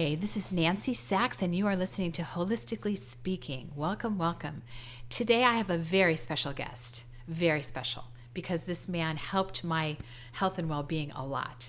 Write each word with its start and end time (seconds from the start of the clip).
Hi, 0.00 0.14
this 0.14 0.34
is 0.34 0.50
Nancy 0.50 0.94
Sachs, 0.94 1.42
and 1.42 1.54
you 1.54 1.66
are 1.66 1.76
listening 1.76 2.10
to 2.12 2.22
Holistically 2.22 2.96
Speaking. 2.96 3.70
Welcome, 3.76 4.16
welcome. 4.16 4.62
Today 5.10 5.44
I 5.44 5.56
have 5.56 5.68
a 5.68 5.76
very 5.76 6.16
special 6.16 6.54
guest, 6.54 7.04
very 7.28 7.62
special, 7.62 8.04
because 8.32 8.64
this 8.64 8.88
man 8.88 9.18
helped 9.18 9.62
my 9.62 9.98
health 10.32 10.58
and 10.58 10.70
well 10.70 10.82
being 10.82 11.10
a 11.10 11.26
lot. 11.26 11.68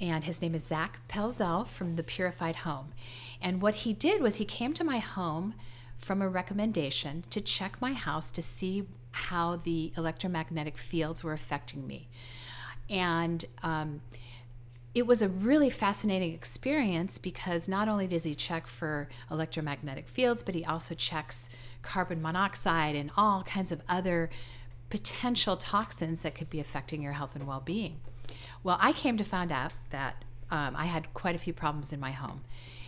And 0.00 0.24
his 0.24 0.42
name 0.42 0.56
is 0.56 0.64
Zach 0.64 0.98
Pelzel 1.08 1.68
from 1.68 1.94
The 1.94 2.02
Purified 2.02 2.56
Home. 2.56 2.88
And 3.40 3.62
what 3.62 3.74
he 3.74 3.92
did 3.92 4.20
was 4.20 4.36
he 4.36 4.44
came 4.44 4.74
to 4.74 4.82
my 4.82 4.98
home 4.98 5.54
from 5.96 6.20
a 6.20 6.28
recommendation 6.28 7.22
to 7.30 7.40
check 7.40 7.80
my 7.80 7.92
house 7.92 8.32
to 8.32 8.42
see 8.42 8.88
how 9.12 9.54
the 9.62 9.92
electromagnetic 9.96 10.76
fields 10.76 11.22
were 11.22 11.32
affecting 11.32 11.86
me. 11.86 12.08
And 12.90 13.44
um, 13.62 14.00
it 14.94 15.06
was 15.06 15.22
a 15.22 15.28
really 15.28 15.70
fascinating 15.70 16.32
experience 16.32 17.18
because 17.18 17.66
not 17.66 17.88
only 17.88 18.06
does 18.06 18.22
he 18.22 18.34
check 18.34 18.66
for 18.68 19.08
electromagnetic 19.28 20.08
fields, 20.08 20.42
but 20.44 20.54
he 20.54 20.64
also 20.64 20.94
checks 20.94 21.48
carbon 21.82 22.22
monoxide 22.22 22.94
and 22.94 23.10
all 23.16 23.42
kinds 23.42 23.72
of 23.72 23.82
other 23.88 24.30
potential 24.90 25.56
toxins 25.56 26.22
that 26.22 26.36
could 26.36 26.48
be 26.48 26.60
affecting 26.60 27.02
your 27.02 27.14
health 27.14 27.34
and 27.34 27.46
well 27.46 27.60
being. 27.60 28.00
Well, 28.62 28.78
I 28.80 28.92
came 28.92 29.16
to 29.16 29.24
find 29.24 29.50
out 29.50 29.72
that 29.90 30.24
um, 30.50 30.76
I 30.76 30.86
had 30.86 31.12
quite 31.12 31.34
a 31.34 31.38
few 31.38 31.52
problems 31.52 31.92
in 31.92 31.98
my 31.98 32.12
home. 32.12 32.42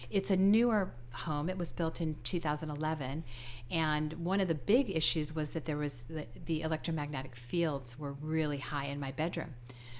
It's 0.08 0.30
a 0.30 0.36
newer 0.36 0.92
home. 1.10 1.50
It 1.50 1.58
was 1.58 1.72
built 1.72 2.00
in 2.00 2.16
2011, 2.22 3.24
and 3.70 4.12
one 4.12 4.40
of 4.40 4.46
the 4.46 4.54
big 4.54 4.94
issues 4.94 5.34
was 5.34 5.50
that 5.50 5.64
there 5.64 5.76
was 5.76 6.04
the, 6.08 6.26
the 6.44 6.60
electromagnetic 6.60 7.34
fields 7.34 7.98
were 7.98 8.12
really 8.12 8.58
high 8.58 8.84
in 8.84 9.00
my 9.00 9.10
bedroom, 9.10 9.54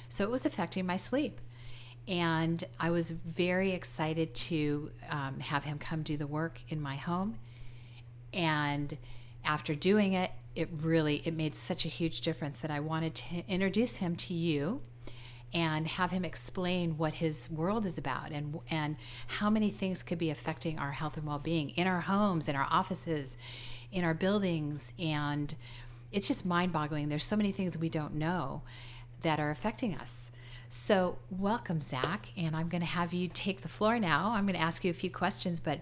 so 0.08 0.22
it 0.22 0.30
was 0.30 0.46
affecting 0.46 0.86
my 0.86 0.96
sleep. 0.96 1.40
And 2.08 2.62
I 2.78 2.90
was 2.90 3.10
very 3.10 3.72
excited 3.72 4.34
to 4.34 4.90
um, 5.10 5.40
have 5.40 5.64
him 5.64 5.78
come 5.78 6.02
do 6.02 6.16
the 6.16 6.26
work 6.26 6.60
in 6.68 6.80
my 6.80 6.96
home. 6.96 7.38
And 8.32 8.96
after 9.44 9.74
doing 9.74 10.12
it, 10.12 10.30
it 10.54 10.68
really 10.80 11.22
it 11.24 11.34
made 11.34 11.54
such 11.54 11.84
a 11.84 11.88
huge 11.88 12.22
difference 12.22 12.58
that 12.58 12.70
I 12.70 12.80
wanted 12.80 13.14
to 13.16 13.44
introduce 13.48 13.96
him 13.96 14.16
to 14.16 14.34
you 14.34 14.80
and 15.52 15.86
have 15.86 16.10
him 16.10 16.24
explain 16.24 16.98
what 16.98 17.14
his 17.14 17.50
world 17.50 17.86
is 17.86 17.98
about 17.98 18.32
and 18.32 18.58
and 18.70 18.96
how 19.26 19.50
many 19.50 19.70
things 19.70 20.02
could 20.02 20.18
be 20.18 20.30
affecting 20.30 20.78
our 20.78 20.92
health 20.92 21.16
and 21.16 21.26
well-being 21.26 21.70
in 21.70 21.86
our 21.86 22.00
homes, 22.00 22.48
in 22.48 22.56
our 22.56 22.66
offices, 22.70 23.36
in 23.92 24.02
our 24.02 24.14
buildings 24.14 24.92
and 24.98 25.54
it's 26.12 26.28
just 26.28 26.46
mind-boggling. 26.46 27.08
There's 27.08 27.24
so 27.24 27.36
many 27.36 27.52
things 27.52 27.76
we 27.76 27.88
don't 27.88 28.14
know 28.14 28.62
that 29.22 29.38
are 29.38 29.50
affecting 29.50 29.94
us. 29.94 30.30
So, 30.68 31.18
welcome, 31.30 31.80
Zach, 31.80 32.28
and 32.36 32.56
I'm 32.56 32.68
going 32.68 32.80
to 32.80 32.86
have 32.86 33.12
you 33.12 33.28
take 33.28 33.62
the 33.62 33.68
floor 33.68 33.98
now. 33.98 34.32
I'm 34.32 34.46
going 34.46 34.58
to 34.58 34.60
ask 34.60 34.84
you 34.84 34.90
a 34.90 34.94
few 34.94 35.10
questions, 35.10 35.60
but 35.60 35.80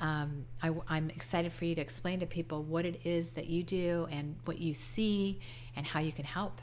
um, 0.00 0.44
I, 0.62 0.70
I'm 0.88 1.08
excited 1.10 1.52
for 1.52 1.64
you 1.64 1.74
to 1.76 1.80
explain 1.80 2.20
to 2.20 2.26
people 2.26 2.62
what 2.62 2.84
it 2.84 3.00
is 3.04 3.30
that 3.32 3.46
you 3.46 3.62
do 3.62 4.06
and 4.10 4.36
what 4.44 4.58
you 4.58 4.74
see 4.74 5.40
and 5.76 5.86
how 5.86 6.00
you 6.00 6.12
can 6.12 6.26
help. 6.26 6.60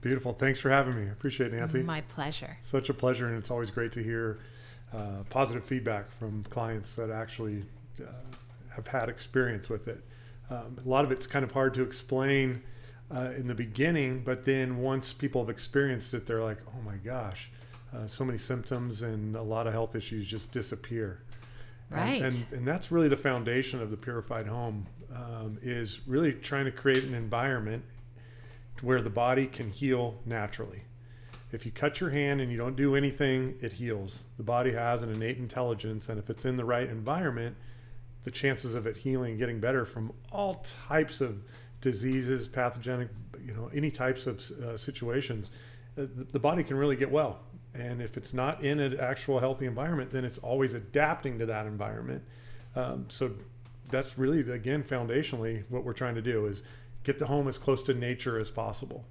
Beautiful. 0.00 0.32
Thanks 0.32 0.58
for 0.58 0.70
having 0.70 0.96
me. 0.96 1.08
I 1.08 1.12
appreciate 1.12 1.52
it, 1.52 1.56
Nancy. 1.56 1.82
My 1.82 2.00
pleasure. 2.02 2.58
Such 2.62 2.88
a 2.88 2.94
pleasure, 2.94 3.28
and 3.28 3.38
it's 3.38 3.50
always 3.50 3.70
great 3.70 3.92
to 3.92 4.02
hear 4.02 4.40
uh, 4.92 5.22
positive 5.30 5.64
feedback 5.64 6.10
from 6.18 6.44
clients 6.44 6.96
that 6.96 7.10
actually 7.10 7.64
uh, 8.00 8.06
have 8.70 8.86
had 8.88 9.08
experience 9.08 9.68
with 9.68 9.86
it. 9.86 10.02
Um, 10.50 10.78
a 10.84 10.88
lot 10.88 11.04
of 11.04 11.12
it's 11.12 11.26
kind 11.26 11.44
of 11.44 11.52
hard 11.52 11.74
to 11.74 11.82
explain 11.82 12.62
uh, 13.14 13.30
in 13.36 13.46
the 13.46 13.54
beginning, 13.54 14.22
but 14.24 14.44
then 14.44 14.78
once 14.78 15.12
people 15.12 15.42
have 15.42 15.50
experienced 15.50 16.12
it, 16.14 16.26
they're 16.26 16.42
like, 16.42 16.58
"Oh 16.68 16.82
my 16.84 16.96
gosh!" 16.96 17.50
Uh, 17.94 18.06
so 18.06 18.24
many 18.24 18.38
symptoms 18.38 19.02
and 19.02 19.36
a 19.36 19.42
lot 19.42 19.66
of 19.66 19.72
health 19.72 19.94
issues 19.94 20.26
just 20.26 20.52
disappear. 20.52 21.20
Right. 21.88 22.22
And, 22.22 22.24
and, 22.24 22.46
and 22.52 22.68
that's 22.68 22.90
really 22.90 23.08
the 23.08 23.16
foundation 23.16 23.80
of 23.80 23.90
the 23.90 23.96
purified 23.96 24.46
home 24.46 24.86
um, 25.14 25.58
is 25.62 26.00
really 26.06 26.32
trying 26.32 26.64
to 26.64 26.72
create 26.72 27.04
an 27.04 27.14
environment 27.14 27.84
where 28.82 29.00
the 29.00 29.10
body 29.10 29.46
can 29.46 29.70
heal 29.70 30.16
naturally. 30.26 30.82
If 31.52 31.64
you 31.64 31.72
cut 31.72 32.00
your 32.00 32.10
hand 32.10 32.40
and 32.40 32.50
you 32.50 32.58
don't 32.58 32.76
do 32.76 32.96
anything, 32.96 33.54
it 33.62 33.74
heals. 33.74 34.24
The 34.36 34.42
body 34.42 34.72
has 34.72 35.02
an 35.02 35.10
innate 35.10 35.38
intelligence, 35.38 36.08
and 36.08 36.18
if 36.18 36.28
it's 36.28 36.44
in 36.44 36.56
the 36.56 36.64
right 36.64 36.88
environment, 36.88 37.56
the 38.24 38.30
chances 38.32 38.74
of 38.74 38.86
it 38.86 38.96
healing 38.96 39.30
and 39.30 39.38
getting 39.38 39.60
better 39.60 39.84
from 39.86 40.12
all 40.32 40.64
types 40.88 41.20
of 41.20 41.42
diseases, 41.80 42.48
pathogenic, 42.48 43.08
you 43.44 43.54
know, 43.54 43.70
any 43.74 43.90
types 43.90 44.26
of 44.26 44.40
uh, 44.40 44.76
situations, 44.76 45.50
uh, 45.98 46.02
the, 46.16 46.24
the 46.32 46.38
body 46.38 46.62
can 46.62 46.76
really 46.76 46.96
get 46.96 47.10
well. 47.10 47.40
And 47.74 48.00
if 48.00 48.16
it's 48.16 48.32
not 48.32 48.64
in 48.64 48.80
an 48.80 48.98
actual 48.98 49.38
healthy 49.38 49.66
environment, 49.66 50.10
then 50.10 50.24
it's 50.24 50.38
always 50.38 50.74
adapting 50.74 51.38
to 51.38 51.46
that 51.46 51.66
environment. 51.66 52.22
Um, 52.74 53.06
so 53.08 53.32
that's 53.90 54.18
really, 54.18 54.40
again, 54.50 54.82
foundationally 54.82 55.64
what 55.68 55.84
we're 55.84 55.92
trying 55.92 56.14
to 56.14 56.22
do 56.22 56.46
is 56.46 56.62
get 57.04 57.18
the 57.18 57.26
home 57.26 57.48
as 57.48 57.58
close 57.58 57.82
to 57.84 57.94
nature 57.94 58.38
as 58.38 58.50
possible. 58.50 59.04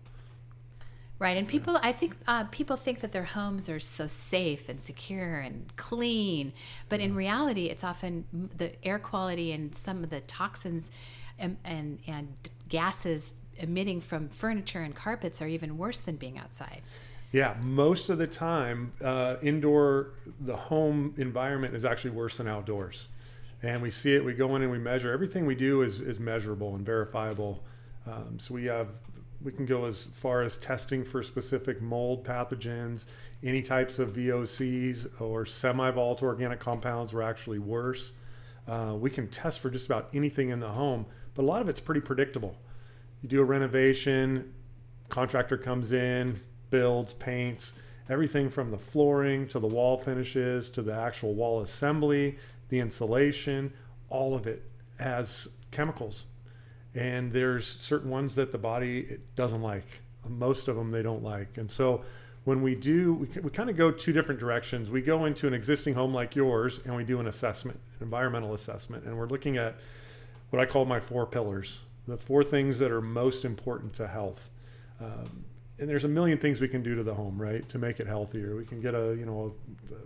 Right, 1.18 1.38
and 1.38 1.47
people, 1.47 1.80
I 1.82 1.94
think 1.94 2.18
uh, 2.28 2.44
people 2.46 2.76
think 2.76 3.00
that 3.00 3.14
their 3.14 3.24
homes 3.24 3.70
are 3.70 3.80
so 3.80 4.06
safe 4.06 4.68
and 4.68 4.82
secure 4.82 5.40
and 5.40 5.74
clean, 5.78 6.52
but 6.90 7.00
in 7.00 7.16
reality, 7.16 7.68
it's 7.68 7.86
often 7.86 8.50
the 8.58 8.74
air 8.86 9.00
quality 9.00 9.53
and 9.53 9.74
some 9.74 10.03
of 10.03 10.09
the 10.09 10.20
toxins 10.22 10.92
and, 11.40 11.56
and, 11.64 12.00
and 12.06 12.34
gases 12.70 13.34
emitting 13.58 14.02
from 14.02 14.30
furniture 14.30 14.81
and 14.81 14.96
carpets 14.96 15.42
are 15.42 15.48
even 15.48 15.78
worse 15.78 16.00
than 16.00 16.16
being 16.16 16.38
outside. 16.38 16.81
Yeah, 17.31 17.56
most 17.62 18.09
of 18.09 18.18
the 18.18 18.28
time, 18.28 18.94
uh, 19.03 19.36
indoor, 19.42 20.12
the 20.42 20.56
home 20.56 21.14
environment 21.18 21.76
is 21.76 21.84
actually 21.84 22.12
worse 22.12 22.38
than 22.38 22.48
outdoors. 22.48 23.08
And 23.64 23.81
we 23.81 23.92
see 23.92 24.16
it, 24.16 24.24
we 24.24 24.34
go 24.34 24.56
in 24.56 24.62
and 24.62 24.72
we 24.72 24.78
measure. 24.78 25.12
Everything 25.12 25.46
we 25.46 25.56
do 25.56 25.81
is, 25.81 26.00
is 26.00 26.20
measurable 26.20 26.76
and 26.76 26.86
verifiable. 26.86 27.64
Um, 28.06 28.38
so 28.40 28.53
we 28.53 28.66
have, 28.66 28.90
we 29.44 29.52
can 29.52 29.66
go 29.66 29.86
as 29.86 30.06
far 30.14 30.44
as 30.44 30.58
testing 30.58 31.03
for 31.03 31.24
specific 31.24 31.82
mold 31.82 32.24
pathogens, 32.24 33.06
any 33.44 33.62
types 33.62 34.00
of 34.00 34.14
VOCs 34.14 35.20
or 35.20 35.46
semi 35.46 35.92
volatile 35.92 36.28
organic 36.28 36.59
compounds 36.59 37.12
were 37.12 37.24
actually 37.24 37.59
worse. 37.59 38.12
Uh, 38.68 38.96
we 38.97 39.09
can 39.09 39.28
test 39.28 39.59
for 39.59 39.70
just 39.70 39.86
about 39.86 40.09
anything 40.14 40.50
in 40.50 40.59
the 40.59 40.70
home, 40.70 41.06
but 41.35 41.44
a 41.44 41.46
lot 41.46 41.62
of 41.62 41.69
it's 41.69 41.79
pretty 41.79 42.01
predictable. 42.01 42.57
You 43.22 43.29
do 43.29 43.41
a 43.41 43.46
renovation, 43.46 44.53
contractor 45.09 45.57
comes 45.57 45.91
in, 45.91 46.40
builds, 46.69 47.13
paints, 47.13 47.73
everything 48.09 48.50
from 48.50 48.72
the 48.72 48.78
flooring 48.78 49.47
to 49.50 49.59
the 49.59 49.68
wall 49.68 49.97
finishes 49.97 50.69
to 50.72 50.81
the 50.81 50.94
actual 50.94 51.34
wall 51.34 51.62
assembly, 51.62 52.38
the 52.69 52.79
insulation, 52.79 53.72
all 54.09 54.35
of 54.35 54.47
it 54.47 54.63
has 55.00 55.50
chemicals. 55.72 56.25
And 56.94 57.31
there's 57.31 57.67
certain 57.67 58.09
ones 58.09 58.35
that 58.35 58.52
the 58.52 58.57
body 58.57 59.17
doesn't 59.35 59.62
like. 59.62 59.85
Most 60.28 60.67
of 60.67 60.75
them 60.75 60.91
they 60.91 61.03
don't 61.03 61.23
like. 61.23 61.57
And 61.57 61.69
so 61.69 62.03
when 62.46 62.62
we 62.62 62.73
do, 62.75 63.13
we, 63.13 63.28
we 63.41 63.50
kind 63.50 63.69
of 63.69 63.75
go 63.75 63.91
two 63.91 64.13
different 64.13 64.40
directions. 64.40 64.90
We 64.90 65.02
go 65.02 65.25
into 65.25 65.47
an 65.47 65.53
existing 65.53 65.94
home 65.94 66.13
like 66.13 66.35
yours 66.35 66.79
and 66.85 66.96
we 66.96 67.03
do 67.03 67.19
an 67.19 67.28
assessment, 67.28 67.79
an 68.00 68.03
environmental 68.03 68.53
assessment. 68.53 69.03
And 69.03 69.17
we're 69.17 69.28
looking 69.28 69.57
at 69.57 69.75
what 70.55 70.66
I 70.66 70.71
call 70.71 70.85
my 70.85 71.01
four 71.01 71.25
pillars, 71.25 71.81
the 72.07 72.17
four 72.17 72.43
things 72.43 72.79
that 72.79 72.89
are 72.89 73.01
most 73.01 73.43
important 73.43 73.93
to 73.95 74.07
health. 74.07 74.49
Um, 75.01 75.43
and 75.77 75.89
there's 75.89 76.05
a 76.05 76.07
million 76.07 76.38
things 76.38 76.61
we 76.61 76.69
can 76.69 76.81
do 76.81 76.95
to 76.95 77.03
the 77.03 77.13
home, 77.13 77.39
right, 77.41 77.67
to 77.67 77.77
make 77.77 77.99
it 77.99 78.07
healthier. 78.07 78.55
We 78.55 78.63
can 78.63 78.79
get 78.79 78.95
a 78.95 79.16
you 79.19 79.25
know 79.25 79.53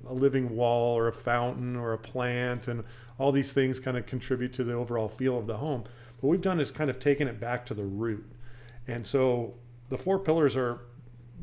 a, 0.07 0.11
a, 0.11 0.13
living 0.13 0.55
wall 0.55 0.97
or 0.97 1.07
a 1.07 1.11
fountain 1.11 1.75
or 1.75 1.93
a 1.93 1.97
plant, 1.99 2.67
and 2.67 2.83
all 3.19 3.31
these 3.31 3.53
things 3.53 3.79
kind 3.79 3.95
of 3.95 4.07
contribute 4.07 4.51
to 4.53 4.63
the 4.63 4.73
overall 4.73 5.07
feel 5.07 5.37
of 5.37 5.45
the 5.45 5.57
home. 5.57 5.83
But 5.83 6.23
what 6.23 6.31
we've 6.31 6.41
done 6.41 6.59
is 6.59 6.71
kind 6.71 6.89
of 6.89 6.99
taken 6.99 7.27
it 7.27 7.39
back 7.39 7.63
to 7.67 7.75
the 7.75 7.83
root, 7.83 8.25
and 8.87 9.05
so 9.05 9.53
the 9.89 9.97
four 9.99 10.17
pillars 10.17 10.55
are 10.55 10.79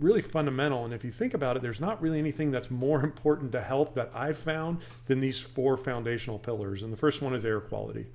really 0.00 0.23
fundamental. 0.23 0.85
And 0.85 0.93
if 0.93 1.05
you 1.05 1.12
think 1.12 1.32
about 1.32 1.56
it, 1.56 1.62
there's 1.62 1.81
not 1.81 2.02
really 2.02 2.19
anything 2.19 2.50
that's 2.50 2.73
more 2.73 3.00
important 3.05 3.52
to 3.52 3.62
health 3.62 3.94
that 3.94 4.11
I've 4.12 4.37
found 4.37 4.79
than 5.06 5.20
these 5.20 5.41
four 5.41 5.76
foundational 5.76 6.41
pillars. 6.41 6.82
And 6.82 6.93
the 6.93 6.97
first 6.97 7.23
one 7.23 7.37
is 7.37 7.44
air 7.44 7.61
quality. 7.61 8.06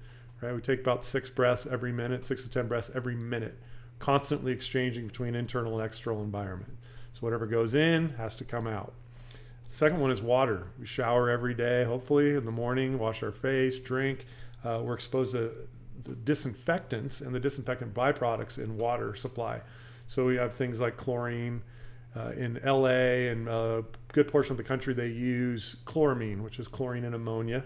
Right, 0.42 0.56
we 0.56 0.62
take 0.62 0.80
about 0.80 1.06
six 1.06 1.30
breaths 1.30 1.68
every 1.68 1.92
minute, 1.92 2.26
six 2.26 2.44
to 2.44 2.50
ten 2.50 2.68
breaths 2.68 2.90
every 2.96 3.16
minute 3.16 3.58
constantly 4.02 4.52
exchanging 4.52 5.08
between 5.08 5.36
internal 5.36 5.80
and 5.80 5.86
external 5.86 6.24
environment. 6.24 6.76
So 7.14 7.22
whatever 7.22 7.46
goes 7.46 7.76
in 7.76 8.10
has 8.18 8.36
to 8.38 8.44
come 8.44 8.68
out. 8.68 8.94
The 9.70 9.78
second 9.78 10.02
one 10.02 10.12
is 10.12 10.22
water. 10.22 10.68
We 10.80 10.86
shower 10.86 11.30
every 11.30 11.54
day, 11.54 11.86
hopefully 11.86 12.36
in 12.36 12.44
the 12.44 12.52
morning, 12.52 13.00
wash 13.00 13.24
our 13.24 13.32
face, 13.32 13.80
drink. 13.80 14.26
Uh, 14.66 14.82
we're 14.84 14.96
exposed 14.96 15.32
to 15.34 15.52
the 16.04 16.16
disinfectants 16.16 17.22
and 17.22 17.34
the 17.34 17.40
disinfectant 17.40 17.94
byproducts 17.94 18.58
in 18.58 18.78
water 18.78 19.16
supply. 19.16 19.62
So 20.08 20.26
we 20.26 20.36
have 20.36 20.54
things 20.54 20.82
like 20.82 20.98
chlorine. 20.98 21.62
Uh, 22.14 22.32
in 22.32 22.60
LA 22.66 23.30
and 23.32 23.48
a 23.48 23.86
good 24.12 24.28
portion 24.28 24.52
of 24.52 24.58
the 24.58 24.64
country, 24.64 24.94
they 24.94 25.08
use 25.08 25.78
chloramine, 25.86 26.42
which 26.42 26.60
is 26.60 26.68
chlorine 26.68 27.06
and 27.06 27.16
ammonia. 27.16 27.64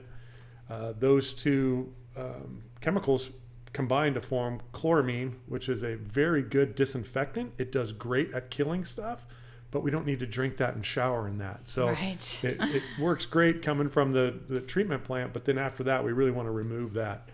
Uh, 0.69 0.93
those 0.99 1.33
two 1.33 1.91
um, 2.17 2.63
chemicals 2.81 3.31
combine 3.73 4.13
to 4.13 4.21
form 4.21 4.61
chloramine, 4.73 5.33
which 5.47 5.67
is 5.69 5.83
a 5.83 5.95
very 5.95 6.41
good 6.41 6.75
disinfectant. 6.75 7.53
It 7.57 7.71
does 7.71 7.91
great 7.91 8.33
at 8.33 8.49
killing 8.49 8.85
stuff, 8.85 9.25
but 9.71 9.81
we 9.83 9.91
don't 9.91 10.05
need 10.05 10.19
to 10.19 10.25
drink 10.25 10.57
that 10.57 10.75
and 10.75 10.85
shower 10.85 11.27
in 11.27 11.37
that. 11.39 11.61
So 11.65 11.87
Right. 11.89 12.39
it, 12.43 12.57
it 12.61 12.83
works 12.99 13.25
great 13.25 13.61
coming 13.61 13.89
from 13.89 14.13
the, 14.13 14.33
the 14.47 14.61
treatment 14.61 15.03
plant, 15.03 15.33
but 15.33 15.43
then 15.45 15.57
after 15.57 15.83
that, 15.83 16.03
we 16.05 16.13
really 16.13 16.31
want 16.31 16.47
to 16.47 16.51
remove 16.51 16.93
that. 16.93 17.27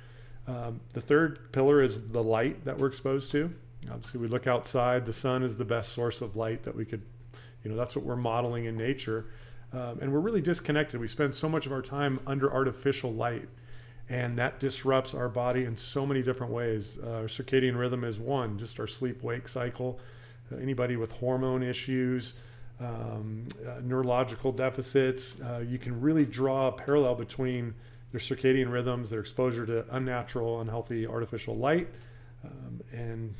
Um, 0.47 0.81
the 0.93 1.01
third 1.01 1.51
pillar 1.51 1.83
is 1.83 2.09
the 2.09 2.23
light 2.23 2.65
that 2.65 2.77
we're 2.79 2.87
exposed 2.87 3.31
to. 3.33 3.53
Obviously, 3.91 4.19
we 4.19 4.27
look 4.27 4.47
outside. 4.47 5.05
The 5.05 5.13
sun 5.13 5.43
is 5.43 5.57
the 5.57 5.65
best 5.65 5.93
source 5.93 6.21
of 6.21 6.35
light 6.35 6.63
that 6.63 6.75
we 6.75 6.85
could, 6.85 7.03
you 7.63 7.69
know, 7.69 7.77
that's 7.77 7.95
what 7.95 8.03
we're 8.05 8.15
modeling 8.15 8.65
in 8.65 8.75
nature. 8.77 9.25
Um, 9.73 9.99
and 10.01 10.11
we're 10.11 10.19
really 10.19 10.41
disconnected. 10.41 10.99
We 10.99 11.07
spend 11.07 11.33
so 11.35 11.47
much 11.47 11.65
of 11.67 11.71
our 11.71 11.81
time 11.81 12.19
under 12.27 12.51
artificial 12.51 13.13
light, 13.13 13.47
and 14.11 14.37
that 14.37 14.59
disrupts 14.59 15.13
our 15.13 15.29
body 15.29 15.63
in 15.63 15.75
so 15.75 16.05
many 16.05 16.21
different 16.21 16.51
ways. 16.51 16.99
Uh, 17.01 17.11
our 17.11 17.23
circadian 17.23 17.77
rhythm 17.77 18.03
is 18.03 18.19
one, 18.19 18.59
just 18.59 18.77
our 18.77 18.87
sleep 18.87 19.23
wake 19.23 19.47
cycle. 19.47 19.99
Uh, 20.51 20.57
anybody 20.57 20.97
with 20.97 21.11
hormone 21.13 21.63
issues, 21.63 22.33
um, 22.81 23.47
uh, 23.65 23.79
neurological 23.81 24.51
deficits, 24.51 25.39
uh, 25.41 25.63
you 25.65 25.79
can 25.79 25.99
really 26.01 26.25
draw 26.25 26.67
a 26.67 26.71
parallel 26.73 27.15
between 27.15 27.73
their 28.11 28.19
circadian 28.19 28.69
rhythms, 28.69 29.09
their 29.09 29.21
exposure 29.21 29.65
to 29.65 29.85
unnatural, 29.95 30.59
unhealthy, 30.59 31.07
artificial 31.07 31.55
light, 31.55 31.87
um, 32.43 32.81
and 32.91 33.33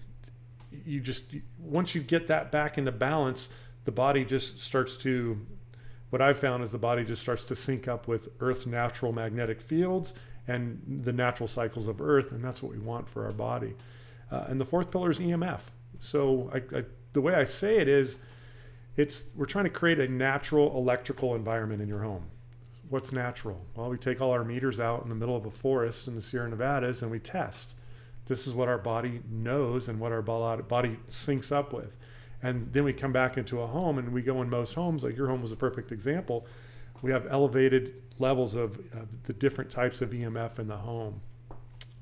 you 0.86 1.02
just 1.02 1.34
once 1.60 1.94
you 1.94 2.00
get 2.00 2.30
that 2.30 2.50
back 2.50 2.78
into 2.78 2.94
balance, 2.94 3.50
the 3.84 3.92
body 3.92 4.24
just 4.24 4.62
starts 4.62 4.96
to. 4.98 5.38
What 6.12 6.22
I've 6.22 6.40
found 6.40 6.62
is 6.62 6.72
the 6.72 6.78
body 6.78 7.06
just 7.06 7.22
starts 7.22 7.46
to 7.46 7.56
sync 7.56 7.88
up 7.88 8.08
with 8.08 8.30
Earth's 8.42 8.66
natural 8.66 9.14
magnetic 9.14 9.62
fields 9.62 10.14
and 10.48 11.02
the 11.04 11.14
natural 11.14 11.48
cycles 11.48 11.88
of 11.88 12.02
Earth, 12.02 12.32
and 12.32 12.44
that's 12.44 12.62
what 12.64 12.72
we 12.72 12.80
want 12.80 13.08
for 13.08 13.26
our 13.26 13.32
body. 13.32 13.74
Uh, 14.32 14.46
and 14.48 14.60
the 14.60 14.66
fourth 14.66 14.92
pillar 14.92 15.12
is 15.12 15.20
EMF. 15.20 15.62
So 16.00 16.50
I, 16.54 16.78
I, 16.78 16.84
the 17.14 17.22
way 17.22 17.36
I 17.36 17.44
say 17.44 17.78
it 17.78 17.88
is, 17.88 18.18
it's 18.98 19.26
we're 19.36 19.46
trying 19.46 19.66
to 19.66 19.70
create 19.70 20.00
a 20.00 20.08
natural 20.08 20.76
electrical 20.76 21.36
environment 21.36 21.82
in 21.82 21.88
your 21.88 22.02
home. 22.02 22.26
What's 22.90 23.12
natural? 23.12 23.66
Well, 23.76 23.90
we 23.90 23.98
take 23.98 24.20
all 24.20 24.32
our 24.32 24.44
meters 24.44 24.80
out 24.80 25.04
in 25.04 25.10
the 25.10 25.16
middle 25.16 25.36
of 25.36 25.46
a 25.46 25.52
forest 25.52 26.08
in 26.08 26.16
the 26.16 26.22
Sierra 26.22 26.50
Nevadas 26.50 27.02
and 27.02 27.10
we 27.10 27.20
test. 27.20 27.74
This 28.28 28.48
is 28.48 28.54
what 28.54 28.68
our 28.68 28.78
body 28.78 29.22
knows 29.30 29.88
and 29.88 30.00
what 30.00 30.12
our 30.12 30.22
body 30.22 30.98
syncs 31.10 31.52
up 31.52 31.72
with. 31.72 31.96
And 32.44 32.72
then 32.74 32.84
we 32.84 32.92
come 32.92 33.14
back 33.14 33.38
into 33.38 33.62
a 33.62 33.68
home 33.68 33.98
and 33.98 34.12
we 34.12 34.22
go 34.22 34.42
in 34.42 34.50
most 34.50 34.74
homes, 34.74 35.04
like 35.04 35.16
your 35.16 35.28
home 35.28 35.42
was 35.42 35.52
a 35.52 35.56
perfect 35.56 35.92
example. 35.92 36.46
We 37.02 37.12
have 37.12 37.28
elevated 37.30 37.94
levels 38.20 38.56
of, 38.56 38.78
of 38.94 39.24
the 39.24 39.34
different 39.34 39.72
types 39.72 40.02
of 40.02 40.12
EMF 40.12 40.60
in 40.60 40.68
the 40.68 40.78
home. 40.78 41.22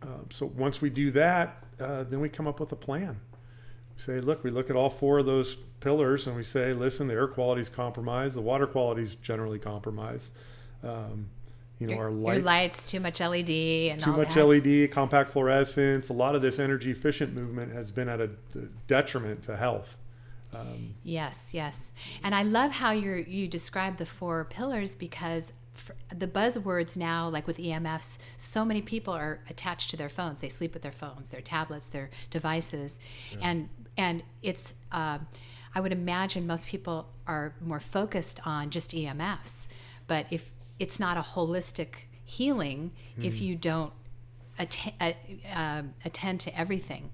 Uh, 0.01 0.07
so 0.29 0.45
once 0.45 0.81
we 0.81 0.89
do 0.89 1.11
that, 1.11 1.63
uh, 1.79 2.03
then 2.03 2.19
we 2.19 2.29
come 2.29 2.47
up 2.47 2.59
with 2.59 2.71
a 2.71 2.75
plan. 2.75 3.19
We 3.95 4.01
say, 4.01 4.19
look, 4.21 4.43
we 4.43 4.51
look 4.51 4.69
at 4.69 4.75
all 4.75 4.89
four 4.89 5.19
of 5.19 5.25
those 5.25 5.55
pillars 5.79 6.27
and 6.27 6.35
we 6.35 6.43
say, 6.43 6.73
listen, 6.73 7.07
the 7.07 7.13
air 7.13 7.27
quality 7.27 7.61
is 7.61 7.69
compromised, 7.69 8.35
the 8.35 8.41
water 8.41 8.67
quality 8.67 9.03
is 9.03 9.15
generally 9.15 9.59
compromised. 9.59 10.33
Um, 10.83 11.29
you 11.79 11.87
know, 11.87 11.93
your, 11.93 12.03
our 12.05 12.11
light, 12.11 12.43
lights, 12.43 12.91
too 12.91 12.99
much 12.99 13.21
LED, 13.21 13.49
and 13.49 14.01
too 14.01 14.11
much 14.11 14.33
that. 14.33 14.45
LED, 14.45 14.91
compact 14.91 15.29
fluorescence. 15.29 16.09
A 16.09 16.13
lot 16.13 16.35
of 16.35 16.41
this 16.41 16.59
energy 16.59 16.91
efficient 16.91 17.33
movement 17.33 17.71
has 17.73 17.89
been 17.89 18.09
at 18.09 18.19
a 18.19 18.29
detriment 18.87 19.43
to 19.43 19.55
health. 19.55 19.95
Um, 20.53 20.95
Yes, 21.03 21.51
yes. 21.53 21.91
And 22.23 22.33
I 22.33 22.43
love 22.43 22.71
how 22.71 22.91
you 22.91 23.23
you 23.27 23.47
describe 23.47 23.97
the 23.97 24.05
four 24.05 24.45
pillars 24.45 24.95
because 24.95 25.53
the 26.13 26.27
buzzwords 26.27 26.97
now, 26.97 27.29
like 27.29 27.47
with 27.47 27.57
EMFs, 27.57 28.17
so 28.37 28.65
many 28.65 28.81
people 28.81 29.13
are 29.13 29.39
attached 29.49 29.89
to 29.91 29.97
their 29.97 30.09
phones. 30.09 30.41
They 30.41 30.49
sleep 30.49 30.73
with 30.73 30.83
their 30.83 30.91
phones, 30.91 31.29
their 31.29 31.41
tablets, 31.41 31.87
their 31.87 32.09
devices, 32.29 32.99
and 33.41 33.69
and 33.97 34.23
it's. 34.41 34.73
Uh, 34.91 35.19
I 35.75 35.81
would 35.81 35.91
imagine 35.91 36.47
most 36.47 36.65
people 36.67 37.09
are 37.27 37.53
more 37.61 37.79
focused 37.79 38.39
on 38.45 38.71
just 38.71 38.89
EMFs, 38.91 39.67
but 40.07 40.25
if 40.31 40.51
it's 40.79 40.99
not 40.99 41.15
a 41.15 41.21
holistic 41.21 41.89
healing, 42.23 42.91
if 43.19 43.39
you 43.39 43.55
don't 43.55 43.93
atten- 44.57 44.93
uh, 44.99 45.11
uh, 45.55 45.83
attend 46.05 46.39
to 46.41 46.59
everything 46.59 47.11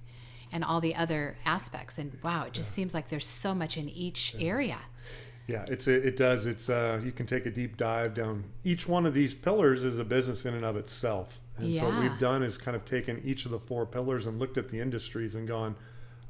and 0.55 0.63
all 0.63 0.79
the 0.79 0.95
other 0.95 1.35
aspects. 1.45 1.97
And 1.97 2.17
wow, 2.23 2.45
it 2.45 2.53
just 2.53 2.71
seems 2.71 2.93
like 2.93 3.09
there's 3.09 3.27
so 3.27 3.53
much 3.53 3.75
in 3.75 3.89
each 3.89 4.33
area. 4.39 4.77
Yeah, 5.47 5.65
it's 5.67 5.87
it 5.87 6.15
does. 6.15 6.45
It's 6.45 6.69
uh, 6.69 7.01
you 7.03 7.11
can 7.11 7.27
take 7.27 7.45
a 7.45 7.51
deep 7.51 7.75
dive 7.75 8.15
down. 8.15 8.45
Each 8.63 8.87
one 8.87 9.05
of 9.05 9.13
these 9.13 9.33
pillars 9.33 9.83
is 9.83 9.99
a 9.99 10.03
business 10.05 10.45
in 10.45 10.55
and 10.55 10.63
of 10.63 10.77
itself. 10.77 11.41
And 11.57 11.75
so 11.75 11.83
what 11.85 12.01
we've 12.01 12.17
done 12.17 12.41
is 12.41 12.57
kind 12.57 12.75
of 12.75 12.83
taken 12.85 13.21
each 13.23 13.45
of 13.45 13.51
the 13.51 13.59
four 13.59 13.85
pillars 13.85 14.27
and 14.27 14.39
looked 14.39 14.57
at 14.57 14.69
the 14.69 14.79
industries 14.79 15.35
and 15.35 15.47
gone, 15.47 15.75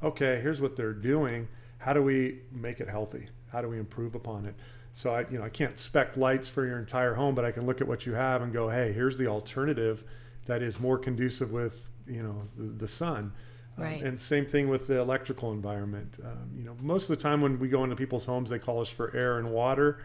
okay, 0.03 0.39
here's 0.41 0.59
what 0.59 0.75
they're 0.75 0.91
doing. 0.93 1.47
How 1.77 1.93
do 1.93 2.01
we 2.01 2.41
make 2.51 2.79
it 2.79 2.89
healthy? 2.89 3.27
How 3.51 3.61
do 3.61 3.69
we 3.69 3.77
improve 3.77 4.15
upon 4.15 4.45
it? 4.45 4.55
So 4.93 5.13
I, 5.13 5.25
you 5.29 5.37
know, 5.37 5.43
I 5.43 5.49
can't 5.49 5.79
spec 5.79 6.17
lights 6.17 6.49
for 6.49 6.65
your 6.65 6.79
entire 6.79 7.13
home, 7.13 7.35
but 7.35 7.45
I 7.45 7.51
can 7.51 7.65
look 7.65 7.79
at 7.81 7.87
what 7.87 8.05
you 8.05 8.13
have 8.13 8.41
and 8.41 8.51
go, 8.51 8.69
hey, 8.69 8.91
here's 8.91 9.17
the 9.17 9.27
alternative 9.27 10.03
that 10.45 10.61
is 10.61 10.79
more 10.79 10.97
conducive 10.97 11.51
with, 11.51 11.89
you 12.07 12.21
know, 12.21 12.47
the, 12.57 12.85
the 12.85 12.87
sun. 12.87 13.31
Um, 13.77 14.07
and 14.07 14.19
same 14.19 14.45
thing 14.45 14.69
with 14.69 14.87
the 14.87 14.99
electrical 14.99 15.51
environment. 15.51 16.17
Um, 16.23 16.49
you 16.55 16.63
know, 16.63 16.75
most 16.81 17.03
of 17.03 17.17
the 17.17 17.21
time 17.21 17.41
when 17.41 17.59
we 17.59 17.67
go 17.67 17.83
into 17.83 17.95
people's 17.95 18.25
homes, 18.25 18.49
they 18.49 18.59
call 18.59 18.81
us 18.81 18.89
for 18.89 19.15
air 19.15 19.37
and 19.37 19.51
water, 19.51 19.99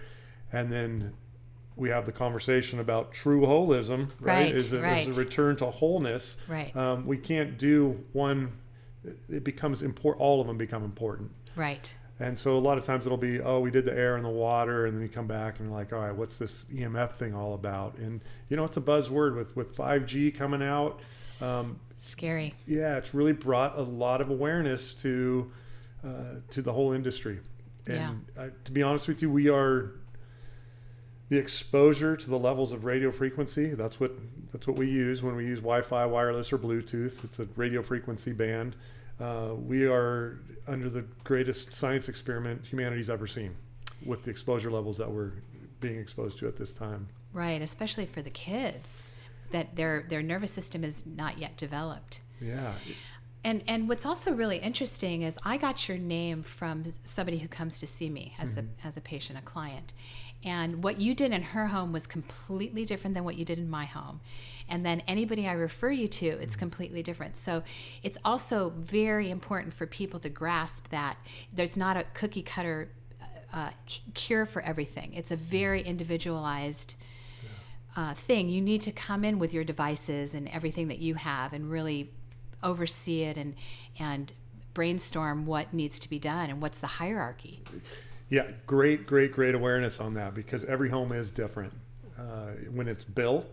and 0.53 0.73
then 0.73 1.13
we 1.77 1.89
have 1.89 2.05
the 2.05 2.13
conversation 2.13 2.81
about 2.81 3.13
true 3.13 3.43
holism, 3.43 4.11
right? 4.21 4.45
Right, 4.45 4.55
is, 4.55 4.73
a, 4.73 4.81
right. 4.81 5.09
is 5.09 5.17
a 5.17 5.21
return 5.21 5.57
to 5.57 5.67
wholeness. 5.67 6.37
Right. 6.49 6.75
Um, 6.77 7.07
we 7.07 7.17
can't 7.17 7.59
do 7.59 8.05
one. 8.13 8.53
It 9.31 9.45
becomes 9.45 9.83
important. 9.83 10.21
All 10.21 10.41
of 10.41 10.47
them 10.47 10.59
become 10.59 10.85
important. 10.85 11.31
Right. 11.57 11.93
And 12.19 12.39
so 12.39 12.59
a 12.59 12.61
lot 12.61 12.77
of 12.77 12.85
times 12.85 13.07
it'll 13.07 13.17
be, 13.17 13.41
oh, 13.41 13.61
we 13.61 13.71
did 13.71 13.87
the 13.87 13.95
air 13.95 14.17
and 14.17 14.25
the 14.25 14.29
water, 14.29 14.85
and 14.85 14.95
then 14.95 15.03
you 15.03 15.09
come 15.09 15.27
back 15.27 15.59
and 15.59 15.69
you're 15.69 15.79
like, 15.79 15.93
all 15.95 16.01
right, 16.01 16.15
what's 16.15 16.37
this 16.37 16.67
EMF 16.71 17.13
thing 17.13 17.35
all 17.35 17.55
about? 17.55 17.97
And 17.97 18.21
you 18.51 18.59
know, 18.59 18.65
it's 18.65 18.77
a 18.77 18.83
buzzword 18.83 19.37
with 19.37 19.57
with 19.57 19.75
5G 19.75 20.35
coming 20.37 20.63
out. 20.63 21.01
Um, 21.41 21.81
Scary. 22.01 22.55
yeah, 22.67 22.97
it's 22.97 23.15
really 23.15 23.33
brought 23.33 23.79
a 23.79 23.83
lot 23.83 24.21
of 24.21 24.31
awareness 24.31 24.93
to 24.95 25.53
uh, 26.05 26.41
to 26.51 26.63
the 26.63 26.73
whole 26.73 26.93
industry. 26.93 27.39
And 27.87 28.25
uh, 28.39 28.47
to 28.65 28.73
be 28.73 28.83
honest 28.83 29.09
with 29.09 29.21
you, 29.21 29.31
we 29.31 29.49
are 29.49 29.93
the 31.29 31.37
exposure 31.37 32.17
to 32.17 32.31
the 32.31 32.39
levels 32.39 32.73
of 32.73 32.85
radio 32.85 33.11
frequency. 33.11 33.75
That's 33.75 34.01
what 34.01 34.13
that's 34.53 34.67
what 34.67 34.77
we 34.77 34.89
use 34.89 35.23
when 35.23 35.37
we 35.37 35.45
use 35.45 35.59
Wi-Fi, 35.59 36.07
wireless, 36.07 36.53
or 36.53 36.59
Bluetooth. 36.59 37.23
It's 37.25 37.39
a 37.39 37.47
radio 37.57 37.83
frequency 37.83 38.33
band. 38.33 38.77
Uh, 39.21 39.55
we 39.55 39.87
are 39.87 40.41
under 40.67 40.89
the 40.89 41.05
greatest 41.25 41.75
science 41.75 42.09
experiment 42.09 42.65
humanity's 42.65 43.11
ever 43.11 43.27
seen, 43.27 43.55
with 44.05 44.25
the 44.25 44.31
exposure 44.31 44.71
levels 44.71 44.97
that 44.99 45.11
we're 45.11 45.33
being 45.81 45.99
exposed 45.99 46.39
to 46.39 46.49
at 46.49 46.57
this 46.57 46.73
time. 46.73 47.09
Right. 47.33 47.61
Especially 47.63 48.07
for 48.07 48.23
the 48.23 48.31
kids, 48.31 49.07
that 49.51 49.77
their 49.77 50.05
their 50.09 50.23
nervous 50.23 50.53
system 50.53 50.85
is 50.85 51.05
not 51.07 51.39
yet 51.39 51.57
developed. 51.57 52.21
Yeah, 52.41 52.73
And 53.45 53.63
and 53.67 53.89
what's 53.89 54.05
also 54.07 54.33
really 54.33 54.59
interesting 54.59 55.23
is 55.23 55.39
I 55.45 55.57
got 55.57 55.89
your 55.89 55.99
name 55.99 56.43
from 56.43 56.85
somebody 57.05 57.39
who 57.39 57.49
comes 57.49 57.81
to 57.81 57.87
see 57.87 58.11
me 58.11 58.35
as 58.39 58.57
a 58.57 58.63
mm-hmm. 58.63 58.89
as 58.89 58.97
a 58.97 59.01
patient, 59.01 59.39
a 59.39 59.43
client. 59.43 59.93
And 60.43 60.83
what 60.83 60.99
you 60.99 61.15
did 61.15 61.33
in 61.33 61.43
her 61.43 61.67
home 61.67 61.93
was 61.93 62.07
completely 62.07 62.87
different 62.87 63.15
than 63.15 63.25
what 63.25 63.37
you 63.37 63.45
did 63.45 63.59
in 63.59 63.69
my 63.69 63.85
home. 63.85 64.21
And 64.69 64.87
then 64.87 65.03
anybody 65.07 65.47
I 65.47 65.53
refer 65.53 65.91
you 65.91 66.09
to, 66.09 66.27
it's 66.27 66.55
mm-hmm. 66.55 66.61
completely 66.61 67.03
different. 67.03 67.37
So 67.37 67.63
it's 68.03 68.17
also 68.25 68.71
very 68.77 69.31
important 69.31 69.75
for 69.75 69.87
people 69.87 70.19
to 70.21 70.31
grasp 70.31 70.89
that 70.89 71.19
there's 71.53 71.77
not 71.77 71.97
a 71.97 72.05
cookie 72.15 72.43
cutter 72.43 72.91
uh, 73.21 73.57
uh 73.57 73.71
cure 74.15 74.47
for 74.47 74.63
everything. 74.63 75.13
It's 75.15 75.31
a 75.31 75.37
very 75.37 75.83
individualized 75.83 76.95
uh, 77.97 78.15
thing. 78.15 78.49
You 78.49 78.61
need 78.61 78.83
to 78.83 78.93
come 78.93 79.25
in 79.25 79.39
with 79.39 79.53
your 79.53 79.65
devices 79.65 80.35
and 80.35 80.49
everything 80.49 80.89
that 80.89 80.99
you 80.99 81.15
have 81.15 81.53
and 81.53 81.71
really 81.71 82.11
oversee 82.63 83.23
it 83.23 83.37
and 83.37 83.55
and 83.99 84.33
brainstorm 84.75 85.47
what 85.47 85.75
needs 85.75 85.99
to 85.99 86.09
be 86.09 86.19
done 86.19 86.51
and 86.51 86.63
what's 86.63 86.79
the 86.79 86.87
hierarchy. 86.87 87.61
Yeah, 88.29 88.47
great, 88.67 89.07
great, 89.07 89.33
great 89.33 89.55
awareness 89.55 89.99
on 89.99 90.15
that 90.15 90.35
because 90.35 90.65
every 90.65 90.89
home 90.89 91.11
is 91.13 91.33
different. 91.33 91.73
Uh, 92.17 92.53
when 92.73 92.87
it's 92.87 93.03
built, 93.03 93.53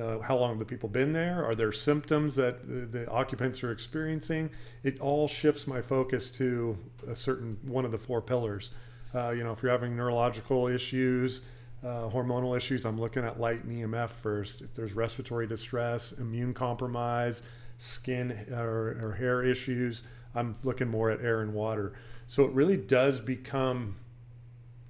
uh, 0.00 0.20
how 0.20 0.36
long 0.36 0.50
have 0.50 0.58
the 0.58 0.64
people 0.64 0.88
been 0.88 1.12
there? 1.12 1.44
Are 1.44 1.54
there 1.54 1.72
symptoms 1.72 2.36
that 2.36 2.68
the, 2.68 2.86
the 2.86 3.10
occupants 3.10 3.64
are 3.64 3.72
experiencing? 3.72 4.50
It 4.84 5.00
all 5.00 5.26
shifts 5.26 5.66
my 5.66 5.80
focus 5.80 6.30
to 6.32 6.78
a 7.08 7.16
certain 7.16 7.58
one 7.62 7.84
of 7.84 7.90
the 7.90 7.98
four 7.98 8.20
pillars. 8.20 8.72
Uh, 9.14 9.30
you 9.30 9.42
know, 9.42 9.52
if 9.52 9.62
you're 9.62 9.72
having 9.72 9.96
neurological 9.96 10.68
issues, 10.68 11.40
uh, 11.86 12.10
hormonal 12.10 12.56
issues, 12.56 12.84
I'm 12.84 13.00
looking 13.00 13.24
at 13.24 13.38
light 13.38 13.62
and 13.62 13.72
EMF 13.72 14.10
first. 14.10 14.60
If 14.60 14.74
there's 14.74 14.92
respiratory 14.92 15.46
distress, 15.46 16.12
immune 16.12 16.52
compromise, 16.52 17.42
skin 17.78 18.32
or, 18.50 18.98
or 19.02 19.16
hair 19.16 19.44
issues, 19.44 20.02
I'm 20.34 20.56
looking 20.64 20.88
more 20.88 21.10
at 21.10 21.20
air 21.20 21.42
and 21.42 21.54
water. 21.54 21.92
So 22.26 22.44
it 22.44 22.50
really 22.52 22.76
does 22.76 23.20
become, 23.20 23.96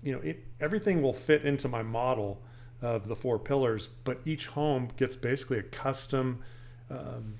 you 0.03 0.13
know, 0.13 0.21
it, 0.21 0.45
everything 0.59 1.03
will 1.03 1.13
fit 1.13 1.45
into 1.45 1.69
my 1.69 1.83
model 1.83 2.43
of 2.81 3.09
the 3.09 3.17
four 3.17 3.39
pillars, 3.39 3.91
but 4.05 4.21
each 4.25 4.47
home 4.47 4.91
gets 4.97 5.15
basically 5.15 5.59
a 5.59 5.65
custom. 5.65 6.43
Um, 6.91 7.35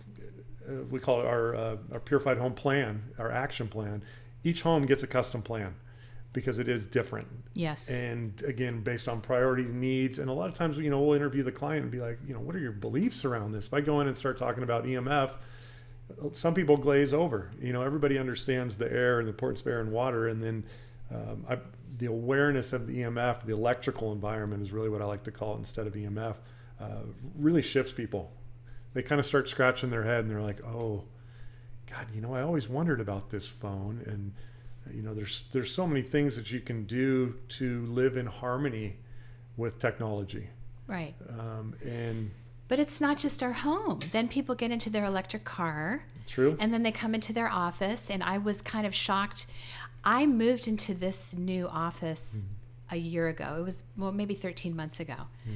uh, 0.69 0.83
we 0.91 1.01
call 1.01 1.21
it 1.21 1.27
our 1.27 1.55
uh, 1.55 1.77
our 1.93 2.01
purified 2.01 2.37
home 2.37 2.55
plan, 2.55 3.05
our 3.19 3.31
action 3.31 3.69
plan. 3.69 4.03
Each 4.45 4.63
home 4.63 4.85
gets 4.85 5.03
a 5.03 5.07
custom 5.07 5.41
plan 5.41 5.75
because 6.37 6.59
it 6.59 6.69
is 6.69 6.85
different. 6.87 7.27
Yes. 7.55 7.89
And 7.89 8.43
again, 8.43 8.83
based 8.83 9.09
on 9.09 9.23
priorities, 9.23 9.71
needs, 9.71 10.19
and 10.19 10.29
a 10.29 10.33
lot 10.35 10.51
of 10.51 10.55
times, 10.55 10.77
you 10.77 10.91
know, 10.91 11.01
we'll 11.01 11.17
interview 11.17 11.43
the 11.43 11.51
client 11.51 11.85
and 11.85 11.91
be 11.91 11.99
like, 11.99 12.19
you 12.29 12.35
know, 12.35 12.41
what 12.41 12.55
are 12.55 12.59
your 12.59 12.73
beliefs 12.73 13.25
around 13.25 13.53
this? 13.53 13.69
If 13.69 13.73
I 13.73 13.81
go 13.81 14.03
in 14.03 14.07
and 14.07 14.15
start 14.15 14.37
talking 14.37 14.63
about 14.63 14.85
EMF, 14.85 15.33
some 16.35 16.53
people 16.53 16.77
glaze 16.77 17.15
over. 17.15 17.53
You 17.59 17.73
know, 17.73 17.81
everybody 17.81 18.19
understands 18.19 18.77
the 18.77 18.93
air 18.93 19.19
and 19.19 19.27
the 19.27 19.31
importance 19.31 19.63
of 19.63 19.69
air 19.69 19.81
and 19.81 19.91
water, 19.91 20.29
and 20.29 20.45
then 20.45 20.65
um, 21.11 21.47
I, 21.49 21.57
the 21.97 22.05
awareness 22.05 22.75
of 22.75 22.87
the 22.87 22.99
EMF, 22.99 23.47
the 23.47 23.55
electrical 23.55 24.13
environment, 24.13 24.63
is 24.63 24.73
really 24.73 24.91
what 24.91 25.01
I 25.01 25.07
like 25.07 25.23
to 25.23 25.31
call 25.31 25.55
it 25.55 25.61
instead 25.61 25.87
of 25.87 25.95
EMF. 25.95 26.37
Uh, 26.79 26.99
really 27.35 27.63
shifts 27.63 27.95
people. 27.95 28.31
They 28.93 29.01
kind 29.01 29.19
of 29.19 29.25
start 29.25 29.49
scratching 29.49 29.89
their 29.89 30.05
head, 30.05 30.21
and 30.21 30.31
they're 30.31 30.43
like, 30.43 30.63
"Oh, 30.67 31.05
God, 31.91 32.09
you 32.15 32.21
know, 32.21 32.35
I 32.35 32.43
always 32.43 32.69
wondered 32.69 33.01
about 33.01 33.31
this 33.31 33.49
phone." 33.49 34.03
And 34.05 34.35
you 34.95 35.03
know, 35.03 35.15
there's 35.15 35.45
there's 35.53 35.73
so 35.73 35.87
many 35.87 36.03
things 36.03 36.37
that 36.37 36.51
you 36.51 36.61
can 36.61 36.85
do 36.85 37.35
to 37.49 37.87
live 37.87 38.17
in 38.17 38.27
harmony 38.27 38.97
with 39.57 39.79
technology. 39.79 40.49
Right. 40.87 41.15
Um, 41.39 41.75
and 41.85 42.31
but 42.69 42.79
it's 42.79 43.01
not 43.01 43.19
just 43.19 43.43
our 43.43 43.53
home. 43.53 44.01
Then 44.13 44.29
people 44.29 44.55
get 44.55 44.71
into 44.71 44.91
their 44.91 45.05
electric 45.05 45.45
car. 45.45 46.05
True. 46.27 46.57
And 46.59 46.75
then 46.75 46.83
they 46.83 46.91
come 46.91 47.15
into 47.15 47.33
their 47.33 47.49
office, 47.49 48.11
and 48.11 48.23
I 48.23 48.39
was 48.39 48.61
kind 48.61 48.87
of 48.87 48.95
shocked. 48.95 49.47
I 50.05 50.27
moved 50.27 50.67
into 50.67 50.95
this 50.95 51.35
new 51.35 51.69
office 51.69 52.45
mm. 52.45 52.95
a 52.95 52.97
year 52.97 53.29
ago. 53.29 53.57
It 53.61 53.63
was 53.63 53.85
well, 53.97 54.13
maybe 54.13 54.35
13 54.35 54.75
months 54.75 54.99
ago. 54.99 55.15
Mm. 55.49 55.55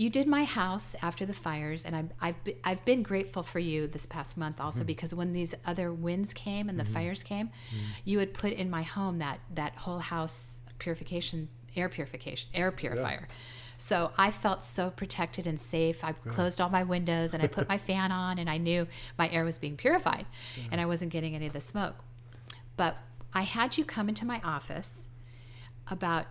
You 0.00 0.08
did 0.08 0.26
my 0.26 0.44
house 0.44 0.96
after 1.02 1.26
the 1.26 1.34
fires, 1.34 1.84
and 1.84 1.94
I, 1.94 2.04
I've 2.28 2.36
I've 2.64 2.84
been 2.84 3.02
grateful 3.02 3.42
for 3.42 3.58
you 3.58 3.86
this 3.86 4.06
past 4.06 4.38
month 4.38 4.58
also 4.58 4.82
mm. 4.82 4.86
because 4.86 5.14
when 5.14 5.34
these 5.34 5.54
other 5.66 5.92
winds 5.92 6.32
came 6.32 6.68
and 6.70 6.78
the 6.78 6.84
mm-hmm. 6.84 6.94
fires 6.94 7.22
came, 7.22 7.48
mm. 7.48 7.78
you 8.04 8.18
had 8.18 8.32
put 8.32 8.52
in 8.54 8.70
my 8.70 8.82
home 8.82 9.18
that 9.18 9.40
that 9.54 9.74
whole 9.76 9.98
house 9.98 10.62
purification, 10.78 11.48
air 11.76 11.88
purification, 11.88 12.48
air 12.54 12.70
purifier. 12.70 13.26
Yeah 13.28 13.34
so 13.80 14.12
I 14.18 14.30
felt 14.30 14.62
so 14.62 14.90
protected 14.90 15.46
and 15.46 15.58
safe. 15.58 16.04
I 16.04 16.08
yeah. 16.08 16.32
closed 16.32 16.60
all 16.60 16.68
my 16.68 16.82
windows 16.82 17.32
and 17.32 17.42
I 17.42 17.46
put 17.46 17.66
my 17.66 17.78
fan 17.88 18.12
on, 18.12 18.38
and 18.38 18.48
I 18.48 18.58
knew 18.58 18.86
my 19.18 19.28
air 19.30 19.42
was 19.42 19.58
being 19.58 19.76
purified 19.76 20.26
yeah. 20.56 20.64
and 20.70 20.80
I 20.80 20.84
wasn't 20.84 21.10
getting 21.10 21.34
any 21.34 21.46
of 21.46 21.54
the 21.54 21.60
smoke. 21.60 21.96
But 22.76 22.98
I 23.32 23.42
had 23.42 23.78
you 23.78 23.86
come 23.86 24.10
into 24.10 24.26
my 24.26 24.40
office 24.44 25.06
about 25.90 26.26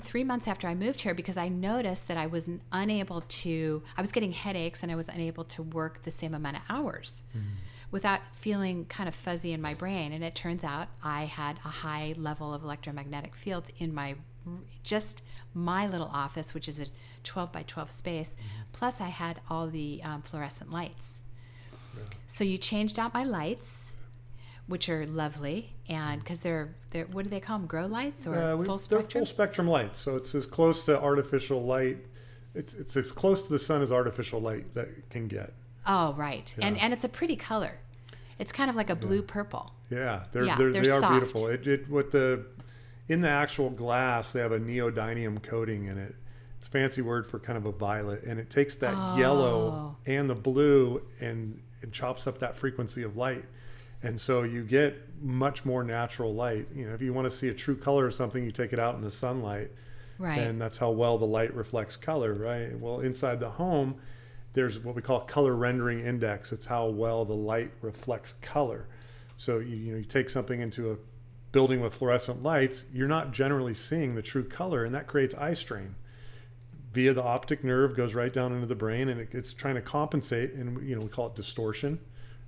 three 0.00 0.24
months 0.24 0.48
after 0.48 0.66
I 0.66 0.74
moved 0.74 1.00
here 1.00 1.14
because 1.14 1.36
I 1.36 1.48
noticed 1.48 2.08
that 2.08 2.16
I 2.16 2.26
was 2.26 2.50
unable 2.72 3.20
to, 3.20 3.82
I 3.96 4.00
was 4.00 4.12
getting 4.12 4.32
headaches 4.32 4.82
and 4.82 4.90
I 4.90 4.96
was 4.96 5.08
unable 5.08 5.44
to 5.44 5.62
work 5.62 6.02
the 6.02 6.10
same 6.10 6.34
amount 6.34 6.56
of 6.56 6.62
hours. 6.68 7.22
Mm-hmm 7.36 7.46
without 7.90 8.20
feeling 8.32 8.84
kind 8.86 9.08
of 9.08 9.14
fuzzy 9.14 9.52
in 9.52 9.60
my 9.60 9.74
brain. 9.74 10.12
And 10.12 10.22
it 10.22 10.34
turns 10.34 10.64
out 10.64 10.88
I 11.02 11.24
had 11.24 11.58
a 11.64 11.68
high 11.68 12.14
level 12.16 12.54
of 12.54 12.62
electromagnetic 12.62 13.34
fields 13.34 13.70
in 13.78 13.94
my 13.94 14.16
just 14.82 15.22
my 15.52 15.86
little 15.86 16.10
office, 16.12 16.54
which 16.54 16.68
is 16.68 16.78
a 16.78 16.86
12 17.24 17.52
by 17.52 17.62
12 17.62 17.90
space. 17.90 18.32
Mm-hmm. 18.32 18.62
Plus, 18.72 19.00
I 19.00 19.08
had 19.08 19.40
all 19.50 19.66
the 19.66 20.00
um, 20.02 20.22
fluorescent 20.22 20.70
lights. 20.70 21.22
Yeah. 21.96 22.04
So 22.26 22.44
you 22.44 22.56
changed 22.56 22.98
out 22.98 23.12
my 23.12 23.24
lights, 23.24 23.96
which 24.70 24.88
are 24.88 25.04
lovely, 25.06 25.74
and 25.88 26.20
because 26.22 26.38
mm-hmm. 26.38 26.48
they're 26.48 26.74
they're 26.90 27.04
what 27.06 27.24
do 27.24 27.30
they 27.30 27.40
call 27.40 27.58
them? 27.58 27.66
Grow 27.66 27.86
lights 27.86 28.26
or 28.26 28.36
uh, 28.36 28.62
full 28.62 28.78
spectrum? 28.78 29.02
They're 29.02 29.20
full 29.20 29.26
spectrum 29.26 29.68
lights, 29.68 29.98
so 29.98 30.16
it's 30.16 30.34
as 30.34 30.46
close 30.46 30.84
to 30.86 30.98
artificial 30.98 31.62
light. 31.64 31.98
It's 32.54 32.74
it's 32.74 32.96
as 32.96 33.12
close 33.12 33.42
to 33.46 33.52
the 33.52 33.58
sun 33.58 33.82
as 33.82 33.92
artificial 33.92 34.40
light 34.40 34.74
that 34.74 35.10
can 35.10 35.28
get. 35.28 35.52
Oh 35.86 36.14
right, 36.14 36.54
yeah. 36.56 36.66
and 36.66 36.78
and 36.78 36.92
it's 36.92 37.04
a 37.04 37.08
pretty 37.08 37.36
color. 37.36 37.78
It's 38.38 38.52
kind 38.52 38.70
of 38.70 38.76
like 38.76 38.88
a 38.88 38.96
blue 38.96 39.16
yeah. 39.16 39.24
purple. 39.26 39.72
Yeah, 39.90 40.24
they're, 40.32 40.44
yeah, 40.44 40.56
they're, 40.56 40.72
they're 40.72 40.82
they 40.84 40.90
are 40.90 41.10
beautiful. 41.10 41.48
It, 41.48 41.66
it 41.66 41.90
what 41.90 42.12
the 42.12 42.46
in 43.08 43.20
the 43.20 43.28
actual 43.28 43.70
glass, 43.70 44.32
they 44.32 44.40
have 44.40 44.52
a 44.52 44.60
neodymium 44.60 45.42
coating 45.42 45.86
in 45.86 45.98
it. 45.98 46.14
It's 46.58 46.68
a 46.68 46.70
fancy 46.70 47.02
word 47.02 47.26
for 47.26 47.40
kind 47.40 47.58
of 47.58 47.66
a 47.66 47.72
violet, 47.72 48.22
and 48.22 48.38
it 48.38 48.50
takes 48.50 48.76
that 48.76 48.94
oh. 48.96 49.18
yellow 49.18 49.96
and 50.06 50.30
the 50.30 50.34
blue 50.34 51.02
and 51.18 51.60
it 51.82 51.92
chops 51.92 52.26
up 52.26 52.38
that 52.38 52.56
frequency 52.56 53.02
of 53.02 53.16
light. 53.16 53.44
And 54.02 54.20
so 54.20 54.42
you 54.42 54.64
get 54.64 54.96
much 55.22 55.64
more 55.64 55.84
natural 55.84 56.34
light. 56.34 56.68
You 56.74 56.88
know, 56.88 56.94
if 56.94 57.02
you 57.02 57.12
want 57.12 57.30
to 57.30 57.36
see 57.36 57.48
a 57.48 57.54
true 57.54 57.76
color 57.76 58.06
of 58.06 58.14
something, 58.14 58.42
you 58.42 58.50
take 58.50 58.72
it 58.72 58.78
out 58.78 58.94
in 58.94 59.02
the 59.02 59.10
sunlight. 59.10 59.70
Right. 60.18 60.38
And 60.38 60.60
that's 60.60 60.78
how 60.78 60.90
well 60.90 61.18
the 61.18 61.26
light 61.26 61.54
reflects 61.54 61.96
color, 61.96 62.34
right? 62.34 62.78
Well, 62.78 63.00
inside 63.00 63.40
the 63.40 63.50
home, 63.50 63.96
there's 64.52 64.78
what 64.78 64.94
we 64.94 65.02
call 65.02 65.20
color 65.20 65.54
rendering 65.54 66.04
index. 66.04 66.52
It's 66.52 66.66
how 66.66 66.86
well 66.88 67.24
the 67.24 67.34
light 67.34 67.72
reflects 67.80 68.34
color. 68.42 68.86
So 69.36 69.58
you, 69.58 69.76
you 69.76 69.92
know, 69.92 69.98
you 69.98 70.04
take 70.04 70.28
something 70.28 70.60
into 70.60 70.92
a 70.92 70.96
building 71.52 71.80
with 71.80 71.94
fluorescent 71.94 72.42
lights, 72.42 72.84
you're 72.92 73.08
not 73.08 73.32
generally 73.32 73.74
seeing 73.74 74.14
the 74.14 74.22
true 74.22 74.44
color, 74.44 74.84
and 74.84 74.94
that 74.94 75.06
creates 75.06 75.34
eye 75.34 75.54
strain. 75.54 75.94
Via 76.92 77.14
the 77.14 77.22
optic 77.22 77.62
nerve 77.62 77.96
goes 77.96 78.14
right 78.14 78.32
down 78.32 78.52
into 78.52 78.66
the 78.66 78.74
brain, 78.74 79.08
and 79.08 79.20
it, 79.20 79.28
it's 79.32 79.52
trying 79.52 79.76
to 79.76 79.80
compensate, 79.80 80.52
and 80.54 80.86
you 80.86 80.94
know 80.94 81.02
we 81.02 81.08
call 81.08 81.26
it 81.26 81.34
distortion, 81.34 81.98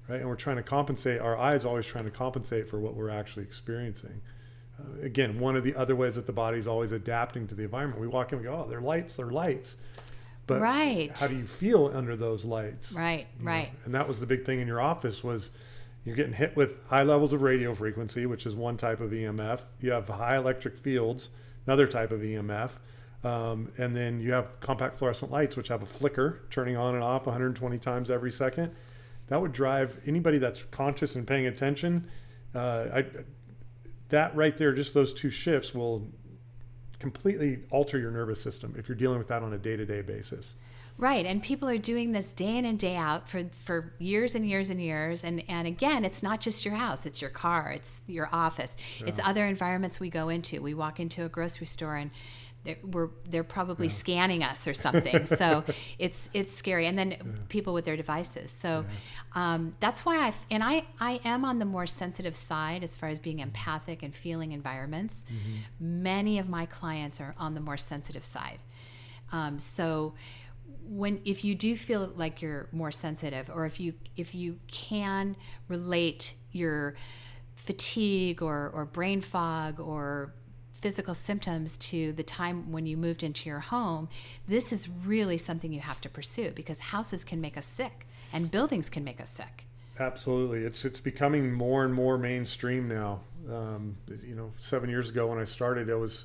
right? 0.09 0.21
And 0.21 0.29
we're 0.29 0.37
trying 0.37 0.57
to 0.57 0.63
compensate. 0.63 1.21
Our 1.21 1.37
eyes 1.37 1.65
always 1.65 1.87
trying 1.87 2.05
to 2.05 2.11
compensate 2.11 2.69
for 2.69 2.79
what 2.79 2.95
we're 2.95 3.11
actually 3.11 3.45
experiencing. 3.45 4.21
Uh, 4.79 5.05
again, 5.05 5.39
one 5.39 5.57
of 5.57 5.65
the 5.65 5.75
other 5.75 5.97
ways 5.97 6.15
that 6.15 6.27
the 6.27 6.33
body's 6.33 6.67
always 6.67 6.93
adapting 6.93 7.47
to 7.49 7.55
the 7.55 7.63
environment. 7.63 8.01
We 8.01 8.07
walk 8.07 8.33
in, 8.33 8.39
we 8.39 8.45
go, 8.45 8.65
"Oh, 8.65 8.69
they're 8.69 8.81
lights, 8.81 9.17
they're 9.17 9.31
lights." 9.31 9.77
But 10.47 10.61
right. 10.61 11.17
how 11.17 11.29
do 11.29 11.37
you 11.37 11.47
feel 11.47 11.91
under 11.95 12.17
those 12.17 12.45
lights? 12.45 12.93
Right, 12.93 13.27
you 13.39 13.47
right. 13.47 13.73
Know? 13.73 13.79
And 13.85 13.95
that 13.95 14.09
was 14.09 14.19
the 14.21 14.27
big 14.27 14.45
thing 14.45 14.61
in 14.61 14.67
your 14.67 14.81
office 14.81 15.23
was 15.23 15.51
you're 16.05 16.17
getting 16.17 16.33
hit 16.33 16.57
with 16.57 16.85
high 16.89 17.05
levels 17.05 17.33
of 17.33 17.43
radio 17.43 17.75
frequency, 17.75 18.27
which 18.27 18.45
is 18.45 18.57
one 18.57 18.77
type 18.77 19.01
of 19.01 19.13
EMF. 19.13 19.63
You 19.81 19.93
have 19.93 20.09
high 20.09 20.37
electric 20.37 20.77
fields, 20.77 21.29
another 21.67 21.87
type 21.87 22.11
of 22.11 22.21
EMF. 22.21 22.73
Um, 23.25 23.71
and 23.79 23.95
then 23.95 24.21
you 24.21 24.33
have 24.33 24.59
compact 24.59 24.97
fluorescent 24.97 25.31
lights, 25.31 25.57
which 25.57 25.69
have 25.69 25.83
a 25.83 25.87
flicker 25.87 26.41
turning 26.51 26.77
on 26.77 26.95
and 26.95 27.05
off 27.05 27.27
120 27.27 27.79
times 27.79 28.11
every 28.11 28.33
second. 28.33 28.75
That 29.29 29.41
would 29.41 29.53
drive 29.53 29.99
anybody 30.07 30.39
that's 30.39 30.65
conscious 30.67 31.15
and 31.17 31.27
paying 31.27 31.47
attention. 31.47 32.09
Uh, 32.55 32.87
I, 32.95 33.05
that 34.09 34.37
right 34.37 34.57
there, 34.57 34.73
just 34.73 34.95
those 34.95 35.13
two 35.15 35.31
shifts 35.31 35.75
will 35.75 36.07
completely 36.99 37.59
alter 37.71 37.99
your 37.99 38.13
nervous 38.13 38.41
system 38.41 38.75
if 38.79 38.89
you're 38.89 38.97
dealing 38.97 39.19
with 39.19 39.29
that 39.29 39.43
on 39.43 39.53
a 39.53 39.59
day 39.59 39.77
to 39.77 39.85
day 39.85 40.03
basis. 40.03 40.55
Right, 40.99 41.25
and 41.25 41.43
people 41.43 41.69
are 41.69 41.79
doing 41.79 42.13
this 42.13 42.33
day 42.33 42.59
in 42.59 42.65
and 42.67 42.79
day 42.79 42.97
out 42.97 43.29
for 43.29 43.45
for 43.65 43.95
years 43.99 44.35
and 44.35 44.49
years 44.49 44.71
and 44.71 44.81
years. 44.81 45.25
And 45.25 45.43
and 45.49 45.67
again, 45.67 46.05
it's 46.05 46.23
not 46.23 46.41
just 46.41 46.65
your 46.65 46.75
house; 46.75 47.07
it's 47.07 47.21
your 47.21 47.31
car, 47.31 47.73
it's 47.75 48.01
your 48.07 48.29
office, 48.33 48.77
yeah. 49.01 49.07
it's 49.07 49.19
other 49.25 49.47
environments 49.47 49.99
we 49.99 50.11
go 50.11 50.29
into. 50.29 50.61
We 50.61 50.75
walk 50.75 51.01
into 51.01 51.25
a 51.25 51.29
grocery 51.29 51.67
store 51.67 51.97
and. 51.97 52.11
They're, 52.65 52.77
we're 52.85 53.09
they're 53.29 53.45
probably 53.45 53.87
yeah. 53.87 53.93
scanning 53.93 54.43
us 54.43 54.69
or 54.69 54.75
something, 54.75 55.27
so 55.41 55.65
it's 55.99 56.29
it's 56.33 56.55
scary. 56.55 56.87
And 56.87 56.99
then 56.99 57.11
yeah. 57.11 57.19
people 57.49 57.75
with 57.75 57.85
their 57.85 57.97
devices, 57.97 58.51
so 58.51 58.85
um, 59.35 59.75
that's 59.81 60.05
why 60.05 60.19
I 60.19 60.35
and 60.51 60.63
I 60.63 60.85
I 61.01 61.21
am 61.25 61.45
on 61.45 61.59
the 61.59 61.65
more 61.65 61.87
sensitive 61.87 62.37
side 62.37 62.83
as 62.83 62.97
far 62.97 63.09
as 63.09 63.19
being 63.19 63.41
empathic 63.41 64.03
and 64.03 64.15
feeling 64.15 64.53
environments. 64.53 65.25
Mm-hmm. 65.25 66.03
Many 66.03 66.39
of 66.39 66.49
my 66.49 66.67
clients 66.67 67.21
are 67.21 67.35
on 67.39 67.55
the 67.55 67.61
more 67.61 67.77
sensitive 67.77 68.25
side, 68.25 68.59
um, 69.33 69.59
so 69.59 70.15
when 70.85 71.21
if 71.25 71.45
you 71.45 71.55
do 71.55 71.77
feel 71.77 72.13
like 72.17 72.43
you're 72.43 72.69
more 72.73 72.91
sensitive 72.91 73.51
or 73.53 73.67
if 73.67 73.81
you 73.81 73.95
if 74.17 74.35
you 74.35 74.59
can 74.69 75.37
relate 75.69 76.35
your 76.53 76.95
fatigue 77.57 78.43
or, 78.43 78.71
or 78.75 78.85
brain 78.85 79.21
fog 79.21 79.79
or 79.79 80.35
physical 80.73 81.15
symptoms 81.15 81.77
to 81.77 82.13
the 82.13 82.23
time 82.23 82.73
when 82.73 82.87
you 82.87 82.97
moved 82.97 83.23
into 83.23 83.49
your 83.49 83.61
home 83.61 84.09
this 84.49 84.73
is 84.73 84.89
really 85.05 85.39
something 85.39 85.73
you 85.73 85.81
have 85.81 86.01
to 86.01 86.09
pursue 86.09 86.51
because 86.51 86.79
houses 86.79 87.25
can 87.25 87.41
make 87.41 87.57
us 87.57 87.67
sick 87.67 88.07
and 88.33 88.51
buildings 88.51 88.91
can 88.91 89.05
make 89.05 89.21
us 89.21 89.31
sick 89.31 89.65
absolutely 90.01 90.65
it's 90.65 90.85
it's 90.85 91.01
becoming 91.01 91.53
more 91.53 91.85
and 91.85 91.95
more 91.95 92.19
mainstream 92.19 92.89
now 92.89 93.21
um, 93.51 93.97
you 94.27 94.35
know 94.35 94.53
seven 94.59 94.89
years 94.91 95.09
ago 95.09 95.29
when 95.29 95.39
i 95.39 95.45
started 95.45 95.89
it 95.89 95.95
was 95.95 96.25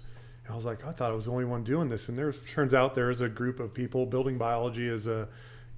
I 0.49 0.55
was 0.55 0.65
like, 0.65 0.85
I 0.85 0.91
thought 0.91 1.11
I 1.11 1.13
was 1.15 1.25
the 1.25 1.31
only 1.31 1.45
one 1.45 1.63
doing 1.63 1.89
this. 1.89 2.09
And 2.09 2.17
there 2.17 2.31
turns 2.31 2.73
out 2.73 2.95
there 2.95 3.09
is 3.09 3.21
a 3.21 3.29
group 3.29 3.59
of 3.59 3.73
people. 3.73 4.05
Building 4.05 4.37
biology 4.37 4.87
is 4.87 5.07
a 5.07 5.27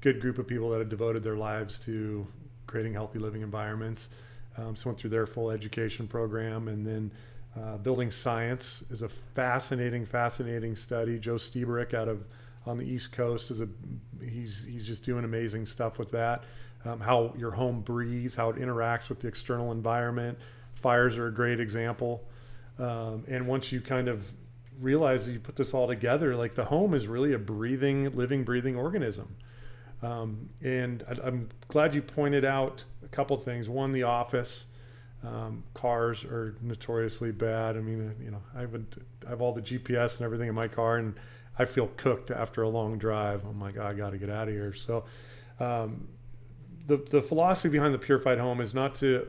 good 0.01 0.21
group 0.21 0.37
of 0.37 0.47
people 0.47 0.69
that 0.71 0.79
have 0.79 0.89
devoted 0.89 1.23
their 1.23 1.35
lives 1.35 1.79
to 1.81 2.27
creating 2.67 2.93
healthy 2.93 3.19
living 3.19 3.41
environments. 3.41 4.09
Um, 4.57 4.75
so 4.75 4.89
went 4.89 4.99
through 4.99 5.09
their 5.09 5.25
full 5.25 5.51
education 5.51 6.07
program, 6.07 6.67
and 6.67 6.85
then 6.85 7.11
uh, 7.57 7.77
building 7.77 8.11
science 8.11 8.83
is 8.89 9.01
a 9.01 9.09
fascinating, 9.09 10.05
fascinating 10.05 10.75
study. 10.75 11.19
Joe 11.19 11.35
Lstiburek 11.35 11.93
out 11.93 12.07
of 12.07 12.25
on 12.65 12.77
the 12.77 12.83
East 12.83 13.11
Coast 13.11 13.51
is 13.51 13.61
a 13.61 13.67
he's 14.23 14.65
he's 14.65 14.85
just 14.85 15.03
doing 15.03 15.23
amazing 15.23 15.65
stuff 15.65 15.97
with 15.97 16.11
that. 16.11 16.43
Um, 16.85 16.99
how 16.99 17.33
your 17.37 17.51
home 17.51 17.81
breathes, 17.81 18.35
how 18.35 18.49
it 18.49 18.57
interacts 18.57 19.09
with 19.09 19.19
the 19.19 19.27
external 19.27 19.71
environment. 19.71 20.37
Fires 20.75 21.17
are 21.17 21.27
a 21.27 21.33
great 21.33 21.59
example. 21.59 22.23
Um, 22.77 23.25
and 23.27 23.45
once 23.47 23.71
you 23.71 23.81
kind 23.81 24.07
of 24.07 24.31
realize 24.79 25.25
that 25.25 25.33
you 25.33 25.39
put 25.39 25.55
this 25.55 25.73
all 25.73 25.87
together, 25.87 26.35
like 26.35 26.55
the 26.55 26.63
home 26.63 26.93
is 26.93 27.07
really 27.07 27.33
a 27.33 27.37
breathing, 27.37 28.15
living, 28.15 28.43
breathing 28.43 28.77
organism. 28.77 29.35
Um, 30.01 30.49
and 30.61 31.03
I, 31.09 31.27
am 31.27 31.49
glad 31.67 31.93
you 31.93 32.01
pointed 32.01 32.45
out 32.45 32.85
a 33.03 33.07
couple 33.09 33.35
things. 33.37 33.67
One, 33.67 33.91
the 33.91 34.03
office. 34.03 34.65
Um, 35.23 35.63
cars 35.73 36.23
are 36.23 36.55
notoriously 36.61 37.31
bad. 37.31 37.75
I 37.75 37.81
mean, 37.81 38.15
you 38.23 38.31
know, 38.31 38.41
I 38.55 38.65
would 38.65 38.85
I 39.27 39.31
have 39.31 39.41
all 39.41 39.53
the 39.53 39.61
GPS 39.61 40.17
and 40.17 40.25
everything 40.25 40.47
in 40.47 40.55
my 40.55 40.67
car, 40.67 40.97
and 40.97 41.13
I 41.57 41.65
feel 41.65 41.87
cooked 41.97 42.31
after 42.31 42.61
a 42.63 42.69
long 42.69 42.97
drive. 42.97 43.43
I'm 43.45 43.59
like, 43.59 43.77
I 43.77 43.93
got 43.93 44.11
to 44.11 44.17
get 44.17 44.29
out 44.29 44.47
of 44.47 44.53
here. 44.53 44.73
So, 44.73 45.03
um, 45.59 46.07
the 46.87 46.97
the 46.97 47.21
philosophy 47.21 47.69
behind 47.69 47.93
the 47.93 47.97
purified 47.99 48.39
home 48.39 48.61
is 48.61 48.73
not 48.73 48.95
to 48.95 49.27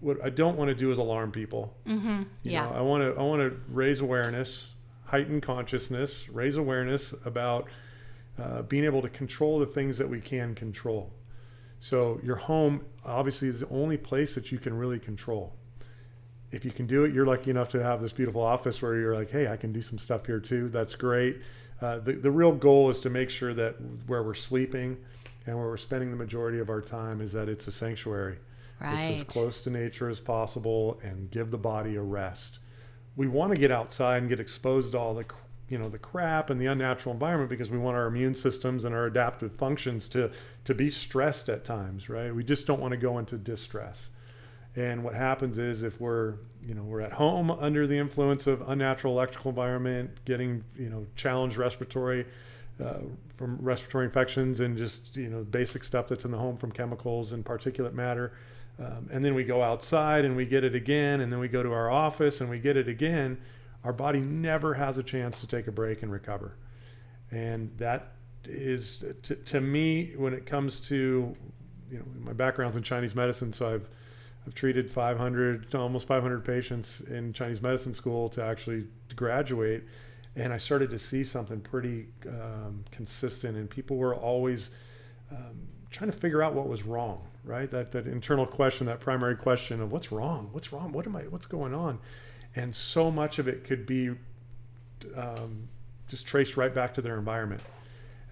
what 0.00 0.22
I 0.24 0.30
don't 0.30 0.56
want 0.56 0.68
to 0.68 0.74
do 0.74 0.90
is 0.90 0.98
alarm 0.98 1.32
people. 1.32 1.74
Mm-hmm. 1.86 2.22
You 2.44 2.52
Yeah. 2.52 2.62
know, 2.64 2.72
I 2.74 2.80
want 2.80 3.02
to 3.02 3.20
I 3.20 3.22
want 3.22 3.40
to 3.42 3.58
raise 3.68 4.00
awareness, 4.00 4.72
heighten 5.04 5.40
consciousness, 5.42 6.28
raise 6.30 6.56
awareness 6.56 7.12
about 7.26 7.68
uh, 8.38 8.62
being 8.62 8.84
able 8.84 9.02
to 9.02 9.08
control 9.10 9.58
the 9.58 9.66
things 9.66 9.98
that 9.98 10.08
we 10.08 10.20
can 10.20 10.54
control. 10.54 11.10
So 11.80 12.20
your 12.22 12.36
home 12.36 12.84
obviously 13.04 13.48
is 13.48 13.60
the 13.60 13.68
only 13.68 13.96
place 13.96 14.34
that 14.34 14.50
you 14.50 14.58
can 14.58 14.76
really 14.76 14.98
control. 14.98 15.52
If 16.50 16.64
you 16.64 16.70
can 16.70 16.86
do 16.86 17.04
it, 17.04 17.12
you're 17.12 17.26
lucky 17.26 17.50
enough 17.50 17.68
to 17.70 17.82
have 17.82 18.00
this 18.00 18.12
beautiful 18.12 18.42
office 18.42 18.80
where 18.80 18.96
you're 18.96 19.14
like, 19.14 19.30
hey, 19.30 19.48
I 19.48 19.56
can 19.56 19.72
do 19.72 19.82
some 19.82 19.98
stuff 19.98 20.26
here 20.26 20.40
too. 20.40 20.68
That's 20.68 20.94
great. 20.94 21.42
Uh, 21.80 21.98
the, 21.98 22.12
the 22.12 22.30
real 22.30 22.52
goal 22.52 22.88
is 22.88 23.00
to 23.00 23.10
make 23.10 23.30
sure 23.30 23.52
that 23.54 23.76
where 24.06 24.22
we're 24.22 24.34
sleeping 24.34 24.96
and 25.46 25.56
where 25.56 25.66
we're 25.66 25.76
spending 25.76 26.10
the 26.10 26.16
majority 26.16 26.58
of 26.58 26.70
our 26.70 26.80
time 26.80 27.20
is 27.20 27.32
that 27.32 27.48
it's 27.48 27.66
a 27.66 27.72
sanctuary. 27.72 28.38
Right. 28.80 29.10
It's 29.10 29.20
as 29.20 29.26
close 29.26 29.60
to 29.62 29.70
nature 29.70 30.08
as 30.08 30.20
possible 30.20 31.00
and 31.02 31.30
give 31.30 31.50
the 31.50 31.58
body 31.58 31.96
a 31.96 32.02
rest. 32.02 32.58
We 33.16 33.26
want 33.26 33.52
to 33.52 33.58
get 33.58 33.70
outside 33.70 34.18
and 34.18 34.28
get 34.28 34.40
exposed 34.40 34.92
to 34.92 34.98
all 34.98 35.14
the 35.14 35.24
you 35.68 35.78
know 35.78 35.88
the 35.88 35.98
crap 35.98 36.50
and 36.50 36.60
the 36.60 36.66
unnatural 36.66 37.12
environment 37.12 37.50
because 37.50 37.70
we 37.70 37.78
want 37.78 37.96
our 37.96 38.06
immune 38.06 38.34
systems 38.34 38.84
and 38.84 38.94
our 38.94 39.06
adaptive 39.06 39.54
functions 39.54 40.08
to 40.10 40.30
to 40.64 40.74
be 40.74 40.90
stressed 40.90 41.48
at 41.48 41.64
times, 41.64 42.08
right? 42.08 42.34
We 42.34 42.44
just 42.44 42.66
don't 42.66 42.80
want 42.80 42.92
to 42.92 42.98
go 42.98 43.18
into 43.18 43.36
distress. 43.36 44.10
And 44.76 45.02
what 45.02 45.14
happens 45.14 45.56
is 45.56 45.82
if 45.82 45.98
we're, 46.00 46.34
you 46.62 46.74
know, 46.74 46.82
we're 46.82 47.00
at 47.00 47.12
home 47.12 47.50
under 47.50 47.86
the 47.86 47.96
influence 47.96 48.46
of 48.46 48.68
unnatural 48.68 49.14
electrical 49.14 49.48
environment, 49.48 50.10
getting, 50.26 50.64
you 50.78 50.90
know, 50.90 51.06
challenged 51.16 51.56
respiratory 51.56 52.26
uh, 52.84 52.98
from 53.38 53.56
respiratory 53.62 54.04
infections 54.04 54.60
and 54.60 54.76
just, 54.76 55.16
you 55.16 55.28
know, 55.28 55.42
basic 55.44 55.82
stuff 55.82 56.08
that's 56.08 56.26
in 56.26 56.30
the 56.30 56.36
home 56.36 56.58
from 56.58 56.70
chemicals 56.70 57.32
and 57.32 57.42
particulate 57.42 57.94
matter. 57.94 58.32
Um, 58.78 59.08
and 59.10 59.24
then 59.24 59.34
we 59.34 59.44
go 59.44 59.62
outside 59.62 60.26
and 60.26 60.36
we 60.36 60.44
get 60.44 60.62
it 60.62 60.74
again, 60.74 61.22
and 61.22 61.32
then 61.32 61.38
we 61.38 61.48
go 61.48 61.62
to 61.62 61.72
our 61.72 61.90
office 61.90 62.42
and 62.42 62.50
we 62.50 62.58
get 62.58 62.76
it 62.76 62.86
again. 62.86 63.38
Our 63.86 63.92
body 63.92 64.18
never 64.20 64.74
has 64.74 64.98
a 64.98 65.02
chance 65.04 65.40
to 65.40 65.46
take 65.46 65.68
a 65.68 65.72
break 65.72 66.02
and 66.02 66.10
recover. 66.10 66.56
And 67.30 67.70
that 67.78 68.14
is, 68.44 69.04
to, 69.22 69.36
to 69.36 69.60
me, 69.60 70.12
when 70.16 70.34
it 70.34 70.44
comes 70.44 70.80
to, 70.88 71.34
you 71.90 71.98
know, 71.98 72.04
my 72.18 72.32
background's 72.32 72.76
in 72.76 72.82
Chinese 72.82 73.14
medicine, 73.14 73.52
so 73.52 73.74
I've 73.74 73.88
I've 74.46 74.54
treated 74.54 74.88
500, 74.88 75.74
almost 75.74 76.06
500 76.06 76.44
patients 76.44 77.00
in 77.00 77.32
Chinese 77.32 77.60
medicine 77.60 77.92
school 77.94 78.28
to 78.30 78.44
actually 78.44 78.86
graduate, 79.16 79.84
and 80.36 80.52
I 80.52 80.56
started 80.56 80.90
to 80.90 80.98
see 80.98 81.24
something 81.24 81.60
pretty 81.60 82.06
um, 82.28 82.84
consistent. 82.92 83.56
And 83.56 83.68
people 83.68 83.96
were 83.96 84.14
always 84.14 84.70
um, 85.32 85.66
trying 85.90 86.12
to 86.12 86.16
figure 86.16 86.42
out 86.42 86.54
what 86.54 86.68
was 86.68 86.84
wrong, 86.84 87.26
right? 87.42 87.68
That 87.70 87.90
that 87.92 88.06
internal 88.06 88.46
question, 88.46 88.86
that 88.86 89.00
primary 89.00 89.36
question 89.36 89.80
of 89.80 89.90
what's 89.90 90.12
wrong, 90.12 90.50
what's 90.52 90.72
wrong, 90.72 90.92
what 90.92 91.06
am 91.06 91.16
I, 91.16 91.22
what's 91.22 91.46
going 91.46 91.74
on, 91.74 91.98
and 92.56 92.74
so 92.74 93.10
much 93.10 93.38
of 93.38 93.46
it 93.46 93.64
could 93.64 93.86
be 93.86 94.10
um, 95.14 95.68
just 96.08 96.26
traced 96.26 96.56
right 96.56 96.74
back 96.74 96.94
to 96.94 97.02
their 97.02 97.18
environment. 97.18 97.60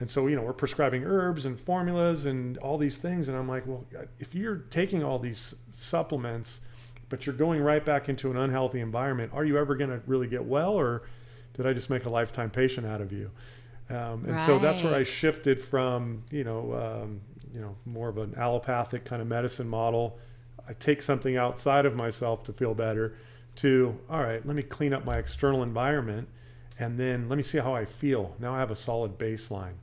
And 0.01 0.11
so, 0.11 0.27
you 0.27 0.35
know, 0.35 0.43
we're 0.43 0.55
prescribing 0.55 1.05
herbs 1.05 1.47
and 1.47 1.61
formulas 1.61 2.27
and 2.27 2.59
all 2.59 2.79
these 2.79 2.97
things. 2.97 3.29
And 3.29 3.37
I'm 3.37 3.49
like, 3.49 3.67
well, 3.67 3.85
if 4.19 4.35
you're 4.35 4.57
taking 4.71 5.05
all 5.05 5.19
these 5.19 5.55
supplements, 5.77 6.61
but 7.11 7.27
you're 7.27 7.35
going 7.35 7.61
right 7.61 7.85
back 7.85 8.09
into 8.09 8.31
an 8.31 8.37
unhealthy 8.37 8.81
environment, 8.81 9.31
are 9.35 9.45
you 9.45 9.59
ever 9.59 9.77
going 9.77 9.91
to 9.91 10.01
really 10.07 10.27
get 10.27 10.45
well? 10.45 10.73
Or 10.73 11.03
did 11.53 11.67
I 11.67 11.75
just 11.75 11.91
make 11.91 12.07
a 12.07 12.11
lifetime 12.11 12.51
patient 12.51 12.87
out 12.87 13.01
of 13.01 13.13
you? 13.13 13.31
Um, 13.91 14.25
and 14.27 14.41
so 14.41 14.59
that's 14.59 14.83
where 14.83 14.95
I 14.95 15.03
shifted 15.03 15.61
from, 15.61 16.25
you 16.31 16.43
know, 16.43 16.73
um, 16.73 17.21
you 17.53 17.61
know, 17.61 17.77
more 17.85 18.09
of 18.09 18.17
an 18.17 18.35
allopathic 18.37 19.05
kind 19.05 19.21
of 19.21 19.29
medicine 19.29 19.69
model. 19.69 20.19
I 20.67 20.73
take 20.73 21.03
something 21.03 21.37
outside 21.37 21.85
of 21.85 21.95
myself 21.95 22.43
to 22.45 22.53
feel 22.55 22.75
better 22.75 23.15
to, 23.57 23.99
all 24.11 24.23
right, 24.23 24.45
let 24.47 24.57
me 24.57 24.63
clean 24.63 24.93
up 24.93 25.05
my 25.05 25.15
external 25.15 25.63
environment 25.63 26.29
and 26.79 26.99
then 26.99 27.29
let 27.29 27.37
me 27.37 27.43
see 27.43 27.59
how 27.59 27.75
I 27.75 27.85
feel. 27.85 28.35
Now 28.39 28.55
I 28.55 28.59
have 28.59 28.71
a 28.71 28.77
solid 28.77 29.19
baseline. 29.19 29.75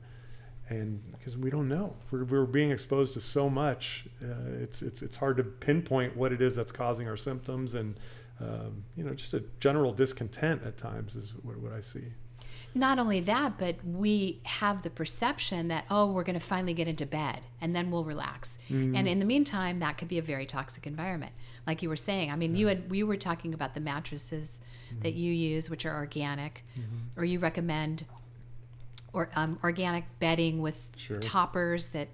And 0.68 1.02
because 1.12 1.36
we 1.36 1.50
don't 1.50 1.68
know, 1.68 1.96
we're, 2.10 2.24
we're 2.24 2.46
being 2.46 2.70
exposed 2.70 3.14
to 3.14 3.20
so 3.20 3.50
much, 3.50 4.06
uh, 4.22 4.62
it's, 4.62 4.80
it's, 4.80 5.02
it's 5.02 5.16
hard 5.16 5.36
to 5.38 5.44
pinpoint 5.44 6.16
what 6.16 6.32
it 6.32 6.40
is 6.40 6.56
that's 6.56 6.72
causing 6.72 7.08
our 7.08 7.16
symptoms 7.16 7.74
and, 7.74 7.98
um, 8.40 8.84
you 8.96 9.04
know, 9.04 9.12
just 9.12 9.34
a 9.34 9.42
general 9.60 9.92
discontent 9.92 10.62
at 10.64 10.78
times 10.78 11.14
is 11.14 11.34
what, 11.42 11.58
what 11.58 11.72
I 11.72 11.80
see. 11.80 12.12
Not 12.74 12.98
only 12.98 13.20
that, 13.20 13.58
but 13.58 13.76
we 13.84 14.40
have 14.44 14.82
the 14.82 14.90
perception 14.90 15.68
that, 15.68 15.84
oh, 15.90 16.10
we're 16.10 16.22
going 16.24 16.38
to 16.38 16.40
finally 16.40 16.72
get 16.74 16.88
into 16.88 17.04
bed 17.04 17.40
and 17.60 17.76
then 17.76 17.90
we'll 17.90 18.04
relax. 18.04 18.56
Mm-hmm. 18.70 18.96
And 18.96 19.06
in 19.06 19.18
the 19.18 19.24
meantime, 19.26 19.78
that 19.80 19.98
could 19.98 20.08
be 20.08 20.18
a 20.18 20.22
very 20.22 20.46
toxic 20.46 20.86
environment. 20.86 21.32
Like 21.66 21.82
you 21.82 21.88
were 21.88 21.96
saying, 21.96 22.30
I 22.30 22.36
mean, 22.36 22.54
you 22.56 22.68
had 22.68 22.90
we 22.90 23.02
were 23.02 23.16
talking 23.16 23.52
about 23.54 23.74
the 23.74 23.80
mattresses 23.80 24.60
Mm-hmm. 24.92 25.02
that 25.04 25.14
you 25.14 25.32
use, 25.32 25.70
which 25.70 25.86
are 25.86 25.94
organic, 25.96 26.64
or 27.16 27.24
you 27.24 27.38
recommend 27.38 28.04
or 29.14 29.30
um, 29.36 29.58
organic 29.62 30.04
bedding 30.18 30.60
with 30.60 30.78
Sure. 30.96 31.18
toppers 31.18 31.88
that 31.88 32.08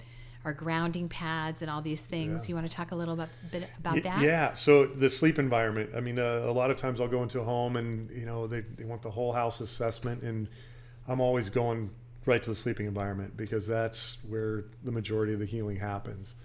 are 0.44 0.52
grounding 0.52 1.08
pads 1.08 1.62
and 1.62 1.70
all 1.70 1.82
these 1.82 2.02
things. 2.02 2.44
Yeah. 2.44 2.50
You 2.50 2.54
want 2.54 2.70
to 2.70 2.76
talk 2.76 2.92
a 2.92 2.94
little 2.96 3.16
bit, 3.16 3.28
bit 3.50 3.70
about 3.78 3.94
Y- 3.94 4.00
that? 4.00 4.22
Yeah. 4.22 4.54
So 4.54 4.86
the 4.86 5.10
sleep 5.10 5.38
environment. 5.38 5.90
I 5.96 6.00
mean, 6.00 6.18
uh, 6.18 6.44
a 6.46 6.52
lot 6.52 6.70
of 6.70 6.76
times 6.76 7.00
I'll 7.00 7.08
go 7.08 7.22
into 7.22 7.40
a 7.40 7.44
home 7.44 7.76
and 7.76 8.10
you 8.10 8.24
know 8.26 8.46
they, 8.46 8.60
they 8.60 8.84
want 8.84 9.02
the 9.02 9.10
whole 9.10 9.32
house 9.32 9.60
assessment, 9.60 10.22
and 10.22 10.48
I'm 11.06 11.20
always 11.20 11.48
going 11.50 11.90
right 12.26 12.42
to 12.42 12.50
the 12.50 12.56
sleeping 12.56 12.86
environment 12.86 13.36
because 13.36 13.66
that's 13.66 14.18
where 14.28 14.64
the 14.84 14.92
majority 14.92 15.32
of 15.32 15.38
the 15.40 15.46
healing 15.46 15.76
happens. 15.76 16.36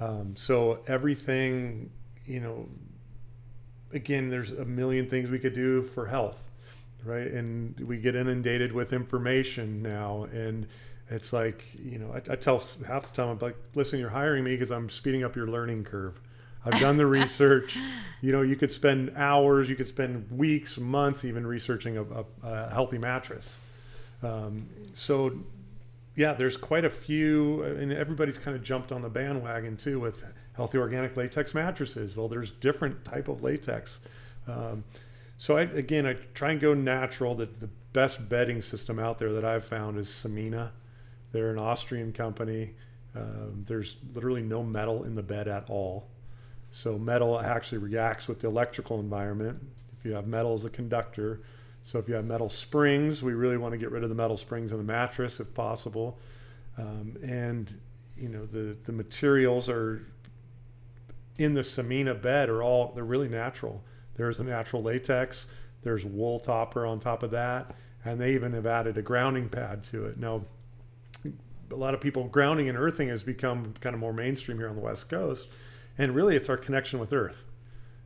Um, 0.00 0.34
so 0.36 0.80
everything, 0.86 1.90
you 2.24 2.40
know, 2.40 2.68
again, 3.92 4.30
there's 4.30 4.52
a 4.52 4.64
million 4.64 5.08
things 5.08 5.30
we 5.30 5.38
could 5.38 5.54
do 5.54 5.82
for 5.82 6.06
health, 6.06 6.50
right? 7.04 7.26
And 7.26 7.78
we 7.80 7.98
get 7.98 8.14
inundated 8.14 8.72
with 8.72 8.92
information 8.92 9.82
now, 9.82 10.24
and 10.32 10.66
it's 11.10 11.32
like, 11.32 11.64
you 11.74 11.98
know, 11.98 12.12
I, 12.12 12.32
I 12.32 12.36
tell 12.36 12.62
half 12.86 13.06
the 13.06 13.12
time, 13.14 13.30
I'm 13.30 13.38
like, 13.38 13.56
listen, 13.74 13.98
you're 13.98 14.10
hiring 14.10 14.44
me 14.44 14.54
because 14.54 14.70
I'm 14.70 14.88
speeding 14.88 15.24
up 15.24 15.36
your 15.36 15.48
learning 15.48 15.84
curve. 15.84 16.20
I've 16.64 16.80
done 16.80 16.96
the 16.96 17.06
research. 17.06 17.78
You 18.20 18.32
know, 18.32 18.42
you 18.42 18.56
could 18.56 18.72
spend 18.72 19.12
hours, 19.14 19.68
you 19.68 19.76
could 19.76 19.86
spend 19.86 20.28
weeks, 20.32 20.76
months, 20.76 21.24
even 21.24 21.46
researching 21.46 21.98
a, 21.98 22.02
a, 22.02 22.24
a 22.42 22.70
healthy 22.70 22.98
mattress. 22.98 23.60
Um, 24.24 24.68
so, 24.94 25.38
yeah, 26.16 26.32
there's 26.32 26.56
quite 26.56 26.84
a 26.84 26.90
few, 26.90 27.62
and 27.62 27.92
everybody's 27.92 28.38
kind 28.38 28.56
of 28.56 28.64
jumped 28.64 28.90
on 28.90 29.02
the 29.02 29.08
bandwagon 29.08 29.76
too 29.76 30.00
with 30.00 30.24
healthy 30.54 30.78
organic 30.78 31.16
latex 31.16 31.54
mattresses. 31.54 32.16
Well, 32.16 32.26
there's 32.26 32.50
different 32.50 33.04
type 33.04 33.28
of 33.28 33.40
latex. 33.40 34.00
Um, 34.48 34.82
so 35.36 35.56
I, 35.56 35.62
again, 35.62 36.04
I 36.04 36.14
try 36.34 36.50
and 36.50 36.60
go 36.60 36.74
natural. 36.74 37.36
The, 37.36 37.46
the 37.46 37.68
best 37.92 38.28
bedding 38.28 38.60
system 38.60 38.98
out 38.98 39.20
there 39.20 39.32
that 39.32 39.44
I've 39.44 39.64
found 39.64 39.96
is 39.96 40.08
Samina. 40.08 40.70
They're 41.32 41.50
an 41.50 41.58
Austrian 41.58 42.12
company. 42.12 42.74
Um, 43.14 43.64
there's 43.66 43.96
literally 44.14 44.42
no 44.42 44.62
metal 44.62 45.04
in 45.04 45.14
the 45.14 45.22
bed 45.22 45.48
at 45.48 45.68
all. 45.68 46.08
So 46.70 46.98
metal 46.98 47.40
actually 47.40 47.78
reacts 47.78 48.28
with 48.28 48.40
the 48.40 48.48
electrical 48.48 49.00
environment. 49.00 49.60
If 49.98 50.04
you 50.04 50.12
have 50.12 50.26
metal 50.26 50.54
as 50.54 50.64
a 50.64 50.70
conductor, 50.70 51.40
so 51.82 51.98
if 51.98 52.08
you 52.08 52.14
have 52.14 52.26
metal 52.26 52.48
springs, 52.48 53.22
we 53.22 53.32
really 53.32 53.56
want 53.56 53.72
to 53.72 53.78
get 53.78 53.90
rid 53.90 54.02
of 54.02 54.10
the 54.10 54.14
metal 54.14 54.36
springs 54.36 54.72
in 54.72 54.78
the 54.78 54.84
mattress 54.84 55.40
if 55.40 55.52
possible. 55.54 56.18
Um, 56.76 57.16
and 57.22 57.72
you 58.16 58.28
know 58.28 58.46
the 58.46 58.76
the 58.84 58.92
materials 58.92 59.68
are 59.68 60.04
in 61.38 61.54
the 61.54 61.62
Samina 61.62 62.20
bed 62.20 62.48
are 62.48 62.62
all 62.62 62.92
they're 62.94 63.04
really 63.04 63.28
natural. 63.28 63.82
There's 64.16 64.38
a 64.38 64.44
natural 64.44 64.82
latex. 64.82 65.46
There's 65.82 66.04
wool 66.04 66.40
topper 66.40 66.84
on 66.84 67.00
top 67.00 67.22
of 67.22 67.30
that, 67.30 67.74
and 68.04 68.20
they 68.20 68.34
even 68.34 68.52
have 68.52 68.66
added 68.66 68.98
a 68.98 69.02
grounding 69.02 69.48
pad 69.48 69.84
to 69.84 70.06
it. 70.06 70.18
Now, 70.18 70.44
a 71.70 71.76
lot 71.76 71.94
of 71.94 72.00
people 72.00 72.24
grounding 72.24 72.68
and 72.68 72.78
earthing 72.78 73.08
has 73.08 73.22
become 73.22 73.74
kind 73.80 73.94
of 73.94 74.00
more 74.00 74.12
mainstream 74.12 74.58
here 74.58 74.68
on 74.68 74.76
the 74.76 74.82
West 74.82 75.08
Coast, 75.08 75.48
and 75.96 76.14
really 76.14 76.36
it's 76.36 76.48
our 76.48 76.56
connection 76.56 76.98
with 76.98 77.12
Earth. 77.12 77.44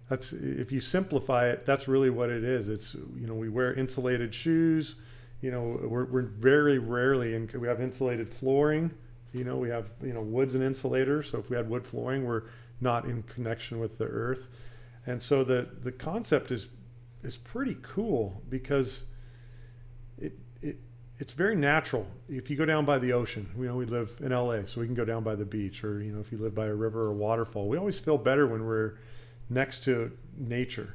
That's 0.09 0.33
if 0.33 0.70
you 0.72 0.81
simplify 0.81 1.48
it, 1.48 1.64
that's 1.64 1.88
really 1.88 2.11
what 2.11 2.29
it 2.31 2.44
is. 2.44 2.68
It's 2.68 2.94
you 2.94 3.27
know 3.27 3.35
we 3.35 3.48
wear 3.48 3.72
insulated 3.72 4.35
shoes. 4.35 4.96
You 5.40 5.51
know 5.51 5.81
we're, 5.83 6.05
we're 6.05 6.22
very 6.22 6.79
rarely 6.79 7.35
in. 7.35 7.51
We 7.59 7.68
have 7.68 7.81
insulated 7.81 8.29
flooring. 8.29 8.92
You 9.33 9.44
know 9.44 9.57
we 9.57 9.70
have 9.70 9.90
you 10.03 10.12
know 10.12 10.20
wood's 10.20 10.55
and 10.55 10.62
insulators. 10.62 11.31
So 11.31 11.38
if 11.38 11.51
we 11.51 11.57
had 11.57 11.68
wood 11.68 11.87
flooring, 11.87 12.25
we're 12.25 12.42
not 12.81 13.07
in 13.07 13.22
connection 13.22 13.79
with 13.79 13.96
the 13.98 14.05
earth. 14.05 14.48
And 15.07 15.22
so 15.22 15.44
the 15.44 15.68
the 15.83 15.92
concept 15.92 16.51
is 16.51 16.68
is 17.22 17.37
pretty 17.37 17.77
cool 17.83 18.42
because 18.48 19.05
it 20.18 20.38
it 20.61 20.79
it's 21.18 21.33
very 21.33 21.55
natural. 21.55 22.07
If 22.29 22.51
you 22.51 22.57
go 22.57 22.64
down 22.64 22.85
by 22.85 22.98
the 22.98 23.12
ocean, 23.12 23.51
you 23.57 23.66
know 23.66 23.77
we 23.77 23.85
live 23.85 24.16
in 24.20 24.33
LA, 24.33 24.64
so 24.66 24.81
we 24.81 24.87
can 24.87 24.94
go 24.94 25.05
down 25.05 25.22
by 25.22 25.35
the 25.35 25.44
beach, 25.44 25.85
or 25.85 26.03
you 26.03 26.12
know 26.12 26.20
if 26.20 26.33
you 26.33 26.38
live 26.38 26.55
by 26.55 26.66
a 26.66 26.75
river 26.75 27.03
or 27.03 27.12
waterfall, 27.12 27.68
we 27.68 27.79
always 27.79 27.98
feel 27.98 28.18
better 28.18 28.46
when 28.46 28.64
we're 28.64 28.94
next 29.48 29.85
to 29.85 30.11
nature. 30.37 30.94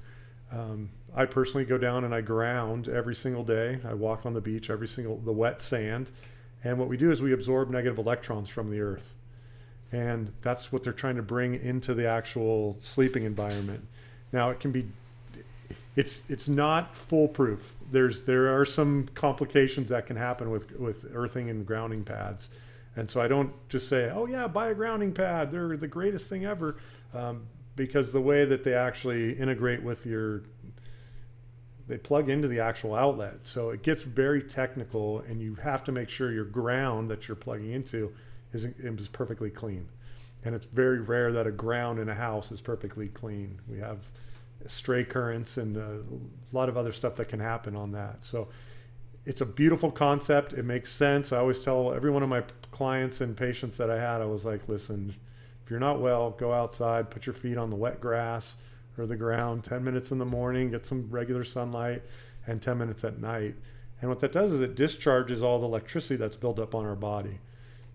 Um, 0.52 0.90
I 1.16 1.26
personally 1.26 1.66
go 1.66 1.78
down 1.78 2.04
and 2.04 2.14
I 2.14 2.22
ground 2.22 2.88
every 2.90 3.16
single 3.16 3.44
day. 3.44 3.80
I 3.86 3.94
walk 3.94 4.26
on 4.26 4.34
the 4.34 4.42
beach 4.42 4.70
every 4.70 4.88
single 4.88 5.18
the 5.18 5.32
wet 5.32 5.62
sand, 5.62 6.12
and 6.64 6.78
what 6.78 6.90
we 6.90 6.98
do 6.98 7.12
is 7.12 7.22
we 7.22 7.34
absorb 7.34 7.70
negative 7.70 7.98
electrons 7.98 8.50
from 8.50 8.70
the 8.70 8.82
earth, 8.82 9.14
and 9.92 10.34
that's 10.42 10.72
what 10.72 10.84
they're 10.84 10.94
trying 10.94 11.16
to 11.16 11.24
bring 11.24 11.56
into 11.56 11.94
the 11.94 12.08
actual 12.08 12.76
sleeping 12.80 13.24
environment. 13.24 13.88
Now 14.34 14.50
it 14.50 14.60
can 14.60 14.72
be, 14.72 14.88
it's 15.98 16.22
it's 16.30 16.48
not 16.48 16.96
foolproof. 16.96 17.76
There's 17.92 18.24
there 18.24 18.56
are 18.58 18.66
some 18.66 19.10
complications 19.16 19.90
that 19.90 20.06
can 20.06 20.16
happen 20.16 20.52
with 20.52 20.72
with 20.80 21.08
earthing 21.12 21.50
and 21.50 21.66
grounding 21.66 22.04
pads, 22.04 22.50
and 22.96 23.10
so 23.10 23.20
I 23.20 23.28
don't 23.28 23.52
just 23.68 23.90
say, 23.90 24.10
oh 24.14 24.28
yeah, 24.28 24.48
buy 24.48 24.70
a 24.70 24.76
grounding 24.76 25.12
pad. 25.12 25.52
They're 25.52 25.76
the 25.76 25.88
greatest 25.88 26.30
thing 26.30 26.46
ever. 26.46 26.78
Um, 27.14 27.48
because 27.76 28.12
the 28.12 28.22
way 28.22 28.44
that 28.44 28.64
they 28.64 28.74
actually 28.74 29.34
integrate 29.34 29.82
with 29.84 30.06
your 30.06 30.44
they 31.88 31.98
plug 31.98 32.28
into 32.28 32.48
the 32.50 32.60
actual 32.60 32.96
outlet 32.96 33.36
so 33.44 33.70
it 33.70 33.82
gets 33.82 34.02
very 34.02 34.42
technical 34.42 35.20
and 35.20 35.40
you 35.40 35.56
have 35.56 35.84
to 35.84 35.92
make 35.92 36.10
sure 36.10 36.32
your 36.32 36.44
ground 36.44 37.10
that 37.10 37.28
you're 37.28 37.36
plugging 37.36 37.72
into 37.72 38.12
is, 38.52 38.66
is 38.66 39.08
perfectly 39.08 39.52
clean 39.52 39.88
and 40.44 40.56
it's 40.56 40.66
very 40.66 41.00
rare 41.00 41.32
that 41.32 41.46
a 41.48 41.52
ground 41.52 42.00
in 42.00 42.10
a 42.10 42.16
house 42.16 42.52
is 42.52 42.60
perfectly 42.60 43.08
clean 43.08 43.62
we 43.70 43.78
have 43.78 44.00
stray 44.66 45.04
currents 45.04 45.58
and 45.58 45.78
uh, 45.78 45.82
a 45.82 46.56
lot 46.56 46.68
of 46.68 46.78
other 46.78 46.92
stuff 46.92 47.16
that 47.16 47.30
can 47.30 47.40
happen 47.40 47.76
on 47.76 47.92
that 47.92 48.18
so 48.26 48.48
it's 49.26 49.42
a 49.42 49.46
beautiful 49.46 49.92
concept 49.92 50.54
it 50.54 50.66
makes 50.66 50.92
sense 50.92 51.32
i 51.32 51.38
always 51.38 51.62
tell 51.62 51.94
every 51.94 52.10
one 52.10 52.24
of 52.24 52.30
my 52.30 52.42
clients 52.72 53.22
and 53.22 53.38
patients 53.38 53.78
that 53.78 53.90
i 53.90 54.00
had 54.00 54.22
i 54.22 54.26
was 54.26 54.46
like 54.46 54.68
listen 54.68 55.14
if 55.68 55.72
you're 55.72 55.82
not 55.82 56.00
well, 56.00 56.32
go 56.32 56.54
outside, 56.54 57.10
put 57.10 57.26
your 57.26 57.34
feet 57.34 57.58
on 57.58 57.70
the 57.70 57.76
wet 57.76 58.00
grass 58.00 58.56
or 58.98 59.06
the 59.06 59.18
ground 59.18 59.66
10 59.66 59.84
minutes 59.84 60.12
in 60.12 60.18
the 60.18 60.24
morning, 60.24 60.72
get 60.72 60.86
some 60.86 61.10
regular 61.10 61.44
sunlight, 61.44 62.04
and 62.46 62.62
10 62.62 62.78
minutes 62.78 63.04
at 63.04 63.20
night. 63.20 63.54
And 64.00 64.10
what 64.10 64.22
that 64.22 64.32
does 64.32 64.54
is 64.54 64.62
it 64.62 64.76
discharges 64.76 65.44
all 65.44 65.60
the 65.60 65.66
electricity 65.66 66.16
that's 66.16 66.38
built 66.38 66.58
up 66.58 66.74
on 66.74 66.86
our 66.86 66.96
body. 66.96 67.40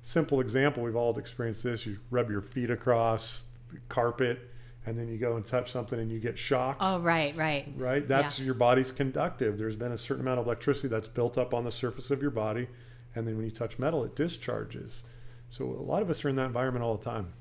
Simple 0.02 0.38
example, 0.38 0.82
we've 0.82 0.94
all 0.94 1.18
experienced 1.18 1.62
this. 1.62 1.86
You 1.86 1.96
rub 2.10 2.28
your 2.28 2.42
feet 2.42 2.70
across 2.70 3.46
carpet 3.88 4.50
and 4.86 4.98
then 4.98 5.08
you 5.08 5.16
go 5.16 5.36
and 5.36 5.46
touch 5.46 5.70
something 5.70 5.98
and 5.98 6.10
you 6.10 6.18
get 6.18 6.36
shocked. 6.36 6.78
Oh, 6.80 6.98
right, 7.00 7.36
right. 7.36 7.72
Right? 7.76 8.06
That's 8.06 8.38
yeah. 8.38 8.46
your 8.46 8.54
body's 8.54 8.90
conductive. 8.90 9.56
There's 9.56 9.76
been 9.76 9.92
a 9.92 9.98
certain 9.98 10.22
amount 10.22 10.40
of 10.40 10.46
electricity 10.46 10.88
that's 10.88 11.08
built 11.08 11.38
up 11.38 11.54
on 11.54 11.64
the 11.64 11.70
surface 11.70 12.10
of 12.10 12.20
your 12.20 12.32
body. 12.32 12.68
And 13.14 13.26
then 13.26 13.36
when 13.36 13.44
you 13.44 13.50
touch 13.50 13.78
metal, 13.78 14.04
it 14.04 14.16
discharges. 14.16 15.04
So 15.50 15.66
a 15.66 15.84
lot 15.84 16.02
of 16.02 16.10
us 16.10 16.24
are 16.24 16.28
in 16.28 16.36
that 16.36 16.46
environment 16.46 16.84
all 16.84 16.96
the 16.96 17.04
time. 17.04 17.32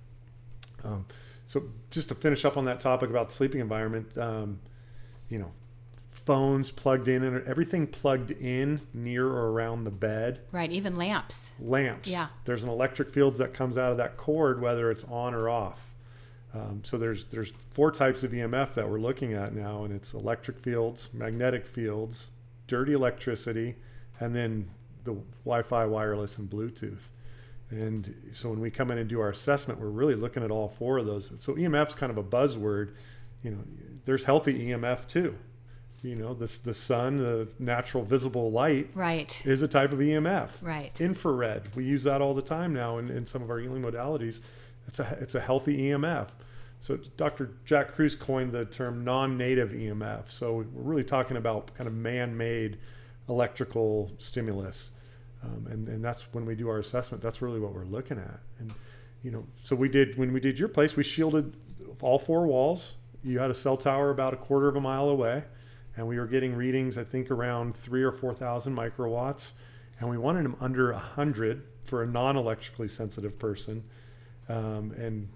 Um, 0.83 1.05
so 1.47 1.63
just 1.89 2.09
to 2.09 2.15
finish 2.15 2.45
up 2.45 2.57
on 2.57 2.65
that 2.65 2.79
topic 2.79 3.09
about 3.09 3.29
the 3.29 3.35
sleeping 3.35 3.61
environment, 3.61 4.17
um, 4.17 4.59
you 5.29 5.39
know, 5.39 5.51
phones 6.11 6.69
plugged 6.69 7.07
in 7.07 7.23
and 7.23 7.45
everything 7.47 7.87
plugged 7.87 8.31
in 8.31 8.81
near 8.93 9.25
or 9.25 9.51
around 9.51 9.85
the 9.85 9.91
bed. 9.91 10.41
Right, 10.51 10.71
even 10.71 10.97
lamps. 10.97 11.51
Lamps. 11.59 12.07
Yeah. 12.07 12.27
There's 12.45 12.63
an 12.63 12.69
electric 12.69 13.09
field 13.09 13.35
that 13.35 13.53
comes 13.53 13.77
out 13.77 13.91
of 13.91 13.97
that 13.97 14.17
cord, 14.17 14.61
whether 14.61 14.91
it's 14.91 15.03
on 15.05 15.33
or 15.33 15.49
off. 15.49 15.90
Um, 16.53 16.81
so 16.83 16.97
there's 16.97 17.25
there's 17.25 17.51
four 17.71 17.91
types 17.91 18.23
of 18.23 18.31
EMF 18.31 18.73
that 18.73 18.89
we're 18.89 18.99
looking 18.99 19.33
at 19.33 19.55
now, 19.55 19.83
and 19.83 19.93
it's 19.93 20.13
electric 20.13 20.59
fields, 20.59 21.09
magnetic 21.13 21.65
fields, 21.65 22.29
dirty 22.67 22.93
electricity, 22.93 23.75
and 24.19 24.35
then 24.35 24.69
the 25.03 25.15
Wi-Fi, 25.45 25.85
wireless, 25.85 26.37
and 26.37 26.49
Bluetooth. 26.49 27.09
And 27.69 28.13
so 28.33 28.49
when 28.49 28.59
we 28.59 28.69
come 28.69 28.91
in 28.91 28.97
and 28.97 29.09
do 29.09 29.21
our 29.21 29.29
assessment, 29.29 29.79
we're 29.79 29.87
really 29.87 30.15
looking 30.15 30.43
at 30.43 30.51
all 30.51 30.67
four 30.67 30.97
of 30.97 31.05
those. 31.05 31.31
So 31.37 31.53
EMF 31.53 31.89
is 31.89 31.95
kind 31.95 32.11
of 32.11 32.17
a 32.17 32.23
buzzword. 32.23 32.91
You 33.43 33.51
know, 33.51 33.63
there's 34.05 34.25
healthy 34.25 34.67
EMF 34.67 35.07
too. 35.07 35.35
You 36.03 36.15
know, 36.15 36.33
this 36.33 36.57
the 36.57 36.73
sun, 36.73 37.17
the 37.17 37.47
natural 37.59 38.03
visible 38.03 38.51
light, 38.51 38.89
right, 38.95 39.45
is 39.45 39.61
a 39.61 39.67
type 39.67 39.91
of 39.91 39.99
EMF. 39.99 40.49
Right. 40.61 40.99
Infrared, 40.99 41.75
we 41.75 41.85
use 41.85 42.03
that 42.03 42.21
all 42.21 42.33
the 42.33 42.41
time 42.41 42.73
now 42.73 42.97
in, 42.97 43.09
in 43.09 43.25
some 43.25 43.43
of 43.43 43.51
our 43.51 43.59
healing 43.59 43.83
modalities. 43.83 44.41
It's 44.87 44.99
a 44.99 45.17
it's 45.21 45.35
a 45.35 45.41
healthy 45.41 45.77
EMF. 45.77 46.29
So 46.79 46.97
Dr. 47.15 47.51
Jack 47.63 47.93
Kruse 47.93 48.15
coined 48.15 48.51
the 48.51 48.65
term 48.65 49.03
non-native 49.03 49.69
EMF. 49.69 50.31
So 50.31 50.65
we're 50.73 50.81
really 50.81 51.03
talking 51.03 51.37
about 51.37 51.73
kind 51.75 51.87
of 51.87 51.93
man-made 51.93 52.79
electrical 53.29 54.11
stimulus. 54.17 54.89
Um, 55.43 55.67
and, 55.69 55.87
and 55.87 56.03
that's 56.03 56.23
when 56.33 56.45
we 56.45 56.55
do 56.55 56.69
our 56.69 56.79
assessment, 56.79 57.21
that's 57.21 57.41
really 57.41 57.59
what 57.59 57.73
we're 57.73 57.85
looking 57.85 58.17
at. 58.17 58.39
And, 58.59 58.73
you 59.23 59.31
know, 59.31 59.45
so 59.63 59.75
we 59.75 59.89
did, 59.89 60.17
when 60.17 60.33
we 60.33 60.39
did 60.39 60.57
your 60.59 60.69
place, 60.69 60.95
we 60.95 61.03
shielded 61.03 61.55
all 62.01 62.19
four 62.19 62.47
walls. 62.47 62.95
You 63.23 63.39
had 63.39 63.51
a 63.51 63.55
cell 63.55 63.77
tower 63.77 64.09
about 64.09 64.33
a 64.33 64.37
quarter 64.37 64.67
of 64.67 64.75
a 64.75 64.81
mile 64.81 65.09
away, 65.09 65.43
and 65.95 66.07
we 66.07 66.17
were 66.17 66.27
getting 66.27 66.55
readings, 66.55 66.97
I 66.97 67.03
think, 67.03 67.29
around 67.29 67.75
three 67.75 68.03
or 68.03 68.11
4,000 68.11 68.75
microwatts. 68.75 69.51
And 69.99 70.09
we 70.09 70.17
wanted 70.17 70.45
them 70.45 70.55
under 70.59 70.91
100 70.91 71.63
for 71.83 72.01
a 72.01 72.07
non 72.07 72.37
electrically 72.37 72.87
sensitive 72.87 73.37
person. 73.37 73.83
Um, 74.51 74.91
and 74.97 75.29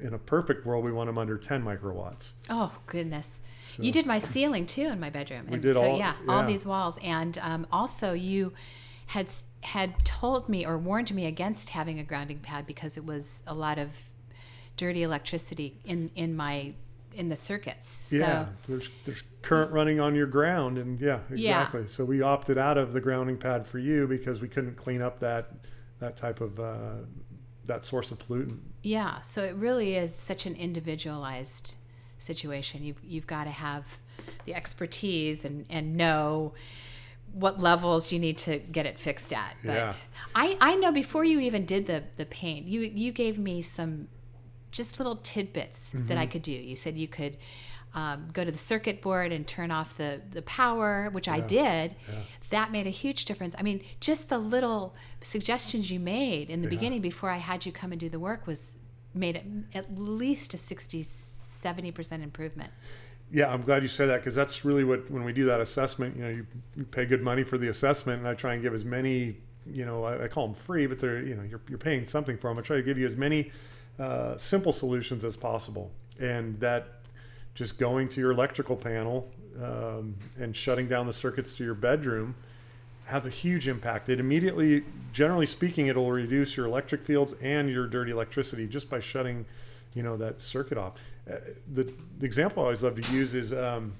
in 0.00 0.14
a 0.14 0.18
perfect 0.18 0.66
world, 0.66 0.84
we 0.84 0.92
want 0.92 1.08
them 1.08 1.18
under 1.18 1.38
10 1.38 1.62
microwatts. 1.62 2.32
Oh 2.50 2.72
goodness! 2.86 3.40
So, 3.60 3.82
you 3.82 3.92
did 3.92 4.06
my 4.06 4.18
ceiling 4.18 4.66
too 4.66 4.86
in 4.86 5.00
my 5.00 5.10
bedroom, 5.10 5.42
and 5.46 5.50
we 5.50 5.58
did 5.58 5.74
so 5.74 5.82
all, 5.82 5.98
yeah, 5.98 6.14
yeah, 6.26 6.32
all 6.32 6.46
these 6.46 6.66
walls, 6.66 6.98
and 7.02 7.38
um, 7.38 7.66
also 7.72 8.12
you 8.12 8.52
had 9.06 9.32
had 9.62 10.04
told 10.04 10.48
me 10.48 10.66
or 10.66 10.76
warned 10.76 11.14
me 11.14 11.26
against 11.26 11.70
having 11.70 11.98
a 11.98 12.04
grounding 12.04 12.38
pad 12.40 12.66
because 12.66 12.96
it 12.96 13.04
was 13.04 13.42
a 13.46 13.54
lot 13.54 13.78
of 13.78 13.88
dirty 14.76 15.02
electricity 15.02 15.78
in 15.84 16.10
in 16.14 16.36
my 16.36 16.74
in 17.14 17.30
the 17.30 17.36
circuits. 17.36 18.10
Yeah, 18.12 18.44
so, 18.44 18.48
there's 18.68 18.90
there's 19.06 19.22
current 19.42 19.72
running 19.72 19.98
on 20.00 20.14
your 20.14 20.26
ground, 20.26 20.76
and 20.78 21.00
yeah, 21.00 21.20
exactly. 21.30 21.82
Yeah. 21.82 21.86
So 21.86 22.04
we 22.04 22.20
opted 22.20 22.58
out 22.58 22.76
of 22.76 22.92
the 22.92 23.00
grounding 23.00 23.38
pad 23.38 23.66
for 23.66 23.78
you 23.78 24.06
because 24.06 24.40
we 24.40 24.48
couldn't 24.48 24.76
clean 24.76 25.00
up 25.00 25.20
that 25.20 25.52
that 26.00 26.16
type 26.16 26.40
of 26.40 26.60
uh, 26.60 26.96
that 27.66 27.84
source 27.84 28.10
of 28.10 28.18
pollutant. 28.18 28.58
Yeah, 28.82 29.20
so 29.20 29.44
it 29.44 29.54
really 29.56 29.96
is 29.96 30.14
such 30.14 30.46
an 30.46 30.54
individualized 30.54 31.74
situation. 32.18 32.84
You've 32.84 33.02
you've 33.04 33.26
got 33.26 33.44
to 33.44 33.50
have 33.50 33.84
the 34.44 34.54
expertise 34.54 35.44
and 35.44 35.66
and 35.68 35.96
know 35.96 36.54
what 37.32 37.60
levels 37.60 38.12
you 38.12 38.18
need 38.18 38.38
to 38.38 38.58
get 38.58 38.86
it 38.86 38.98
fixed 38.98 39.32
at. 39.32 39.56
But 39.62 39.74
yeah. 39.74 39.92
I, 40.34 40.56
I 40.60 40.76
know 40.76 40.90
before 40.90 41.22
you 41.22 41.40
even 41.40 41.66
did 41.66 41.86
the, 41.86 42.02
the 42.16 42.24
paint, 42.24 42.66
you, 42.66 42.80
you 42.80 43.12
gave 43.12 43.38
me 43.38 43.60
some 43.60 44.08
just 44.70 44.98
little 44.98 45.16
tidbits 45.16 45.92
mm-hmm. 45.92 46.06
that 46.06 46.16
I 46.16 46.22
mm-hmm. 46.22 46.32
could 46.32 46.42
do. 46.42 46.52
You 46.52 46.76
said 46.76 46.96
you 46.96 47.08
could 47.08 47.36
um, 47.94 48.28
go 48.32 48.44
to 48.44 48.50
the 48.50 48.58
circuit 48.58 49.00
board 49.00 49.32
and 49.32 49.46
turn 49.46 49.70
off 49.70 49.96
the, 49.96 50.20
the 50.32 50.42
power, 50.42 51.08
which 51.12 51.26
yeah. 51.26 51.34
I 51.34 51.40
did. 51.40 51.96
Yeah. 52.08 52.18
That 52.50 52.70
made 52.70 52.86
a 52.86 52.90
huge 52.90 53.24
difference. 53.24 53.54
I 53.58 53.62
mean, 53.62 53.82
just 54.00 54.28
the 54.28 54.38
little 54.38 54.94
suggestions 55.22 55.90
you 55.90 55.98
made 55.98 56.50
in 56.50 56.60
the 56.62 56.68
beginning 56.68 57.00
before 57.00 57.30
I 57.30 57.38
had 57.38 57.64
you 57.64 57.72
come 57.72 57.92
and 57.92 58.00
do 58.00 58.08
the 58.08 58.20
work 58.20 58.46
was 58.46 58.76
made 59.14 59.64
at 59.74 59.98
least 59.98 60.52
a 60.54 60.56
60, 60.56 61.02
70% 61.02 62.22
improvement. 62.22 62.70
Yeah, 63.32 63.48
I'm 63.48 63.62
glad 63.62 63.82
you 63.82 63.88
said 63.88 64.08
that 64.10 64.18
because 64.18 64.34
that's 64.34 64.64
really 64.64 64.84
what 64.84 65.10
when 65.10 65.24
we 65.24 65.32
do 65.32 65.46
that 65.46 65.60
assessment, 65.60 66.16
you 66.16 66.22
know, 66.22 66.30
you, 66.30 66.46
you, 66.76 66.84
pay 66.84 67.06
good 67.06 67.22
money 67.22 67.42
for 67.42 67.58
the 67.58 67.68
assessment, 67.68 68.20
and 68.20 68.28
I 68.28 68.34
try 68.34 68.54
and 68.54 68.62
give 68.62 68.72
as 68.72 68.84
many, 68.84 69.38
you 69.68 69.84
know, 69.84 70.04
I, 70.04 70.24
I 70.24 70.28
call 70.28 70.46
them 70.46 70.54
free, 70.54 70.86
but 70.86 71.00
they're 71.00 71.22
you 71.22 71.34
know 71.34 71.42
you're, 71.42 71.60
you're 71.68 71.78
paying 71.78 72.06
something 72.06 72.38
for 72.38 72.50
them. 72.50 72.58
I 72.58 72.62
try 72.62 72.76
to 72.76 72.84
give 72.84 72.98
you 72.98 73.06
as 73.06 73.16
many 73.16 73.50
uh, 73.98 74.36
simple 74.36 74.72
solutions 74.72 75.24
as 75.24 75.34
possible, 75.34 75.90
and 76.20 76.58
that 76.60 77.00
just 77.56 77.78
going 77.78 78.08
to 78.10 78.20
your 78.20 78.30
electrical 78.30 78.76
panel 78.76 79.28
um, 79.60 80.14
and 80.38 80.54
shutting 80.54 80.86
down 80.86 81.08
the 81.08 81.12
circuits 81.12 81.54
to 81.54 81.64
your 81.64 81.74
bedroom 81.74 82.36
has 83.06 83.26
a 83.26 83.30
huge 83.30 83.66
impact. 83.66 84.08
It 84.08 84.20
immediately, 84.20 84.84
generally 85.12 85.46
speaking, 85.46 85.88
it'll 85.88 86.10
reduce 86.12 86.56
your 86.56 86.66
electric 86.66 87.04
fields 87.04 87.34
and 87.40 87.68
your 87.68 87.86
dirty 87.86 88.12
electricity 88.12 88.68
just 88.68 88.88
by 88.88 89.00
shutting 89.00 89.44
you 89.94 90.02
know 90.02 90.16
that 90.18 90.42
circuit 90.42 90.76
off. 90.76 91.00
Uh, 91.28 91.36
the, 91.72 91.90
the 92.18 92.26
example 92.26 92.62
I 92.62 92.66
always 92.66 92.82
love 92.82 93.00
to 93.00 93.12
use 93.12 93.34
is, 93.34 93.52
um, 93.52 93.94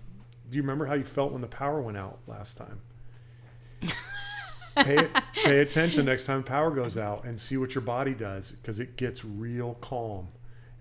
do 0.51 0.57
you 0.57 0.63
remember 0.63 0.85
how 0.85 0.95
you 0.95 1.05
felt 1.05 1.33
when 1.33 1.41
the 1.41 1.49
power 1.49 1.81
went 1.81 1.97
out 1.97 2.19
last 2.27 2.59
time? 2.59 2.81
pay, 4.77 5.09
pay 5.33 5.59
attention 5.61 6.05
next 6.05 6.27
time 6.27 6.43
power 6.43 6.71
goes 6.71 6.99
out 6.99 7.25
and 7.25 7.41
see 7.41 7.57
what 7.57 7.75
your 7.75 7.83
body 7.83 8.13
does 8.13 8.51
because 8.51 8.79
it 8.79 8.97
gets 8.97 9.25
real 9.25 9.75
calm, 9.81 10.29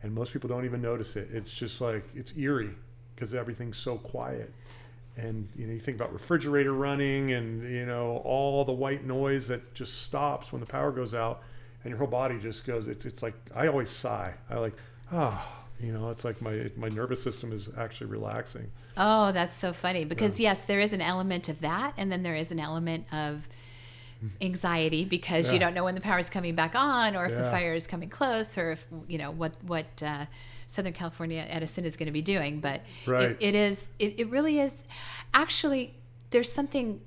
and 0.05 0.13
most 0.13 0.31
people 0.31 0.47
don't 0.47 0.65
even 0.65 0.81
notice 0.81 1.15
it. 1.15 1.29
It's 1.33 1.53
just 1.53 1.81
like 1.81 2.05
it's 2.15 2.37
eerie 2.37 2.75
because 3.15 3.33
everything's 3.33 3.77
so 3.77 3.97
quiet 3.97 4.53
and 5.17 5.47
you 5.55 5.65
know 5.65 5.71
you 5.71 5.79
think 5.79 5.95
about 5.95 6.11
refrigerator 6.11 6.73
running 6.73 7.31
and 7.31 7.63
you 7.63 7.85
know 7.85 8.17
all 8.25 8.65
the 8.65 8.73
white 8.73 9.05
noise 9.05 9.47
that 9.47 9.73
just 9.73 10.01
stops 10.03 10.51
when 10.51 10.59
the 10.59 10.65
power 10.65 10.91
goes 10.91 11.13
out 11.13 11.41
and 11.83 11.89
your 11.89 11.97
whole 11.97 12.05
body 12.05 12.37
just 12.37 12.67
goes 12.67 12.89
it's 12.89 13.05
it's 13.05 13.23
like 13.23 13.33
i 13.55 13.65
always 13.67 13.89
sigh 13.89 14.33
i 14.49 14.55
like 14.55 14.75
oh, 15.11 15.45
you 15.79 15.91
know, 15.91 16.09
it's 16.09 16.23
like 16.23 16.41
my 16.41 16.69
my 16.75 16.89
nervous 16.89 17.21
system 17.21 17.51
is 17.51 17.69
actually 17.77 18.07
relaxing. 18.07 18.71
Oh, 18.97 19.31
that's 19.31 19.53
so 19.53 19.73
funny 19.73 20.05
because 20.05 20.39
yeah. 20.39 20.51
yes, 20.51 20.65
there 20.65 20.79
is 20.79 20.93
an 20.93 21.01
element 21.01 21.49
of 21.49 21.61
that, 21.61 21.93
and 21.97 22.11
then 22.11 22.23
there 22.23 22.35
is 22.35 22.51
an 22.51 22.59
element 22.59 23.05
of 23.13 23.47
anxiety 24.41 25.05
because 25.05 25.47
yeah. 25.47 25.53
you 25.53 25.59
don't 25.59 25.73
know 25.73 25.83
when 25.83 25.95
the 25.95 26.01
power 26.01 26.19
is 26.19 26.29
coming 26.29 26.55
back 26.55 26.73
on, 26.75 27.15
or 27.15 27.25
if 27.25 27.31
yeah. 27.31 27.43
the 27.43 27.51
fire 27.51 27.73
is 27.73 27.87
coming 27.87 28.09
close, 28.09 28.57
or 28.57 28.71
if 28.71 28.87
you 29.07 29.17
know 29.17 29.31
what 29.31 29.53
what 29.63 29.85
uh, 30.03 30.25
Southern 30.67 30.93
California 30.93 31.45
Edison 31.47 31.85
is 31.85 31.95
going 31.95 32.07
to 32.07 32.11
be 32.11 32.21
doing, 32.21 32.59
but 32.59 32.81
Right. 33.05 33.31
it, 33.31 33.37
it 33.39 33.55
is 33.55 33.89
it, 33.99 34.19
it 34.19 34.29
really 34.29 34.59
is 34.59 34.75
actually 35.33 35.93
there's 36.31 36.51
something 36.51 37.01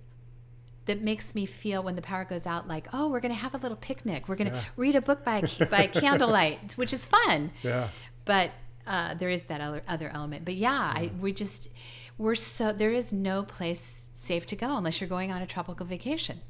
that 0.86 1.02
makes 1.02 1.34
me 1.34 1.44
feel 1.44 1.82
when 1.82 1.96
the 1.96 2.02
power 2.02 2.24
goes 2.24 2.46
out 2.46 2.66
like 2.66 2.88
oh 2.94 3.08
we're 3.08 3.20
going 3.20 3.32
to 3.34 3.38
have 3.38 3.54
a 3.54 3.58
little 3.58 3.76
picnic 3.76 4.26
we're 4.26 4.36
going 4.36 4.50
to 4.50 4.56
Yeah. 4.56 4.64
read 4.76 4.96
a 4.96 5.02
book 5.02 5.22
by 5.22 5.42
by 5.70 5.86
candlelight 5.92 6.78
which 6.78 6.94
is 6.94 7.04
fun 7.04 7.50
Yeah. 7.62 7.88
but 8.24 8.52
uh, 8.86 9.12
there 9.14 9.28
is 9.28 9.42
that 9.44 9.60
other 9.60 9.82
other 9.86 10.08
element 10.14 10.46
but 10.46 10.54
yeah 10.54 10.70
I, 10.96 11.10
we 11.20 11.32
just 11.34 11.68
we're 12.16 12.34
so 12.36 12.72
there 12.72 12.92
is 12.94 13.12
no 13.12 13.42
place 13.42 14.08
safe 14.14 14.46
to 14.46 14.56
go 14.56 14.76
unless 14.78 14.98
you're 15.00 15.08
going 15.10 15.30
on 15.30 15.42
a 15.42 15.46
tropical 15.46 15.84
vacation 15.84 16.40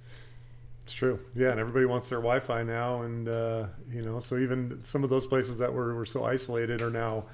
It's 0.89 0.95
true. 0.95 1.21
Yeah, 1.35 1.51
and 1.51 1.61
everybody 1.61 1.85
wants 1.85 2.09
their 2.09 2.21
Wi-Fi 2.21 2.63
now, 2.63 3.03
and 3.03 3.29
uh, 3.29 3.67
you 3.93 4.01
know, 4.01 4.21
so 4.21 4.39
even 4.39 4.81
some 4.85 5.05
of 5.05 5.11
those 5.11 5.27
places 5.27 5.59
that 5.59 5.71
were, 5.71 5.95
were 5.95 6.07
so 6.07 6.25
isolated 6.25 6.81
are 6.81 6.89
now, 6.89 7.25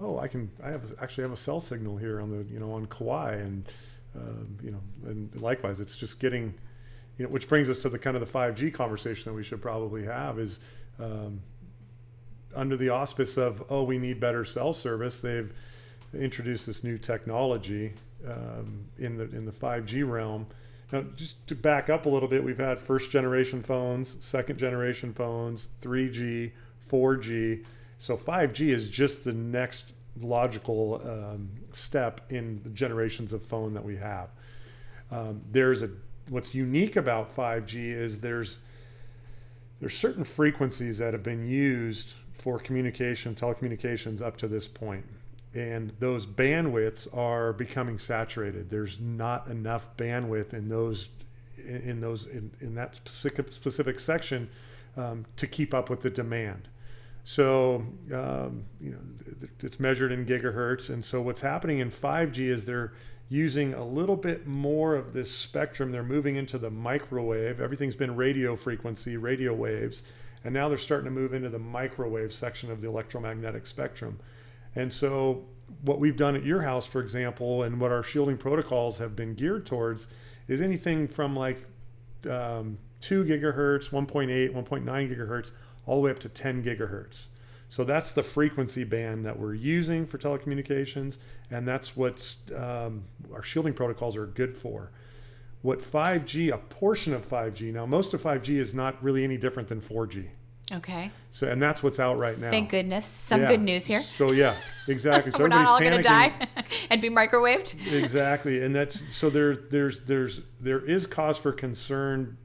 oh, 0.00 0.18
I 0.18 0.26
can, 0.26 0.50
I 0.60 0.70
have 0.70 0.92
actually 1.00 1.22
have 1.22 1.32
a 1.32 1.36
cell 1.36 1.60
signal 1.60 1.98
here 1.98 2.20
on 2.20 2.30
the, 2.30 2.52
you 2.52 2.58
know, 2.58 2.72
on 2.72 2.86
Kauai, 2.86 3.34
and 3.34 3.64
um, 4.16 4.58
you 4.60 4.72
know, 4.72 4.80
and 5.04 5.30
likewise, 5.40 5.78
it's 5.78 5.96
just 5.96 6.18
getting, 6.18 6.52
you 7.16 7.26
know, 7.26 7.30
which 7.30 7.48
brings 7.48 7.70
us 7.70 7.78
to 7.78 7.88
the 7.88 7.96
kind 7.96 8.16
of 8.16 8.26
the 8.26 8.38
5G 8.38 8.74
conversation 8.74 9.30
that 9.30 9.36
we 9.36 9.44
should 9.44 9.62
probably 9.62 10.04
have 10.04 10.40
is. 10.40 10.58
Um, 10.98 11.42
under 12.54 12.76
the 12.78 12.88
auspice 12.88 13.36
of 13.36 13.62
oh 13.68 13.82
we 13.82 13.98
need 13.98 14.18
better 14.18 14.42
cell 14.42 14.72
service 14.72 15.20
they've 15.20 15.52
introduced 16.14 16.64
this 16.64 16.82
new 16.82 16.96
technology 16.96 17.92
um, 18.26 18.86
in 18.98 19.18
the 19.18 19.24
in 19.24 19.44
the 19.44 19.52
5G 19.52 20.08
realm 20.08 20.46
now 20.92 21.04
just 21.16 21.46
to 21.46 21.54
back 21.54 21.90
up 21.90 22.06
a 22.06 22.08
little 22.08 22.28
bit 22.28 22.42
we've 22.42 22.58
had 22.58 22.80
first 22.80 23.10
generation 23.10 23.62
phones 23.62 24.16
second 24.20 24.58
generation 24.58 25.12
phones 25.12 25.68
3G 25.82 26.52
4G 26.90 27.64
so 27.98 28.16
5G 28.16 28.74
is 28.74 28.90
just 28.90 29.24
the 29.24 29.32
next 29.32 29.92
logical 30.20 31.00
um, 31.04 31.50
step 31.72 32.20
in 32.30 32.60
the 32.62 32.70
generations 32.70 33.32
of 33.32 33.42
phone 33.42 33.74
that 33.74 33.84
we 33.84 33.96
have 33.96 34.28
um, 35.10 35.40
there's 35.50 35.82
a 35.82 35.90
what's 36.28 36.54
unique 36.54 36.96
about 36.96 37.34
5G 37.34 37.92
is 37.96 38.20
there's 38.20 38.58
there's 39.80 39.96
certain 39.96 40.24
frequencies 40.24 40.98
that 40.98 41.12
have 41.12 41.22
been 41.22 41.46
used 41.46 42.12
for 42.32 42.58
communication, 42.58 43.34
telecommunications 43.34 44.22
up 44.22 44.36
to 44.38 44.48
this 44.48 44.66
point. 44.66 45.04
And 45.56 45.92
those 46.00 46.26
bandwidths 46.26 47.08
are 47.16 47.54
becoming 47.54 47.98
saturated. 47.98 48.68
There's 48.68 49.00
not 49.00 49.48
enough 49.48 49.96
bandwidth 49.96 50.52
in 50.52 50.68
those 50.68 51.08
in, 51.56 52.00
those 52.00 52.26
in, 52.26 52.50
in 52.60 52.74
that 52.74 52.94
specific 52.94 53.50
specific 53.52 53.98
section 53.98 54.50
um, 54.98 55.24
to 55.36 55.46
keep 55.46 55.72
up 55.72 55.88
with 55.88 56.02
the 56.02 56.10
demand. 56.10 56.68
So 57.24 57.86
um, 58.12 58.64
you 58.78 58.90
know 58.90 58.98
it's 59.60 59.80
measured 59.80 60.12
in 60.12 60.26
gigahertz, 60.26 60.90
and 60.90 61.02
so 61.02 61.22
what's 61.22 61.40
happening 61.40 61.78
in 61.78 61.90
5G 61.90 62.50
is 62.50 62.66
they're 62.66 62.92
using 63.30 63.72
a 63.72 63.84
little 63.84 64.14
bit 64.14 64.46
more 64.46 64.94
of 64.94 65.14
this 65.14 65.34
spectrum. 65.34 65.90
They're 65.90 66.02
moving 66.02 66.36
into 66.36 66.58
the 66.58 66.70
microwave. 66.70 67.62
Everything's 67.62 67.96
been 67.96 68.14
radio 68.14 68.56
frequency, 68.56 69.16
radio 69.16 69.54
waves, 69.54 70.02
and 70.44 70.52
now 70.52 70.68
they're 70.68 70.76
starting 70.76 71.06
to 71.06 71.10
move 71.10 71.32
into 71.32 71.48
the 71.48 71.58
microwave 71.58 72.34
section 72.34 72.70
of 72.70 72.82
the 72.82 72.88
electromagnetic 72.88 73.66
spectrum. 73.66 74.20
And 74.76 74.92
so 74.92 75.44
what 75.82 75.98
we've 75.98 76.16
done 76.16 76.36
at 76.36 76.44
your 76.44 76.62
house, 76.62 76.86
for 76.86 77.00
example, 77.00 77.64
and 77.64 77.80
what 77.80 77.90
our 77.90 78.02
shielding 78.02 78.36
protocols 78.36 78.98
have 78.98 79.16
been 79.16 79.34
geared 79.34 79.66
towards 79.66 80.06
is 80.46 80.60
anything 80.60 81.08
from 81.08 81.34
like 81.34 81.58
um, 82.30 82.78
2 83.00 83.24
gigahertz, 83.24 83.90
1.8, 83.90 84.52
1.9 84.52 84.84
gigahertz, 84.84 85.52
all 85.86 85.96
the 85.96 86.02
way 86.02 86.10
up 86.10 86.18
to 86.20 86.28
10 86.28 86.62
gigahertz. 86.62 87.26
So 87.68 87.82
that's 87.82 88.12
the 88.12 88.22
frequency 88.22 88.84
band 88.84 89.26
that 89.26 89.38
we're 89.38 89.54
using 89.54 90.06
for 90.06 90.18
telecommunications, 90.18 91.18
and 91.50 91.66
that's 91.66 91.96
what 91.96 92.34
um, 92.54 93.02
our 93.32 93.42
shielding 93.42 93.74
protocols 93.74 94.16
are 94.16 94.26
good 94.26 94.56
for. 94.56 94.92
What 95.62 95.80
5G, 95.80 96.52
a 96.52 96.58
portion 96.58 97.12
of 97.12 97.28
5G, 97.28 97.72
now 97.72 97.86
most 97.86 98.14
of 98.14 98.22
5G 98.22 98.60
is 98.60 98.72
not 98.72 99.02
really 99.02 99.24
any 99.24 99.36
different 99.36 99.68
than 99.68 99.80
4G. 99.80 100.28
Okay. 100.72 101.10
So, 101.32 101.48
and 101.48 101.60
that's 101.60 101.82
what's 101.82 102.00
out 102.00 102.18
right 102.18 102.38
now. 102.38 102.50
thank 102.50 102.70
goodness. 102.70 103.04
Some 103.06 103.42
Yeah. 103.42 103.48
good 103.48 103.60
news 103.60 103.84
here. 103.86 104.02
So 104.16 104.32
yeah, 104.32 104.56
exactly. 104.88 105.32
So 105.32 105.38
we're 105.40 105.48
not 105.48 105.66
all 105.66 105.78
going 105.80 105.96
to 105.96 106.02
die 106.02 106.32
and 106.90 107.00
be 107.02 107.10
microwaved. 107.10 107.74
Exactly. 107.92 108.62
And 108.64 108.74
that's 108.74 109.14
so 109.14 109.30
there 109.30 109.54
there's 109.56 110.00
there's 110.02 110.40
there 110.60 110.80
is 110.80 111.06
cause 111.06 111.38
for 111.38 111.52
concern 111.52 112.36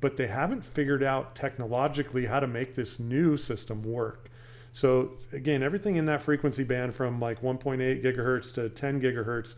but 0.00 0.16
they 0.16 0.28
haven't 0.28 0.64
figured 0.64 1.02
out 1.02 1.34
technologically 1.34 2.24
how 2.24 2.38
to 2.38 2.46
make 2.46 2.74
this 2.76 3.00
new 3.00 3.36
system 3.36 3.82
work. 3.82 4.30
So 4.72 5.12
again 5.32 5.62
everything 5.62 5.96
in 5.96 6.04
that 6.06 6.22
frequency 6.22 6.64
band 6.64 6.94
from 6.94 7.20
like 7.20 7.42
1.8 7.42 8.02
gigahertz 8.02 8.52
to 8.54 8.68
10 8.68 9.00
gigahertz 9.00 9.56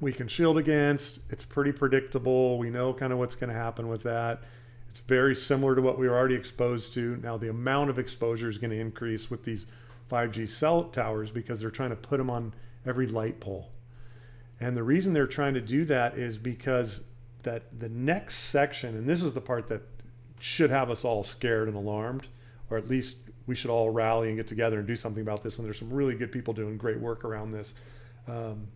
we 0.00 0.12
can 0.12 0.28
shield 0.28 0.58
against. 0.58 1.18
It's 1.30 1.44
pretty 1.44 1.72
predictable. 1.72 2.56
We 2.58 2.70
know 2.70 2.92
kind 2.92 3.12
of 3.12 3.18
what's 3.18 3.34
going 3.34 3.50
to 3.52 3.56
happen 3.58 3.88
with 3.88 4.04
that 4.04 4.42
it's 4.90 5.00
very 5.00 5.34
similar 5.34 5.74
to 5.74 5.82
what 5.82 5.98
we 5.98 6.08
were 6.08 6.16
already 6.16 6.34
exposed 6.34 6.94
to 6.94 7.18
now 7.22 7.36
the 7.36 7.50
amount 7.50 7.90
of 7.90 7.98
exposure 7.98 8.48
is 8.48 8.58
going 8.58 8.70
to 8.70 8.80
increase 8.80 9.30
with 9.30 9.44
these 9.44 9.66
5g 10.10 10.48
cell 10.48 10.84
towers 10.84 11.30
because 11.30 11.60
they're 11.60 11.70
trying 11.70 11.90
to 11.90 11.96
put 11.96 12.18
them 12.18 12.30
on 12.30 12.52
every 12.86 13.06
light 13.06 13.40
pole 13.40 13.70
and 14.60 14.76
the 14.76 14.82
reason 14.82 15.12
they're 15.12 15.26
trying 15.26 15.54
to 15.54 15.60
do 15.60 15.84
that 15.84 16.18
is 16.18 16.36
because 16.36 17.02
that 17.42 17.62
the 17.78 17.88
next 17.88 18.36
section, 18.36 18.96
and 18.96 19.08
this 19.08 19.22
is 19.22 19.34
the 19.34 19.40
part 19.40 19.68
that 19.68 19.82
should 20.40 20.70
have 20.70 20.90
us 20.90 21.04
all 21.04 21.22
scared 21.22 21.68
and 21.68 21.76
alarmed, 21.76 22.26
or 22.70 22.76
at 22.76 22.88
least 22.88 23.18
we 23.46 23.54
should 23.54 23.70
all 23.70 23.90
rally 23.90 24.28
and 24.28 24.36
get 24.36 24.46
together 24.46 24.78
and 24.78 24.86
do 24.86 24.96
something 24.96 25.22
about 25.22 25.42
this. 25.42 25.58
And 25.58 25.66
there's 25.66 25.78
some 25.78 25.92
really 25.92 26.14
good 26.14 26.32
people 26.32 26.52
doing 26.52 26.76
great 26.76 26.98
work 26.98 27.24
around 27.24 27.52
this. 27.52 27.74
Um, 28.26 28.68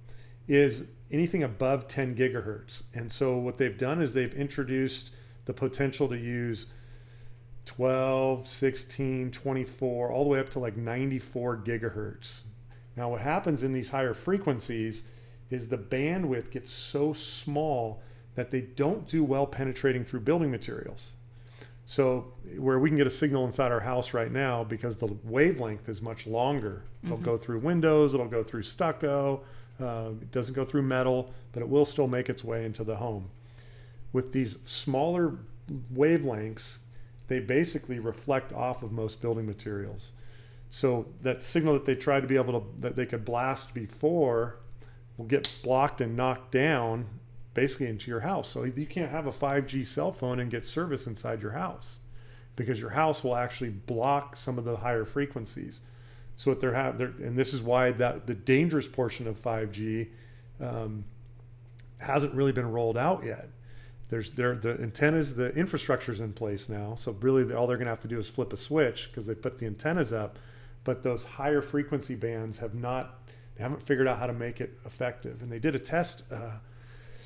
is 0.48 0.84
anything 1.10 1.42
above 1.42 1.88
10 1.88 2.16
gigahertz. 2.16 2.82
And 2.94 3.10
so 3.10 3.36
what 3.36 3.58
they've 3.58 3.76
done 3.76 4.00
is 4.00 4.14
they've 4.14 4.32
introduced 4.34 5.10
the 5.44 5.52
potential 5.52 6.08
to 6.08 6.16
use 6.16 6.66
12, 7.66 8.46
16, 8.46 9.30
24, 9.30 10.10
all 10.10 10.24
the 10.24 10.30
way 10.30 10.40
up 10.40 10.50
to 10.50 10.58
like 10.58 10.76
94 10.76 11.58
gigahertz. 11.58 12.40
Now, 12.96 13.10
what 13.10 13.20
happens 13.20 13.62
in 13.62 13.72
these 13.72 13.88
higher 13.88 14.14
frequencies 14.14 15.04
is 15.50 15.68
the 15.68 15.78
bandwidth 15.78 16.50
gets 16.50 16.70
so 16.70 17.12
small 17.12 18.02
that 18.34 18.50
they 18.50 18.62
don't 18.62 19.06
do 19.06 19.22
well 19.22 19.46
penetrating 19.46 20.04
through 20.04 20.20
building 20.20 20.50
materials. 20.50 21.12
So, 21.86 22.32
where 22.56 22.78
we 22.78 22.88
can 22.88 22.96
get 22.96 23.06
a 23.06 23.10
signal 23.10 23.44
inside 23.44 23.72
our 23.72 23.80
house 23.80 24.14
right 24.14 24.30
now, 24.30 24.64
because 24.64 24.96
the 24.96 25.14
wavelength 25.24 25.88
is 25.88 26.00
much 26.00 26.26
longer, 26.26 26.84
it'll 27.04 27.18
go 27.18 27.36
through 27.36 27.58
windows, 27.58 28.14
it'll 28.14 28.28
go 28.28 28.42
through 28.42 28.62
stucco, 28.62 29.42
uh, 29.80 30.10
it 30.20 30.30
doesn't 30.30 30.54
go 30.54 30.64
through 30.64 30.82
metal, 30.82 31.32
but 31.52 31.60
it 31.60 31.68
will 31.68 31.84
still 31.84 32.06
make 32.06 32.28
its 32.28 32.44
way 32.44 32.64
into 32.64 32.84
the 32.84 32.96
home. 32.96 33.28
With 34.12 34.32
these 34.32 34.56
smaller 34.64 35.38
wavelengths, 35.94 36.78
they 37.28 37.40
basically 37.40 37.98
reflect 37.98 38.52
off 38.52 38.82
of 38.82 38.92
most 38.92 39.22
building 39.22 39.46
materials. 39.46 40.12
So 40.70 41.06
that 41.20 41.42
signal 41.42 41.74
that 41.74 41.84
they 41.84 41.94
tried 41.94 42.20
to 42.20 42.26
be 42.26 42.36
able 42.36 42.60
to 42.60 42.66
that 42.80 42.96
they 42.96 43.06
could 43.06 43.24
blast 43.24 43.74
before 43.74 44.56
will 45.16 45.26
get 45.26 45.50
blocked 45.62 46.00
and 46.00 46.16
knocked 46.16 46.52
down 46.52 47.06
basically 47.54 47.86
into 47.86 48.10
your 48.10 48.20
house. 48.20 48.48
So 48.48 48.64
you 48.64 48.86
can't 48.86 49.10
have 49.10 49.26
a 49.26 49.32
5G 49.32 49.86
cell 49.86 50.12
phone 50.12 50.40
and 50.40 50.50
get 50.50 50.64
service 50.64 51.06
inside 51.06 51.42
your 51.42 51.52
house 51.52 51.98
because 52.56 52.80
your 52.80 52.90
house 52.90 53.22
will 53.22 53.36
actually 53.36 53.70
block 53.70 54.36
some 54.36 54.58
of 54.58 54.64
the 54.64 54.76
higher 54.76 55.04
frequencies. 55.04 55.80
So 56.36 56.50
what 56.50 56.60
they're 56.60 56.74
have, 56.74 56.98
they're, 56.98 57.12
and 57.22 57.36
this 57.36 57.52
is 57.52 57.62
why 57.62 57.92
that 57.92 58.26
the 58.26 58.34
dangerous 58.34 58.86
portion 58.86 59.26
of 59.26 59.40
5G 59.40 60.08
um, 60.60 61.04
hasn't 61.98 62.34
really 62.34 62.52
been 62.52 62.70
rolled 62.70 62.96
out 62.96 63.24
yet. 63.24 63.48
There's 64.12 64.32
there 64.32 64.54
the 64.54 64.78
antennas, 64.82 65.36
the 65.36 65.54
infrastructure's 65.54 66.20
in 66.20 66.34
place 66.34 66.68
now. 66.68 66.96
So 66.96 67.12
really, 67.22 67.50
all 67.54 67.66
they're 67.66 67.78
going 67.78 67.86
to 67.86 67.92
have 67.92 68.02
to 68.02 68.08
do 68.08 68.18
is 68.18 68.28
flip 68.28 68.52
a 68.52 68.58
switch 68.58 69.08
because 69.08 69.24
they 69.24 69.34
put 69.34 69.56
the 69.56 69.64
antennas 69.64 70.12
up. 70.12 70.38
But 70.84 71.02
those 71.02 71.24
higher 71.24 71.62
frequency 71.62 72.14
bands 72.14 72.58
have 72.58 72.74
not, 72.74 73.26
they 73.56 73.62
haven't 73.62 73.82
figured 73.82 74.06
out 74.06 74.18
how 74.18 74.26
to 74.26 74.34
make 74.34 74.60
it 74.60 74.78
effective. 74.84 75.40
And 75.40 75.50
they 75.50 75.58
did 75.58 75.74
a 75.74 75.78
test. 75.78 76.24
Uh, 76.30 76.50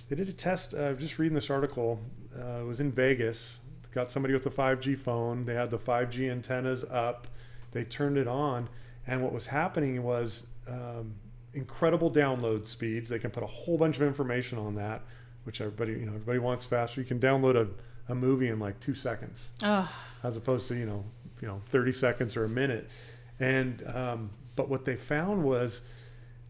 they 0.08 0.14
did 0.14 0.28
a 0.28 0.32
test. 0.32 0.76
i 0.76 0.78
uh, 0.78 0.92
just 0.92 1.18
reading 1.18 1.34
this 1.34 1.50
article. 1.50 1.98
Uh, 2.38 2.60
it 2.60 2.66
was 2.66 2.78
in 2.78 2.92
Vegas. 2.92 3.58
Got 3.90 4.12
somebody 4.12 4.32
with 4.32 4.46
a 4.46 4.50
5G 4.50 4.96
phone. 4.96 5.44
They 5.44 5.54
had 5.54 5.72
the 5.72 5.78
5G 5.78 6.30
antennas 6.30 6.84
up. 6.84 7.26
They 7.72 7.82
turned 7.82 8.16
it 8.16 8.28
on, 8.28 8.68
and 9.08 9.24
what 9.24 9.32
was 9.32 9.48
happening 9.48 10.04
was 10.04 10.46
um, 10.68 11.16
incredible 11.52 12.12
download 12.12 12.64
speeds. 12.64 13.08
They 13.08 13.18
can 13.18 13.32
put 13.32 13.42
a 13.42 13.48
whole 13.48 13.76
bunch 13.76 13.96
of 13.96 14.02
information 14.02 14.58
on 14.58 14.76
that, 14.76 15.02
which 15.46 15.60
everybody 15.60 15.92
you 15.92 16.06
know 16.06 16.12
everybody 16.12 16.38
wants 16.38 16.64
faster. 16.64 17.00
You 17.00 17.06
can 17.06 17.20
download 17.20 17.56
a, 17.56 18.12
a 18.12 18.14
movie 18.14 18.48
in 18.48 18.58
like 18.58 18.80
two 18.80 18.94
seconds, 18.94 19.52
oh 19.62 19.90
as 20.22 20.36
opposed 20.36 20.68
to 20.68 20.74
you 20.74 20.86
know 20.86 21.04
you 21.40 21.48
know 21.48 21.60
30 21.66 21.92
seconds 21.92 22.36
or 22.36 22.44
a 22.44 22.48
minute. 22.48 22.88
And 23.38 23.86
um, 23.86 24.30
but 24.56 24.68
what 24.68 24.84
they 24.84 24.96
found 24.96 25.44
was 25.44 25.82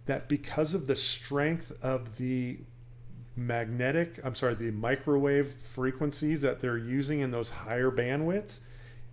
that 0.06 0.28
because 0.28 0.74
of 0.74 0.86
the 0.86 0.96
strength 0.96 1.72
of 1.82 2.16
the 2.16 2.58
magnetic, 3.36 4.18
I'm 4.24 4.34
sorry, 4.34 4.54
the 4.54 4.70
microwave 4.70 5.52
frequencies 5.52 6.40
that 6.42 6.60
they're 6.60 6.78
using 6.78 7.20
in 7.20 7.30
those 7.30 7.50
higher 7.50 7.90
bandwidths, 7.90 8.60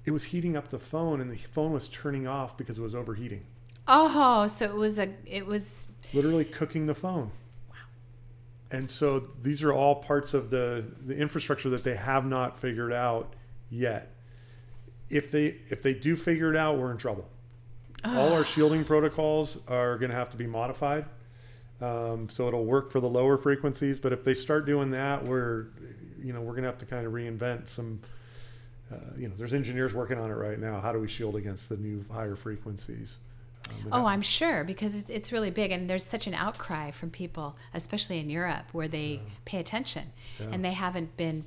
it 0.05 0.11
was 0.11 0.23
heating 0.23 0.55
up 0.55 0.69
the 0.69 0.79
phone 0.79 1.19
and 1.19 1.31
the 1.31 1.37
phone 1.51 1.73
was 1.73 1.87
turning 1.89 2.27
off 2.27 2.57
because 2.57 2.77
it 2.77 2.81
was 2.81 2.95
overheating. 2.95 3.43
Oh, 3.87 4.47
so 4.47 4.65
it 4.65 4.75
was 4.75 4.97
a 4.97 5.09
it 5.25 5.45
was 5.45 5.87
literally 6.13 6.45
cooking 6.45 6.85
the 6.85 6.95
phone. 6.95 7.31
And 8.71 8.89
so 8.89 9.23
these 9.41 9.63
are 9.63 9.71
all 9.71 9.95
parts 9.95 10.33
of 10.33 10.49
the 10.49 10.83
the 11.05 11.15
infrastructure 11.15 11.69
that 11.69 11.83
they 11.83 11.95
have 11.95 12.25
not 12.25 12.59
figured 12.59 12.91
out 12.91 13.33
yet. 13.69 14.15
If 15.09 15.31
they 15.31 15.57
if 15.69 15.83
they 15.83 15.93
do 15.93 16.15
figure 16.15 16.49
it 16.49 16.57
out, 16.57 16.77
we're 16.77 16.91
in 16.91 16.97
trouble. 16.97 17.29
All 18.05 18.33
our 18.33 18.43
shielding 18.43 18.83
protocols 18.83 19.59
are 19.67 19.97
going 19.97 20.11
to 20.11 20.17
have 20.17 20.29
to 20.31 20.37
be 20.37 20.45
modified. 20.45 21.05
Um, 21.81 22.29
so 22.29 22.47
it'll 22.47 22.65
work 22.65 22.91
for 22.91 22.99
the 22.99 23.07
lower 23.07 23.37
frequencies, 23.37 23.99
but 23.99 24.13
if 24.13 24.23
they 24.23 24.33
start 24.33 24.65
doing 24.65 24.91
that, 24.91 25.23
we're, 25.23 25.67
you 26.21 26.31
know, 26.33 26.39
we're 26.41 26.51
going 26.51 26.63
to 26.63 26.69
have 26.69 26.77
to 26.79 26.85
kind 26.85 27.05
of 27.05 27.13
reinvent 27.13 27.67
some. 27.67 27.99
Uh, 28.91 28.97
you 29.17 29.27
know, 29.27 29.33
there's 29.37 29.53
engineers 29.53 29.93
working 29.93 30.17
on 30.19 30.29
it 30.29 30.35
right 30.35 30.59
now. 30.59 30.79
How 30.79 30.91
do 30.91 30.99
we 30.99 31.07
shield 31.07 31.35
against 31.35 31.69
the 31.69 31.77
new 31.77 32.05
higher 32.11 32.35
frequencies? 32.35 33.17
Um, 33.69 33.89
oh, 33.91 34.05
I'm 34.05 34.21
sure 34.21 34.63
because 34.63 34.95
it's, 34.95 35.09
it's 35.09 35.31
really 35.31 35.51
big, 35.51 35.71
and 35.71 35.89
there's 35.89 36.05
such 36.05 36.27
an 36.27 36.33
outcry 36.33 36.91
from 36.91 37.09
people, 37.09 37.55
especially 37.73 38.19
in 38.19 38.29
Europe, 38.29 38.65
where 38.71 38.87
they 38.87 39.21
yeah. 39.23 39.29
pay 39.45 39.59
attention, 39.59 40.11
yeah. 40.39 40.47
and 40.51 40.63
they 40.63 40.73
haven't 40.73 41.15
been 41.17 41.45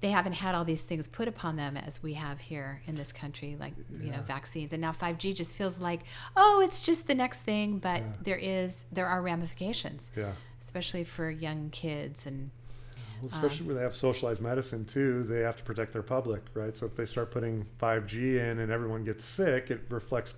they 0.00 0.10
haven't 0.10 0.34
had 0.34 0.54
all 0.54 0.64
these 0.64 0.82
things 0.82 1.08
put 1.08 1.26
upon 1.26 1.56
them 1.56 1.76
as 1.76 2.02
we 2.02 2.14
have 2.14 2.38
here 2.38 2.82
in 2.86 2.96
this 2.96 3.12
country, 3.12 3.56
like 3.58 3.72
you 4.02 4.10
know 4.10 4.20
vaccines. 4.26 4.72
And 4.72 4.82
now 4.82 4.92
5G 4.92 5.34
just 5.34 5.56
feels 5.56 5.78
like, 5.78 6.02
oh, 6.36 6.60
it's 6.62 6.84
just 6.84 7.06
the 7.06 7.14
next 7.14 7.40
thing. 7.40 7.78
But 7.78 8.02
yeah. 8.02 8.08
there 8.22 8.36
is 8.36 8.84
there 8.92 9.06
are 9.06 9.22
ramifications, 9.22 10.10
yeah. 10.16 10.32
especially 10.60 11.04
for 11.04 11.30
young 11.30 11.70
kids 11.70 12.26
and. 12.26 12.50
Well, 13.22 13.30
especially 13.32 13.60
um, 13.60 13.66
where 13.68 13.76
they 13.76 13.82
have 13.82 13.96
socialized 13.96 14.42
medicine 14.42 14.84
too, 14.84 15.22
they 15.22 15.40
have 15.40 15.56
to 15.56 15.62
protect 15.62 15.94
their 15.94 16.02
public, 16.02 16.42
right? 16.52 16.76
So 16.76 16.84
if 16.84 16.94
they 16.96 17.06
start 17.06 17.30
putting 17.30 17.66
5G 17.80 18.38
in 18.38 18.58
and 18.58 18.70
everyone 18.70 19.04
gets 19.04 19.24
sick, 19.24 19.70
it 19.70 19.80
reflects, 19.88 20.34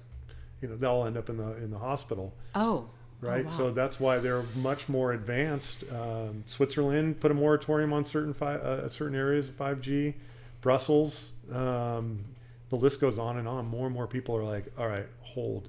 you 0.60 0.68
know, 0.68 0.76
they'll 0.76 1.04
end 1.04 1.16
up 1.16 1.28
in 1.28 1.36
the 1.36 1.56
in 1.56 1.70
the 1.70 1.78
hospital. 1.78 2.34
Oh, 2.54 2.88
right? 3.20 3.46
Oh, 3.46 3.48
wow. 3.48 3.56
So 3.56 3.70
that's 3.70 4.00
why 4.00 4.18
they're 4.18 4.44
much 4.56 4.88
more 4.88 5.12
advanced. 5.12 5.84
Um, 5.92 6.44
Switzerland 6.46 7.20
put 7.20 7.30
a 7.30 7.34
moratorium 7.34 7.92
on 7.92 8.04
certain 8.04 8.34
fi- 8.34 8.54
uh, 8.54 8.88
certain 8.88 9.16
areas 9.16 9.48
of 9.48 9.56
5G. 9.56 10.14
Brussels, 10.60 11.32
um, 11.52 12.24
the 12.70 12.76
list 12.76 13.00
goes 13.00 13.18
on 13.18 13.38
and 13.38 13.46
on. 13.46 13.66
More 13.66 13.86
and 13.86 13.94
more 13.94 14.06
people 14.06 14.36
are 14.36 14.44
like, 14.44 14.72
all 14.76 14.88
right, 14.88 15.06
hold. 15.20 15.68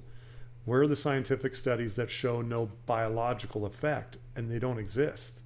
Where 0.64 0.82
are 0.82 0.86
the 0.86 0.96
scientific 0.96 1.54
studies 1.54 1.94
that 1.94 2.10
show 2.10 2.42
no 2.42 2.70
biological 2.86 3.64
effect? 3.64 4.18
And 4.36 4.50
they 4.50 4.58
don't 4.58 4.78
exist. 4.78 5.40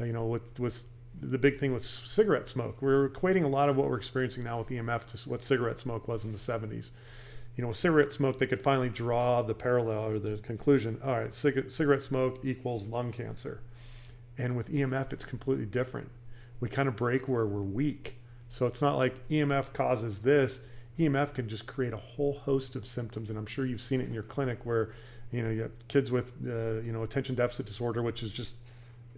Uh, 0.00 0.04
you 0.04 0.12
know, 0.12 0.26
with, 0.26 0.58
with 0.58 0.84
the 1.20 1.38
big 1.38 1.58
thing 1.58 1.74
with 1.74 1.84
cigarette 1.84 2.48
smoke, 2.48 2.80
we're 2.80 3.08
equating 3.08 3.44
a 3.44 3.48
lot 3.48 3.68
of 3.68 3.76
what 3.76 3.88
we're 3.88 3.96
experiencing 3.96 4.44
now 4.44 4.58
with 4.58 4.68
EMF 4.68 5.04
to 5.06 5.28
what 5.28 5.42
cigarette 5.42 5.80
smoke 5.80 6.06
was 6.06 6.24
in 6.24 6.32
the 6.32 6.38
70s 6.38 6.90
you 7.58 7.62
know, 7.62 7.68
with 7.68 7.76
cigarette 7.76 8.12
smoke, 8.12 8.38
they 8.38 8.46
could 8.46 8.62
finally 8.62 8.88
draw 8.88 9.42
the 9.42 9.52
parallel 9.52 10.04
or 10.04 10.20
the 10.20 10.36
conclusion. 10.38 11.00
All 11.04 11.18
right, 11.18 11.34
cig- 11.34 11.72
cigarette 11.72 12.04
smoke 12.04 12.44
equals 12.44 12.86
lung 12.86 13.10
cancer, 13.10 13.60
and 14.38 14.56
with 14.56 14.72
EMF, 14.72 15.12
it's 15.12 15.24
completely 15.24 15.66
different. 15.66 16.08
We 16.60 16.68
kind 16.68 16.86
of 16.88 16.94
break 16.94 17.26
where 17.26 17.46
we're 17.46 17.62
weak, 17.62 18.14
so 18.48 18.66
it's 18.66 18.80
not 18.80 18.96
like 18.96 19.28
EMF 19.28 19.72
causes 19.72 20.20
this. 20.20 20.60
EMF 21.00 21.34
can 21.34 21.48
just 21.48 21.66
create 21.66 21.92
a 21.92 21.96
whole 21.96 22.34
host 22.34 22.76
of 22.76 22.86
symptoms, 22.86 23.28
and 23.28 23.36
I'm 23.36 23.46
sure 23.46 23.66
you've 23.66 23.80
seen 23.80 24.00
it 24.00 24.06
in 24.06 24.14
your 24.14 24.22
clinic 24.22 24.64
where, 24.64 24.92
you 25.32 25.42
know, 25.42 25.50
you 25.50 25.62
have 25.62 25.88
kids 25.88 26.12
with, 26.12 26.32
uh, 26.46 26.80
you 26.82 26.92
know, 26.92 27.02
attention 27.02 27.34
deficit 27.34 27.66
disorder, 27.66 28.02
which 28.02 28.22
is 28.22 28.30
just 28.30 28.54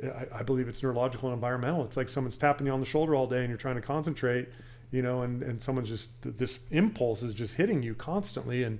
I, 0.03 0.39
I, 0.39 0.43
believe 0.43 0.67
it's 0.67 0.83
neurological 0.83 1.29
and 1.29 1.35
environmental. 1.35 1.85
It's 1.85 1.99
like 1.99 2.09
someone's 2.09 2.39
tapping 2.39 2.67
you 2.67 2.73
on 2.73 2.81
the 2.81 2.87
shoulder 2.87 3.15
all 3.15 3.27
day 3.27 3.41
and 3.41 3.51
you're 3.51 3.59
trying 3.59 3.75
to 3.75 3.83
concentrate 3.83 4.49
you 4.91 5.03
know, 5.03 5.23
and, 5.23 5.43
and 5.43 5.61
someone's 5.61 5.89
just, 5.89 6.11
this 6.23 6.61
impulse 6.71 7.23
is 7.23 7.35
just 7.35 7.55
hitting 7.55 7.83
you 7.83 7.95
constantly. 7.95 8.65
And, 8.65 8.79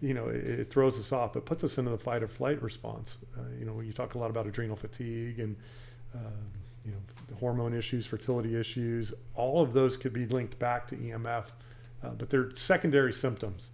you 0.00 0.14
know, 0.14 0.28
it, 0.28 0.46
it 0.46 0.70
throws 0.70 0.98
us 0.98 1.12
off. 1.12 1.36
It 1.36 1.44
puts 1.44 1.64
us 1.64 1.78
into 1.78 1.90
the 1.90 1.98
fight 1.98 2.22
or 2.22 2.28
flight 2.28 2.62
response. 2.62 3.18
Uh, 3.36 3.42
you 3.58 3.66
know, 3.66 3.80
you 3.80 3.92
talk 3.92 4.14
a 4.14 4.18
lot 4.18 4.30
about 4.30 4.46
adrenal 4.46 4.76
fatigue 4.76 5.38
and, 5.38 5.56
uh, 6.14 6.18
you 6.84 6.92
know, 6.92 6.98
hormone 7.38 7.74
issues, 7.74 8.06
fertility 8.06 8.58
issues, 8.58 9.12
all 9.34 9.60
of 9.60 9.72
those 9.72 9.96
could 9.96 10.12
be 10.12 10.26
linked 10.26 10.58
back 10.58 10.86
to 10.88 10.96
EMF, 10.96 11.46
uh, 12.02 12.08
but 12.10 12.30
they're 12.30 12.54
secondary 12.54 13.12
symptoms, 13.12 13.70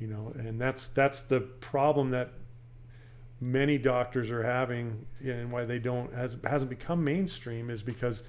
you 0.00 0.06
know, 0.06 0.32
and 0.38 0.60
that's, 0.60 0.88
that's 0.88 1.22
the 1.22 1.40
problem 1.40 2.10
that 2.10 2.30
many 3.40 3.78
doctors 3.78 4.30
are 4.30 4.42
having 4.42 5.06
and 5.24 5.50
why 5.50 5.64
they 5.64 5.78
don't, 5.78 6.12
has, 6.14 6.36
hasn't 6.44 6.70
become 6.70 7.02
mainstream 7.02 7.68
is 7.68 7.82
because 7.82 8.22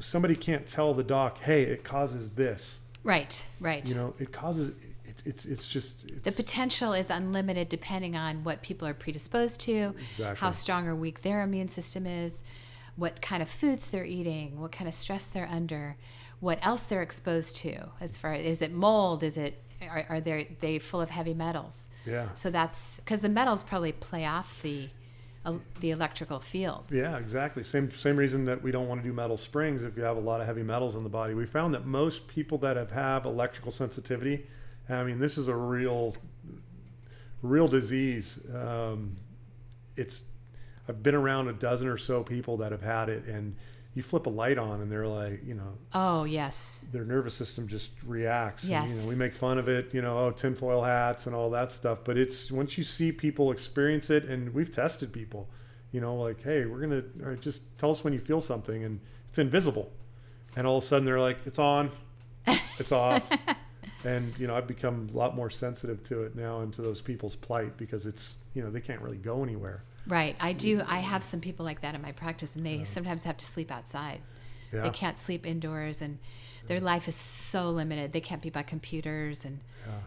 somebody 0.00 0.34
can't 0.34 0.66
tell 0.66 0.94
the 0.94 1.02
doc, 1.02 1.38
hey, 1.40 1.62
it 1.62 1.84
causes 1.84 2.32
this. 2.32 2.80
Right, 3.02 3.44
right. 3.60 3.86
You 3.86 3.94
know, 3.94 4.14
it 4.18 4.32
causes 4.32 4.74
it's 5.04 5.22
it's 5.24 5.44
it's 5.44 5.68
just 5.68 6.04
it's, 6.04 6.24
the 6.24 6.32
potential 6.32 6.92
is 6.92 7.10
unlimited 7.10 7.68
depending 7.68 8.16
on 8.16 8.44
what 8.44 8.62
people 8.62 8.86
are 8.86 8.94
predisposed 8.94 9.60
to, 9.60 9.94
exactly. 10.12 10.36
how 10.36 10.50
strong 10.50 10.86
or 10.86 10.94
weak 10.94 11.22
their 11.22 11.42
immune 11.42 11.68
system 11.68 12.06
is, 12.06 12.42
what 12.96 13.22
kind 13.22 13.42
of 13.42 13.48
foods 13.48 13.88
they're 13.88 14.04
eating, 14.04 14.60
what 14.60 14.72
kind 14.72 14.88
of 14.88 14.94
stress 14.94 15.26
they're 15.26 15.48
under, 15.50 15.96
what 16.40 16.58
else 16.62 16.82
they're 16.82 17.02
exposed 17.02 17.56
to. 17.56 17.76
As 18.00 18.16
far 18.16 18.34
as 18.34 18.44
is 18.44 18.62
it 18.62 18.72
mold? 18.72 19.22
Is 19.22 19.36
it 19.36 19.62
are, 19.82 20.06
are 20.08 20.20
they 20.20 20.56
they 20.60 20.78
full 20.78 21.00
of 21.00 21.10
heavy 21.10 21.34
metals? 21.34 21.88
Yeah. 22.06 22.28
So 22.34 22.50
that's 22.50 22.96
because 22.96 23.20
the 23.20 23.28
metals 23.28 23.62
probably 23.62 23.92
play 23.92 24.26
off 24.26 24.60
the 24.62 24.88
the 25.80 25.90
electrical 25.90 26.38
fields. 26.38 26.94
Yeah, 26.94 27.16
exactly. 27.16 27.62
Same 27.62 27.90
same 27.90 28.16
reason 28.16 28.44
that 28.44 28.62
we 28.62 28.70
don't 28.70 28.88
want 28.88 29.02
to 29.02 29.08
do 29.08 29.12
metal 29.12 29.36
springs 29.36 29.82
if 29.82 29.96
you 29.96 30.02
have 30.02 30.16
a 30.16 30.20
lot 30.20 30.40
of 30.40 30.46
heavy 30.46 30.62
metals 30.62 30.96
in 30.96 31.02
the 31.02 31.08
body. 31.08 31.34
We 31.34 31.46
found 31.46 31.74
that 31.74 31.86
most 31.86 32.28
people 32.28 32.58
that 32.58 32.76
have 32.76 32.90
have 32.90 33.24
electrical 33.24 33.72
sensitivity, 33.72 34.46
I 34.88 35.02
mean, 35.04 35.18
this 35.18 35.38
is 35.38 35.48
a 35.48 35.54
real 35.54 36.16
real 37.42 37.68
disease. 37.68 38.40
Um, 38.54 39.16
it's 39.96 40.22
I've 40.88 41.02
been 41.02 41.14
around 41.14 41.48
a 41.48 41.52
dozen 41.52 41.88
or 41.88 41.96
so 41.96 42.22
people 42.22 42.56
that 42.58 42.72
have 42.72 42.82
had 42.82 43.08
it, 43.08 43.24
and 43.24 43.56
you 43.94 44.02
flip 44.02 44.26
a 44.26 44.30
light 44.30 44.56
on 44.56 44.80
and 44.80 44.90
they're 44.90 45.06
like, 45.06 45.42
you 45.44 45.54
know, 45.54 45.72
oh 45.94 46.24
yes, 46.24 46.86
their 46.92 47.04
nervous 47.04 47.34
system 47.34 47.66
just 47.66 47.90
reacts. 48.04 48.64
Yes, 48.64 48.90
and, 48.90 48.98
you 48.98 49.02
know, 49.02 49.08
we 49.08 49.16
make 49.16 49.34
fun 49.34 49.58
of 49.58 49.68
it, 49.68 49.92
you 49.92 50.00
know, 50.00 50.18
oh 50.18 50.30
tinfoil 50.30 50.82
hats 50.82 51.26
and 51.26 51.34
all 51.34 51.50
that 51.50 51.70
stuff. 51.70 51.98
But 52.04 52.16
it's 52.16 52.50
once 52.50 52.78
you 52.78 52.84
see 52.84 53.10
people 53.10 53.50
experience 53.50 54.10
it, 54.10 54.24
and 54.24 54.54
we've 54.54 54.70
tested 54.70 55.12
people, 55.12 55.48
you 55.92 56.00
know, 56.00 56.14
like, 56.14 56.42
hey, 56.42 56.66
we're 56.66 56.80
gonna 56.80 57.02
right, 57.18 57.40
just 57.40 57.62
tell 57.78 57.90
us 57.90 58.04
when 58.04 58.12
you 58.12 58.20
feel 58.20 58.40
something, 58.40 58.84
and 58.84 59.00
it's 59.28 59.38
invisible, 59.38 59.90
and 60.56 60.66
all 60.66 60.78
of 60.78 60.84
a 60.84 60.86
sudden 60.86 61.04
they're 61.04 61.20
like, 61.20 61.38
it's 61.44 61.58
on, 61.58 61.90
it's 62.46 62.92
off. 62.92 63.28
and 64.04 64.32
you 64.38 64.46
know 64.46 64.54
i've 64.54 64.66
become 64.66 65.10
a 65.12 65.16
lot 65.16 65.36
more 65.36 65.50
sensitive 65.50 66.02
to 66.02 66.22
it 66.22 66.34
now 66.34 66.60
and 66.60 66.72
to 66.72 66.80
those 66.80 67.02
people's 67.02 67.36
plight 67.36 67.76
because 67.76 68.06
it's 68.06 68.36
you 68.54 68.62
know 68.62 68.70
they 68.70 68.80
can't 68.80 69.00
really 69.02 69.18
go 69.18 69.42
anywhere 69.42 69.82
Right. 70.06 70.36
I 70.40 70.52
do. 70.52 70.82
I 70.86 70.98
have 70.98 71.22
some 71.22 71.40
people 71.40 71.64
like 71.64 71.82
that 71.82 71.94
in 71.94 72.02
my 72.02 72.12
practice, 72.12 72.56
and 72.56 72.64
they 72.64 72.76
yeah. 72.76 72.84
sometimes 72.84 73.24
have 73.24 73.36
to 73.38 73.44
sleep 73.44 73.70
outside. 73.70 74.20
Yeah. 74.72 74.82
They 74.82 74.90
can't 74.90 75.18
sleep 75.18 75.46
indoors, 75.46 76.00
and 76.00 76.18
their 76.66 76.78
yeah. 76.78 76.84
life 76.84 77.08
is 77.08 77.16
so 77.16 77.70
limited. 77.70 78.12
They 78.12 78.20
can't 78.20 78.42
be 78.42 78.50
by 78.50 78.62
computers, 78.62 79.44
and 79.44 79.60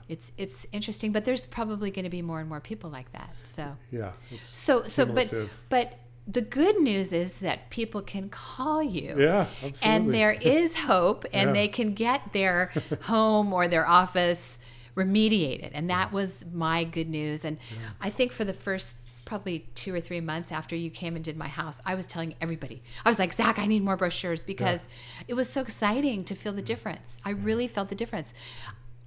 it's 0.08 0.32
it's 0.38 0.66
interesting. 0.72 1.12
But 1.12 1.26
there's 1.26 1.46
probably 1.46 1.92
going 1.92 2.06
to 2.06 2.10
be 2.10 2.22
more 2.22 2.40
and 2.40 2.50
more 2.50 2.60
people 2.60 2.90
like 2.90 3.12
that. 3.14 3.30
So 3.44 3.76
yeah. 3.92 4.12
So 4.42 4.84
so 4.88 5.06
but 5.06 5.34
but 5.70 6.00
the 6.28 6.42
good 6.42 6.80
news 6.80 7.12
is 7.12 7.36
that 7.40 7.70
people 7.70 8.02
can 8.02 8.30
call 8.30 8.82
you. 8.82 9.16
Yeah, 9.20 9.48
absolutely. 9.62 9.80
And 9.84 10.14
there 10.14 10.32
is 10.42 10.76
hope, 10.76 11.26
and 11.34 11.50
yeah. 11.50 11.54
they 11.54 11.68
can 11.68 11.94
get 11.94 12.34
their 12.34 12.72
home 13.02 13.54
or 13.54 13.68
their 13.68 13.88
office 13.88 14.60
remediated. 14.96 15.72
And 15.74 15.90
that 15.90 16.12
was 16.12 16.46
my 16.54 16.84
good 16.84 17.10
news. 17.10 17.46
And 17.46 17.58
yeah. 17.72 17.90
I 18.02 18.10
think 18.10 18.32
for 18.32 18.46
the 18.46 18.54
first 18.54 18.98
probably 19.34 19.66
two 19.74 19.92
or 19.92 20.00
three 20.00 20.22
months 20.22 20.52
after 20.52 20.76
you 20.76 20.92
came 20.92 21.16
and 21.16 21.26
did 21.26 21.36
my 21.36 21.48
house, 21.48 21.82
I 21.88 21.96
was 21.96 22.06
telling 22.06 22.36
everybody. 22.40 22.84
I 23.04 23.10
was 23.10 23.18
like, 23.18 23.34
Zach, 23.34 23.58
I 23.58 23.66
need 23.66 23.82
more 23.82 23.98
brochures 23.98 24.44
because 24.44 24.88
yeah. 24.88 25.24
it 25.30 25.34
was 25.34 25.50
so 25.50 25.62
exciting 25.62 26.24
to 26.26 26.36
feel 26.36 26.54
the 26.54 26.62
difference. 26.62 27.20
I 27.26 27.32
really 27.32 27.68
felt 27.68 27.90
the 27.90 27.96
difference. 27.96 28.32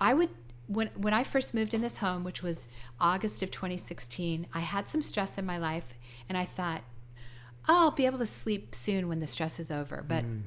I 0.01 0.15
would 0.15 0.31
when 0.67 0.89
when 0.97 1.15
I 1.15 1.23
first 1.23 1.55
moved 1.55 1.75
in 1.75 1.81
this 1.81 1.99
home, 1.99 2.25
which 2.25 2.43
was 2.43 2.67
August 2.99 3.41
of 3.45 3.53
2016, 3.53 4.49
I 4.53 4.59
had 4.59 4.89
some 4.89 5.01
stress 5.01 5.39
in 5.39 5.47
my 5.47 5.59
life, 5.59 5.95
and 6.29 6.37
I 6.37 6.45
thought, 6.45 6.83
oh, 7.69 7.85
I'll 7.85 7.91
be 7.93 8.07
able 8.07 8.19
to 8.19 8.27
sleep 8.27 8.75
soon 8.75 9.07
when 9.07 9.21
the 9.21 9.29
stress 9.29 9.61
is 9.61 9.71
over. 9.71 10.05
But 10.09 10.25
mm. 10.25 10.43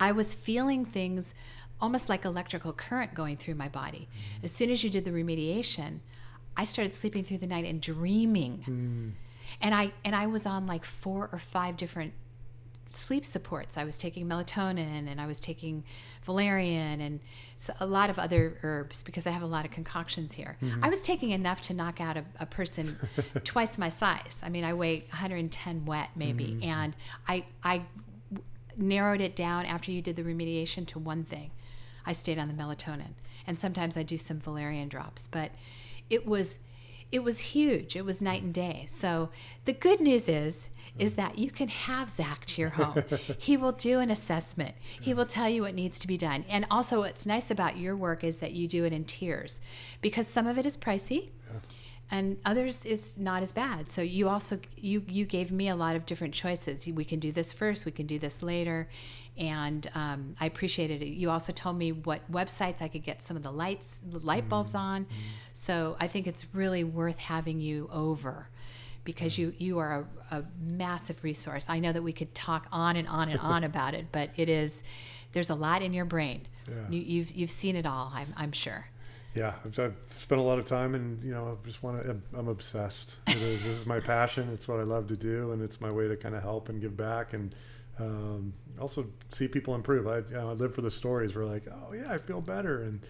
I 0.00 0.12
was 0.12 0.32
feeling 0.32 0.86
things 0.86 1.34
almost 1.82 2.08
like 2.08 2.24
electrical 2.24 2.72
current 2.72 3.12
going 3.12 3.36
through 3.36 3.56
my 3.56 3.68
body. 3.68 4.08
Mm. 4.08 4.44
As 4.44 4.52
soon 4.52 4.70
as 4.70 4.82
you 4.82 4.88
did 4.88 5.04
the 5.04 5.10
remediation, 5.10 5.98
I 6.56 6.64
started 6.64 6.94
sleeping 6.94 7.24
through 7.24 7.38
the 7.38 7.46
night 7.46 7.64
and 7.64 7.80
dreaming. 7.80 8.64
Mm. 8.68 9.12
And 9.60 9.74
I 9.74 9.92
and 10.04 10.14
I 10.14 10.26
was 10.26 10.46
on 10.46 10.66
like 10.66 10.84
four 10.84 11.28
or 11.32 11.38
five 11.38 11.76
different 11.76 12.12
sleep 12.94 13.24
supports. 13.24 13.76
I 13.76 13.84
was 13.84 13.96
taking 13.98 14.26
melatonin 14.28 15.10
and 15.10 15.20
I 15.20 15.26
was 15.26 15.40
taking 15.40 15.84
valerian 16.24 17.00
and 17.00 17.20
a 17.80 17.86
lot 17.86 18.10
of 18.10 18.18
other 18.18 18.58
herbs 18.62 19.02
because 19.02 19.26
I 19.26 19.30
have 19.30 19.42
a 19.42 19.46
lot 19.46 19.64
of 19.64 19.70
concoctions 19.70 20.32
here. 20.32 20.56
Mm-hmm. 20.62 20.84
I 20.84 20.88
was 20.88 21.00
taking 21.00 21.30
enough 21.30 21.60
to 21.62 21.74
knock 21.74 22.00
out 22.00 22.16
a, 22.16 22.24
a 22.40 22.46
person 22.46 22.98
twice 23.44 23.78
my 23.78 23.88
size. 23.88 24.40
I 24.42 24.48
mean, 24.48 24.64
I 24.64 24.74
weigh 24.74 25.00
110 25.10 25.84
wet 25.86 26.10
maybe, 26.14 26.44
mm-hmm. 26.44 26.64
and 26.64 26.96
I 27.26 27.46
I 27.62 27.82
narrowed 28.76 29.20
it 29.20 29.36
down 29.36 29.66
after 29.66 29.90
you 29.90 30.02
did 30.02 30.16
the 30.16 30.22
remediation 30.22 30.86
to 30.88 30.98
one 30.98 31.24
thing. 31.24 31.50
I 32.04 32.12
stayed 32.12 32.38
on 32.38 32.48
the 32.48 32.54
melatonin, 32.54 33.14
and 33.46 33.58
sometimes 33.58 33.96
I 33.96 34.02
do 34.02 34.16
some 34.16 34.40
valerian 34.40 34.88
drops, 34.88 35.28
but 35.28 35.52
it 36.10 36.26
was 36.26 36.58
it 37.10 37.22
was 37.22 37.38
huge. 37.38 37.94
It 37.94 38.06
was 38.06 38.22
night 38.22 38.42
and 38.42 38.54
day. 38.54 38.86
So 38.88 39.28
the 39.66 39.74
good 39.74 40.00
news 40.00 40.28
is 40.28 40.70
is 40.98 41.12
mm. 41.12 41.16
that 41.16 41.38
you 41.38 41.50
can 41.50 41.68
have 41.68 42.08
Zach 42.08 42.44
to 42.46 42.60
your 42.60 42.70
home. 42.70 43.04
he 43.38 43.56
will 43.56 43.72
do 43.72 44.00
an 44.00 44.10
assessment. 44.10 44.74
He 45.00 45.12
will 45.14 45.26
tell 45.26 45.48
you 45.48 45.62
what 45.62 45.74
needs 45.74 45.98
to 46.00 46.06
be 46.06 46.16
done. 46.16 46.44
And 46.48 46.66
also 46.70 47.00
what's 47.00 47.26
nice 47.26 47.50
about 47.50 47.76
your 47.76 47.94
work 47.96 48.24
is 48.24 48.38
that 48.38 48.52
you 48.52 48.66
do 48.66 48.84
it 48.84 48.92
in 48.92 49.04
tiers 49.04 49.60
because 50.00 50.26
some 50.26 50.46
of 50.46 50.58
it 50.58 50.66
is 50.66 50.76
pricey. 50.76 51.28
And 52.10 52.36
others 52.44 52.84
is 52.84 53.16
not 53.16 53.42
as 53.42 53.52
bad. 53.52 53.90
So 53.90 54.02
you 54.02 54.28
also 54.28 54.58
you 54.76 55.02
you 55.08 55.24
gave 55.24 55.50
me 55.50 55.68
a 55.68 55.76
lot 55.76 55.96
of 55.96 56.04
different 56.04 56.34
choices. 56.34 56.86
We 56.86 57.04
can 57.04 57.20
do 57.20 57.32
this 57.32 57.52
first. 57.52 57.86
We 57.86 57.92
can 57.92 58.06
do 58.06 58.18
this 58.18 58.42
later, 58.42 58.88
and 59.38 59.90
um, 59.94 60.34
I 60.38 60.46
appreciated 60.46 61.00
it. 61.00 61.06
You 61.06 61.30
also 61.30 61.52
told 61.52 61.78
me 61.78 61.92
what 61.92 62.30
websites 62.30 62.82
I 62.82 62.88
could 62.88 63.02
get 63.02 63.22
some 63.22 63.36
of 63.36 63.42
the 63.42 63.50
lights, 63.52 64.00
the 64.06 64.18
light 64.18 64.48
bulbs 64.48 64.74
on. 64.74 65.06
So 65.54 65.96
I 66.00 66.06
think 66.06 66.26
it's 66.26 66.44
really 66.52 66.84
worth 66.84 67.18
having 67.18 67.60
you 67.60 67.88
over 67.90 68.48
because 69.04 69.38
you 69.38 69.54
you 69.56 69.78
are 69.78 70.06
a, 70.30 70.36
a 70.38 70.44
massive 70.60 71.22
resource. 71.24 71.66
I 71.68 71.78
know 71.80 71.92
that 71.92 72.02
we 72.02 72.12
could 72.12 72.34
talk 72.34 72.66
on 72.70 72.96
and 72.96 73.08
on 73.08 73.28
and 73.30 73.40
on 73.54 73.64
about 73.64 73.94
it, 73.94 74.06
but 74.12 74.30
it 74.36 74.48
is 74.48 74.82
there's 75.32 75.50
a 75.50 75.54
lot 75.54 75.82
in 75.82 75.94
your 75.94 76.04
brain. 76.04 76.46
Yeah. 76.68 76.74
You, 76.90 77.00
you've 77.00 77.32
you've 77.32 77.50
seen 77.50 77.76
it 77.76 77.86
all. 77.86 78.12
I'm 78.14 78.32
I'm 78.36 78.52
sure. 78.52 78.86
Yeah, 79.34 79.54
I've, 79.64 79.78
I've 79.78 79.96
spent 80.18 80.40
a 80.40 80.44
lot 80.44 80.58
of 80.58 80.66
time, 80.66 80.94
and 80.94 81.22
you 81.24 81.30
know, 81.30 81.58
I 81.58 81.66
just 81.66 81.82
want 81.82 82.02
to. 82.02 82.16
I'm 82.36 82.48
obsessed. 82.48 83.16
It 83.28 83.36
is, 83.36 83.64
this 83.64 83.76
is 83.78 83.86
my 83.86 83.98
passion. 83.98 84.50
It's 84.52 84.68
what 84.68 84.78
I 84.78 84.82
love 84.82 85.06
to 85.08 85.16
do, 85.16 85.52
and 85.52 85.62
it's 85.62 85.80
my 85.80 85.90
way 85.90 86.06
to 86.06 86.16
kind 86.16 86.34
of 86.34 86.42
help 86.42 86.68
and 86.68 86.80
give 86.80 86.96
back, 86.96 87.32
and 87.32 87.54
um, 87.98 88.52
also 88.78 89.06
see 89.30 89.48
people 89.48 89.74
improve. 89.74 90.06
I, 90.06 90.18
you 90.18 90.34
know, 90.34 90.50
I 90.50 90.52
live 90.52 90.74
for 90.74 90.82
the 90.82 90.90
stories. 90.90 91.34
Where 91.34 91.46
like, 91.46 91.66
oh 91.70 91.94
yeah, 91.94 92.12
I 92.12 92.18
feel 92.18 92.42
better, 92.42 92.82
and 92.82 93.00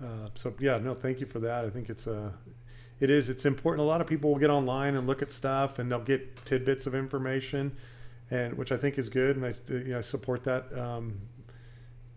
uh, 0.00 0.28
so 0.36 0.54
yeah, 0.60 0.78
no, 0.78 0.94
thank 0.94 1.18
you 1.18 1.26
for 1.26 1.40
that. 1.40 1.64
I 1.64 1.70
think 1.70 1.90
it's 1.90 2.06
a, 2.06 2.32
it 3.00 3.10
is. 3.10 3.28
It's 3.28 3.44
important. 3.44 3.84
A 3.84 3.88
lot 3.88 4.00
of 4.00 4.06
people 4.06 4.30
will 4.30 4.38
get 4.38 4.50
online 4.50 4.94
and 4.94 5.08
look 5.08 5.22
at 5.22 5.32
stuff, 5.32 5.80
and 5.80 5.90
they'll 5.90 5.98
get 5.98 6.44
tidbits 6.46 6.86
of 6.86 6.94
information, 6.94 7.76
and 8.30 8.56
which 8.56 8.70
I 8.70 8.76
think 8.76 8.96
is 8.96 9.08
good, 9.08 9.36
and 9.36 9.46
I, 9.46 9.54
you 9.68 9.84
know, 9.94 10.00
support 10.02 10.44
that. 10.44 10.72
Um, 10.78 11.18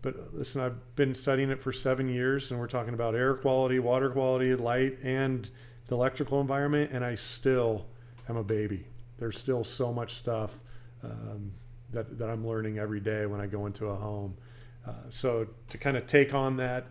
but 0.02 0.34
listen, 0.34 0.60
I've 0.60 0.96
been 0.96 1.14
studying 1.14 1.50
it 1.50 1.60
for 1.60 1.72
seven 1.72 2.08
years, 2.08 2.50
and 2.50 2.60
we're 2.60 2.68
talking 2.68 2.94
about 2.94 3.14
air 3.14 3.34
quality, 3.34 3.78
water 3.78 4.10
quality, 4.10 4.54
light, 4.54 4.98
and 5.02 5.48
the 5.88 5.94
electrical 5.94 6.40
environment, 6.40 6.92
and 6.92 7.04
I 7.04 7.14
still 7.14 7.86
am 8.28 8.36
a 8.36 8.44
baby. 8.44 8.84
There's 9.18 9.36
still 9.36 9.64
so 9.64 9.92
much 9.92 10.14
stuff 10.14 10.54
um, 11.02 11.52
that, 11.92 12.18
that 12.18 12.28
I'm 12.28 12.46
learning 12.46 12.78
every 12.78 13.00
day 13.00 13.26
when 13.26 13.40
I 13.40 13.46
go 13.46 13.66
into 13.66 13.86
a 13.86 13.94
home. 13.96 14.36
Uh, 14.86 14.92
so 15.08 15.46
to 15.70 15.78
kind 15.78 15.96
of 15.96 16.06
take 16.06 16.34
on 16.34 16.56
that 16.58 16.86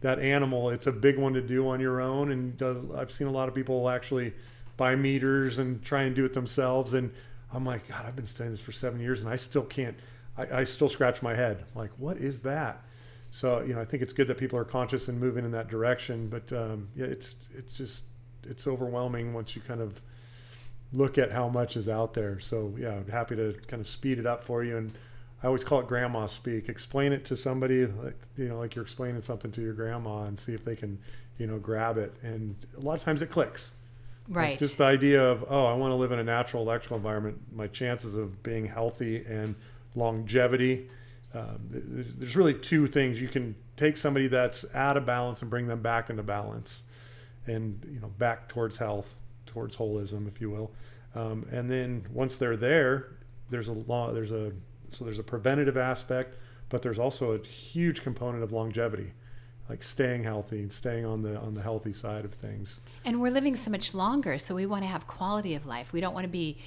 that 0.00 0.18
animal, 0.18 0.70
it's 0.70 0.86
a 0.86 0.92
big 0.92 1.18
one 1.18 1.34
to 1.34 1.42
do 1.42 1.68
on 1.68 1.78
your 1.78 2.00
own, 2.00 2.32
and 2.32 2.62
I've 2.96 3.10
seen 3.10 3.26
a 3.26 3.30
lot 3.30 3.48
of 3.48 3.54
people 3.54 3.90
actually 3.90 4.32
buy 4.78 4.96
meters 4.96 5.58
and 5.58 5.84
try 5.84 6.04
and 6.04 6.16
do 6.16 6.24
it 6.24 6.32
themselves, 6.32 6.94
and 6.94 7.12
I'm 7.52 7.66
like, 7.66 7.86
God, 7.86 8.06
I've 8.06 8.16
been 8.16 8.26
studying 8.26 8.54
this 8.54 8.62
for 8.62 8.72
seven 8.72 8.98
years, 8.98 9.20
and 9.20 9.28
I 9.28 9.36
still 9.36 9.62
can't. 9.62 9.94
I, 10.40 10.60
I 10.60 10.64
still 10.64 10.88
scratch 10.88 11.22
my 11.22 11.34
head, 11.34 11.64
like, 11.74 11.90
what 11.98 12.16
is 12.16 12.40
that? 12.40 12.82
So 13.30 13.60
you 13.60 13.74
know, 13.74 13.80
I 13.80 13.84
think 13.84 14.02
it's 14.02 14.12
good 14.12 14.26
that 14.28 14.38
people 14.38 14.58
are 14.58 14.64
conscious 14.64 15.08
and 15.08 15.18
moving 15.18 15.44
in 15.44 15.52
that 15.52 15.68
direction. 15.68 16.28
But 16.28 16.52
um, 16.52 16.88
yeah, 16.96 17.06
it's 17.06 17.36
it's 17.56 17.74
just 17.74 18.04
it's 18.48 18.66
overwhelming 18.66 19.32
once 19.32 19.54
you 19.54 19.62
kind 19.62 19.80
of 19.80 20.00
look 20.92 21.18
at 21.18 21.30
how 21.30 21.48
much 21.48 21.76
is 21.76 21.88
out 21.88 22.14
there. 22.14 22.40
So 22.40 22.74
yeah, 22.76 22.90
I'm 22.94 23.08
happy 23.08 23.36
to 23.36 23.54
kind 23.68 23.80
of 23.80 23.86
speed 23.88 24.18
it 24.18 24.26
up 24.26 24.42
for 24.42 24.64
you. 24.64 24.76
And 24.78 24.92
I 25.42 25.46
always 25.46 25.62
call 25.62 25.80
it 25.80 25.86
grandma 25.86 26.26
speak. 26.26 26.68
Explain 26.68 27.12
it 27.12 27.24
to 27.26 27.36
somebody 27.36 27.86
like 27.86 28.18
you 28.36 28.48
know, 28.48 28.58
like 28.58 28.74
you're 28.74 28.84
explaining 28.84 29.22
something 29.22 29.52
to 29.52 29.60
your 29.62 29.74
grandma, 29.74 30.24
and 30.24 30.38
see 30.38 30.52
if 30.52 30.64
they 30.64 30.74
can 30.74 30.98
you 31.38 31.46
know 31.46 31.58
grab 31.58 31.98
it. 31.98 32.12
And 32.22 32.56
a 32.76 32.80
lot 32.80 32.94
of 32.94 33.02
times 33.02 33.22
it 33.22 33.30
clicks. 33.30 33.70
Like, 34.28 34.36
Right. 34.36 34.58
just 34.58 34.78
the 34.78 34.84
idea 34.84 35.22
of 35.22 35.44
oh, 35.48 35.66
I 35.66 35.74
want 35.74 35.92
to 35.92 35.96
live 35.96 36.10
in 36.10 36.18
a 36.18 36.24
natural 36.24 36.64
electrical 36.64 36.96
environment. 36.96 37.38
My 37.54 37.68
chances 37.68 38.16
of 38.16 38.42
being 38.42 38.66
healthy 38.66 39.24
and 39.24 39.54
longevity. 39.94 40.88
Um, 41.32 41.58
there's, 41.70 42.36
really 42.36 42.54
two 42.54 42.86
things 42.86 43.20
you 43.20 43.28
can 43.28 43.54
take 43.76 43.96
somebody 43.96 44.26
that's 44.26 44.64
out 44.74 44.96
of 44.96 45.06
balance 45.06 45.42
and 45.42 45.50
bring 45.50 45.68
them 45.68 45.80
back 45.80 46.10
into 46.10 46.22
balance, 46.22 46.82
and 47.46 47.80
you 47.92 48.00
know 48.00 48.08
back 48.18 48.48
towards 48.48 48.78
health, 48.78 49.16
towards 49.46 49.76
holism, 49.76 50.26
if 50.26 50.40
you 50.40 50.50
will. 50.50 50.72
Um, 51.14 51.46
and 51.52 51.70
then 51.70 52.04
once 52.12 52.36
they're 52.36 52.56
there, 52.56 53.12
there's 53.48 53.68
a 53.68 53.72
law. 53.72 54.12
There's 54.12 54.32
a 54.32 54.52
so 54.88 55.04
there's 55.04 55.20
a 55.20 55.24
preventative 55.24 55.76
aspect, 55.76 56.36
but 56.68 56.82
there's 56.82 56.98
also 56.98 57.32
a 57.32 57.38
huge 57.46 58.02
component 58.02 58.42
of 58.42 58.50
longevity, 58.50 59.12
like 59.68 59.84
staying 59.84 60.24
healthy 60.24 60.58
and 60.58 60.72
staying 60.72 61.04
on 61.04 61.22
the 61.22 61.38
on 61.38 61.54
the 61.54 61.62
healthy 61.62 61.92
side 61.92 62.24
of 62.24 62.32
things. 62.34 62.80
And 63.04 63.20
we're 63.20 63.32
living 63.32 63.54
so 63.54 63.70
much 63.70 63.94
longer, 63.94 64.36
so 64.38 64.54
we 64.54 64.66
want 64.66 64.82
to 64.82 64.88
have 64.88 65.06
quality 65.06 65.54
of 65.54 65.64
life. 65.64 65.92
We 65.92 66.00
don't 66.00 66.14
want 66.14 66.24
to 66.24 66.30
be 66.30 66.58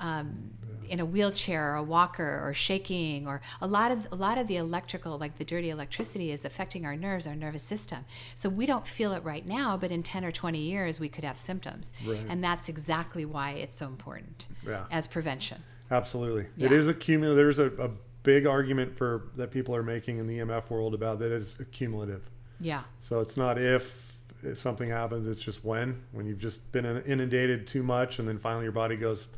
um, 0.00 0.50
in 0.88 1.00
a 1.00 1.04
wheelchair 1.04 1.72
or 1.72 1.76
a 1.76 1.82
walker 1.82 2.40
or 2.42 2.54
shaking 2.54 3.26
or 3.26 3.42
a 3.60 3.66
lot 3.66 3.92
of 3.92 4.08
a 4.10 4.14
lot 4.16 4.38
of 4.38 4.46
the 4.46 4.56
electrical, 4.56 5.18
like 5.18 5.36
the 5.36 5.44
dirty 5.44 5.68
electricity, 5.70 6.30
is 6.30 6.44
affecting 6.46 6.86
our 6.86 6.96
nerves, 6.96 7.26
our 7.26 7.34
nervous 7.36 7.62
system. 7.62 8.04
So 8.34 8.48
we 8.48 8.64
don't 8.64 8.86
feel 8.86 9.12
it 9.12 9.22
right 9.22 9.46
now, 9.46 9.76
but 9.76 9.90
in 9.90 10.02
ten 10.02 10.24
or 10.24 10.32
twenty 10.32 10.60
years, 10.60 10.98
we 10.98 11.08
could 11.10 11.24
have 11.24 11.36
symptoms, 11.38 11.92
Right. 12.06 12.20
and 12.28 12.42
that's 12.42 12.68
exactly 12.70 13.24
why 13.26 13.50
it's 13.52 13.74
so 13.74 13.86
important 13.86 14.46
Yeah. 14.66 14.84
as 14.90 15.06
prevention. 15.06 15.62
Absolutely. 15.90 16.42
It 16.56 16.70
Yeah. 16.70 16.78
is 16.78 16.88
a 16.88 16.94
cumulative. 16.94 17.36
There's 17.36 17.58
a, 17.58 17.70
a 17.84 17.90
big 18.22 18.46
argument 18.46 18.96
for 18.96 19.28
that 19.36 19.50
people 19.50 19.74
are 19.76 19.82
making 19.82 20.18
in 20.18 20.26
the 20.26 20.38
EMF 20.38 20.70
world 20.70 20.94
about 20.94 21.18
that 21.18 21.32
it's 21.32 21.52
cumulative. 21.72 22.22
Yeah, 22.60 22.82
So 23.00 23.20
it's 23.20 23.36
not 23.36 23.56
if 23.58 24.18
something 24.54 24.88
happens, 24.90 25.26
it's 25.26 25.40
just 25.40 25.64
when. 25.64 26.02
When 26.12 26.26
you've 26.26 26.38
just 26.40 26.70
been 26.72 26.84
inundated 26.84 27.66
too 27.66 27.82
much, 27.82 28.18
and 28.18 28.26
then 28.28 28.38
finally 28.38 28.64
your 28.64 28.72
body 28.72 28.96
goes, 28.96 29.28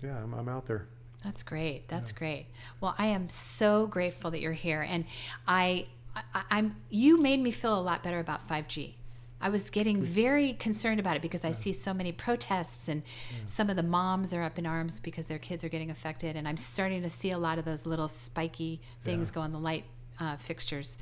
yeah, 0.02 0.18
I'm, 0.24 0.34
I'm 0.34 0.50
out 0.50 0.66
there. 0.66 0.88
That's 1.28 1.44
great. 1.44 1.90
That's 1.90 2.14
great. 2.14 2.46
Well, 2.80 2.96
I 2.98 3.08
am 3.08 3.28
so 3.28 3.86
grateful 3.86 4.32
that 4.32 4.40
you're 4.40 4.54
here, 4.54 4.82
and 4.82 5.04
I, 5.46 5.88
I, 6.16 6.44
I'm. 6.50 6.78
You 6.90 7.20
made 7.22 7.42
me 7.42 7.52
feel 7.52 7.78
a 7.78 7.82
lot 7.82 8.02
better 8.02 8.20
about 8.20 8.48
5G. 8.48 8.94
I 9.42 9.50
was 9.50 9.70
getting 9.70 10.02
very 10.02 10.54
concerned 10.54 11.02
about 11.02 11.18
it 11.18 11.22
because 11.22 11.44
I 11.44 11.52
see 11.52 11.74
so 11.74 11.94
many 11.94 12.14
protests, 12.14 12.88
and 12.88 13.04
some 13.46 13.70
of 13.70 13.76
the 13.76 13.84
moms 13.84 14.34
are 14.34 14.42
up 14.42 14.58
in 14.58 14.66
arms 14.66 15.02
because 15.02 15.28
their 15.28 15.38
kids 15.38 15.66
are 15.66 15.70
getting 15.70 15.92
affected, 15.92 16.38
and 16.38 16.48
I'm 16.48 16.56
starting 16.56 17.02
to 17.02 17.10
see 17.10 17.32
a 17.32 17.38
lot 17.38 17.58
of 17.60 17.66
those 17.66 17.86
little 17.86 18.08
spiky 18.08 18.80
things 19.04 19.30
Yeah. 19.30 19.36
go 19.36 19.42
on 19.42 19.52
the 19.52 19.60
light 19.60 19.84
uh, 20.22 20.38
fixtures. 20.38 20.98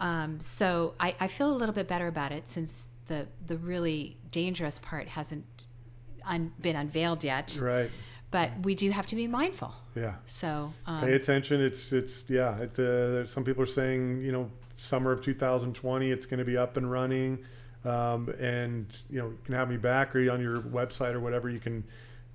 Um, 0.00 0.40
so 0.40 0.94
I, 0.98 1.14
I 1.20 1.28
feel 1.28 1.50
a 1.52 1.56
little 1.56 1.74
bit 1.74 1.86
better 1.86 2.06
about 2.06 2.32
it 2.32 2.48
since 2.48 2.86
the 3.08 3.26
the 3.46 3.58
really 3.58 4.16
dangerous 4.30 4.78
part 4.78 5.08
hasn't 5.08 5.44
un, 6.24 6.52
been 6.62 6.76
unveiled 6.76 7.24
yet. 7.24 7.58
Right. 7.60 7.90
But 8.30 8.50
we 8.62 8.74
do 8.74 8.90
have 8.90 9.06
to 9.08 9.16
be 9.16 9.26
mindful. 9.26 9.72
Yeah. 9.94 10.14
So 10.26 10.72
um, 10.86 11.00
pay 11.00 11.14
attention. 11.14 11.60
It's 11.60 11.92
it's 11.92 12.28
yeah 12.28 12.58
it, 12.58 12.78
uh, 12.78 13.26
some 13.26 13.44
people 13.44 13.62
are 13.62 13.66
saying 13.66 14.22
you 14.22 14.32
know 14.32 14.50
summer 14.76 15.10
of 15.10 15.22
2020 15.22 16.10
it's 16.10 16.24
going 16.26 16.38
to 16.38 16.44
be 16.44 16.56
up 16.56 16.76
and 16.76 16.90
running. 16.90 17.38
Um, 17.84 18.28
and 18.40 18.86
you 19.08 19.18
know 19.18 19.28
you 19.28 19.38
can 19.44 19.54
have 19.54 19.70
me 19.70 19.76
back 19.76 20.14
or 20.14 20.30
on 20.30 20.40
your 20.42 20.58
website 20.58 21.14
or 21.14 21.20
whatever 21.20 21.48
you 21.48 21.60
can 21.60 21.84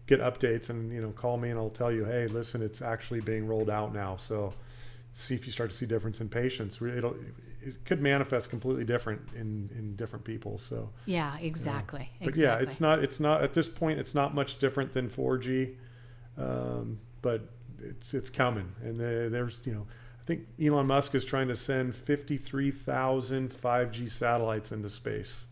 get 0.07 0.19
updates 0.19 0.69
and 0.69 0.91
you 0.91 1.01
know 1.01 1.11
call 1.11 1.37
me 1.37 1.49
and 1.49 1.57
i'll 1.57 1.69
tell 1.69 1.89
you 1.89 2.03
hey 2.03 2.27
listen 2.27 2.61
it's 2.61 2.81
actually 2.81 3.21
being 3.21 3.47
rolled 3.47 3.69
out 3.69 3.93
now. 3.93 4.15
So 4.15 4.53
see 5.13 5.35
if 5.35 5.45
you 5.45 5.51
start 5.51 5.71
to 5.71 5.77
see 5.77 5.85
difference 5.85 6.21
in 6.21 6.29
patients. 6.29 6.81
It'll 6.81 7.15
it 7.65 7.85
could 7.85 8.01
manifest 8.01 8.49
completely 8.49 8.83
different 8.83 9.21
in 9.35 9.69
in 9.77 9.95
different 9.95 10.25
people 10.25 10.57
so 10.57 10.89
yeah, 11.05 11.37
exactly. 11.37 12.09
but 12.19 12.29
exactly. 12.29 12.43
yeah, 12.43 12.57
it's 12.57 12.79
not. 12.79 13.03
It's 13.03 13.19
not 13.19 13.43
at 13.43 13.53
this 13.53 13.67
point. 13.67 13.99
It's 13.99 14.15
not 14.15 14.33
much 14.33 14.59
different 14.59 14.93
than 14.93 15.09
4G, 15.09 15.75
um, 16.37 16.99
but 17.21 17.49
it's 17.79 18.13
it's 18.13 18.29
coming, 18.29 18.73
and 18.81 18.99
the, 18.99 19.29
there's 19.31 19.61
you 19.65 19.73
know 19.73 19.85
I 20.23 20.25
think 20.25 20.47
Elon 20.61 20.87
Musk 20.87 21.15
is 21.15 21.25
trying 21.25 21.49
to 21.49 21.55
send 21.55 21.95
53,000 21.95 23.51
5G 23.51 24.09
satellites 24.09 24.71
into 24.71 24.87
space. 24.87 25.47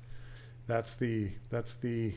That's 0.65 0.93
the 0.93 1.31
that's 1.49 1.73
the 1.73 2.13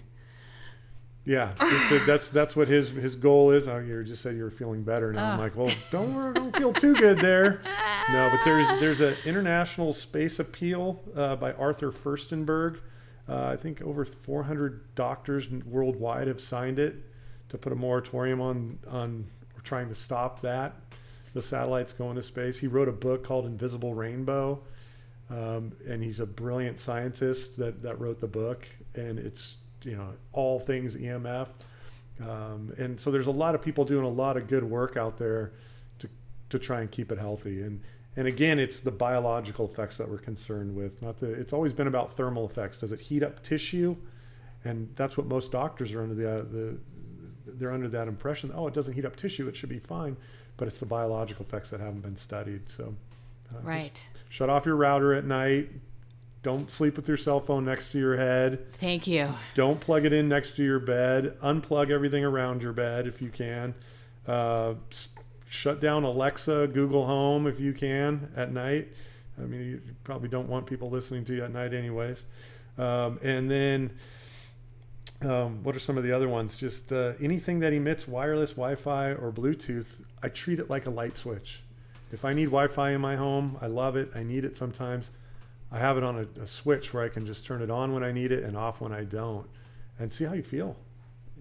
yeah, 1.25 1.53
just, 1.59 2.07
that's 2.07 2.29
that's 2.31 2.55
what 2.57 2.68
his 2.68 2.91
his 2.91 3.16
goal 3.16 3.51
is. 3.51 3.66
Oh, 3.68 3.79
you 3.79 4.03
just 4.05 4.22
said 4.22 4.37
you 4.37 4.43
were 4.45 4.51
feeling 4.51 4.83
better 4.83 5.12
now. 5.12 5.33
I'm 5.33 5.41
Oh. 5.41 5.43
like, 5.43 5.57
well, 5.57 5.75
don't 5.91 6.14
worry, 6.14 6.35
don't 6.35 6.57
feel 6.57 6.72
too 6.72 6.95
good 6.95 7.18
there. 7.18 7.61
No, 8.12 8.29
but 8.31 8.41
there's 8.45 8.68
there's 8.81 9.01
an 9.01 9.16
international 9.25 9.93
space 9.93 10.39
appeal 10.39 11.03
uh, 11.16 11.37
by 11.37 11.53
Arthur 11.55 11.91
Firstenberg. 11.91 12.79
Uh, 13.29 13.47
I 13.47 13.57
think 13.57 13.81
over 13.83 14.05
400 14.05 14.95
doctors 14.95 15.49
worldwide 15.51 16.27
have 16.29 16.41
signed 16.43 16.79
it 16.79 16.97
to 17.49 17.57
put 17.59 17.72
a 17.72 17.77
moratorium 17.77 18.41
on 18.41 18.79
on 18.91 19.27
trying 19.62 19.89
to 19.89 19.95
stop 19.95 20.43
that 20.43 20.75
the 21.33 21.41
satellites 21.43 21.93
going 21.95 22.14
to 22.16 22.22
space. 22.22 22.59
He 22.59 22.66
wrote 22.66 22.87
a 22.87 22.93
book 22.93 23.25
called 23.25 23.47
Invisible 23.47 23.93
Rainbow, 23.95 24.61
um, 25.31 25.72
and 25.89 26.03
he's 26.03 26.20
a 26.20 26.27
brilliant 26.27 26.79
scientist 26.79 27.57
that 27.59 27.83
that 27.83 27.99
wrote 27.99 28.20
the 28.20 28.27
book, 28.29 28.68
and 28.95 29.18
it's 29.18 29.57
you 29.85 29.97
know 29.97 30.12
all 30.32 30.59
things 30.59 30.97
EMF, 30.97 31.49
um, 32.20 32.72
and 32.78 32.99
so 33.01 33.11
there's 33.11 33.26
a 33.26 33.30
lot 33.32 33.55
of 33.55 33.62
people 33.62 33.85
doing 33.85 34.05
a 34.05 34.09
lot 34.09 34.37
of 34.37 34.47
good 34.49 34.64
work 34.64 34.97
out 34.97 35.18
there 35.18 35.53
to 35.99 36.09
to 36.51 36.59
try 36.59 36.80
and 36.80 36.91
keep 36.91 37.11
it 37.12 37.18
healthy 37.18 37.62
and. 37.62 37.80
And 38.16 38.28
again, 38.28 38.61
it's 38.61 38.78
the 38.78 38.93
biological 38.93 39.66
effects 39.66 39.97
that 39.97 40.09
we're 40.09 40.18
concerned 40.18 40.76
with. 40.76 41.03
Not 41.03 41.18
the. 41.18 41.32
It's 41.32 41.53
always 41.53 41.72
been 41.72 41.89
about 41.89 42.12
thermal 42.16 42.47
effects. 42.47 42.78
Does 42.78 42.93
it 42.93 43.01
heat 43.01 43.24
up 43.24 43.43
tissue? 43.43 43.97
And 44.64 44.89
that's 44.95 45.16
what 45.16 45.26
most 45.26 45.51
doctors 45.51 45.93
are 45.95 46.03
under 46.03 46.14
the, 46.14 46.30
uh, 46.30 46.43
the 46.43 46.78
they're 47.45 47.72
under 47.72 47.89
that 47.89 48.07
impression. 48.07 48.53
Oh, 48.55 48.68
it 48.68 48.74
doesn't 48.74 48.95
heat 48.95 49.05
up 49.05 49.16
tissue. 49.16 49.49
It 49.49 49.57
should 49.57 49.68
be 49.68 49.80
fine. 49.80 50.16
But 50.57 50.68
it's 50.68 50.78
the 50.78 50.87
biological 50.87 51.45
effects 51.45 51.70
that 51.70 51.80
haven't 51.80 52.03
been 52.03 52.14
studied. 52.16 52.68
So, 52.68 52.95
uh, 53.53 53.59
Right. 53.62 54.01
shut 54.28 54.49
off 54.49 54.64
your 54.64 54.76
router 54.76 55.12
at 55.12 55.24
night. 55.24 55.70
Don't 56.45 56.71
sleep 56.71 56.97
with 56.97 57.09
your 57.09 57.17
cell 57.17 57.41
phone 57.41 57.65
next 57.65 57.91
to 57.93 57.99
your 57.99 58.19
head. 58.19 58.67
Thank 58.79 59.07
you. 59.07 59.31
Don't 59.55 59.81
plug 59.81 60.05
it 60.05 60.13
in 60.13 60.29
next 60.29 60.57
to 60.57 60.63
your 60.63 60.79
bed. 60.79 61.39
Unplug 61.43 61.91
everything 61.91 62.23
around 62.23 62.63
your 62.63 62.75
bed 62.75 63.07
if 63.07 63.23
you 63.23 63.31
can. 63.31 63.75
Uh, 64.29 64.75
shut 65.49 65.81
down 65.81 66.05
Alexa, 66.05 66.69
Google 66.75 67.07
Home 67.07 67.47
if 67.47 67.59
you 67.59 67.73
can 67.73 68.31
at 68.37 68.53
night. 68.53 68.89
I 69.39 69.47
mean, 69.47 69.61
you 69.63 69.81
probably 70.05 70.29
don't 70.29 70.47
want 70.47 70.67
people 70.67 70.91
listening 70.91 71.25
to 71.25 71.35
you 71.35 71.45
at 71.45 71.51
night, 71.51 71.73
anyways. 71.73 72.25
Um, 72.77 73.19
and 73.23 73.51
then, 73.51 73.99
um, 75.23 75.65
what 75.65 75.75
are 75.75 75.81
some 75.81 75.97
of 75.97 76.05
the 76.05 76.13
other 76.13 76.29
ones? 76.29 76.59
Just 76.59 76.93
uh, 76.93 77.15
anything 77.21 77.61
that 77.61 77.73
emits 77.73 78.07
wireless, 78.07 78.51
Wi 78.51 78.75
Fi, 78.75 79.13
or 79.13 79.33
Bluetooth, 79.33 79.87
I 80.23 80.29
treat 80.29 80.59
it 80.59 80.69
like 80.69 80.85
a 80.85 80.91
light 80.91 81.17
switch. 81.17 81.63
If 82.13 82.23
I 82.27 82.35
need 82.35 82.47
Wi 82.47 82.69
Fi 82.69 82.91
in 82.91 83.01
my 83.01 83.17
home, 83.17 83.57
I 83.63 83.67
love 83.67 83.97
it. 83.97 84.11
I 84.15 84.23
need 84.23 84.45
it 84.45 84.59
sometimes. 84.59 85.11
I 85.75 85.79
have 85.79 85.97
it 85.97 86.05
on 86.05 86.29
a, 86.39 86.43
a 86.43 86.47
switch 86.47 86.95
where 86.95 87.03
I 87.03 87.09
can 87.09 87.27
just 87.27 87.45
turn 87.45 87.61
it 87.61 87.68
on 87.68 87.93
when 87.93 88.05
I 88.05 88.12
need 88.12 88.31
it 88.31 88.45
and 88.45 88.57
off 88.57 88.81
when 88.81 88.93
I 88.93 89.03
don't, 89.03 89.47
and 89.99 90.12
see 90.12 90.25
how 90.25 90.33
you 90.33 90.45
feel. 90.45 90.77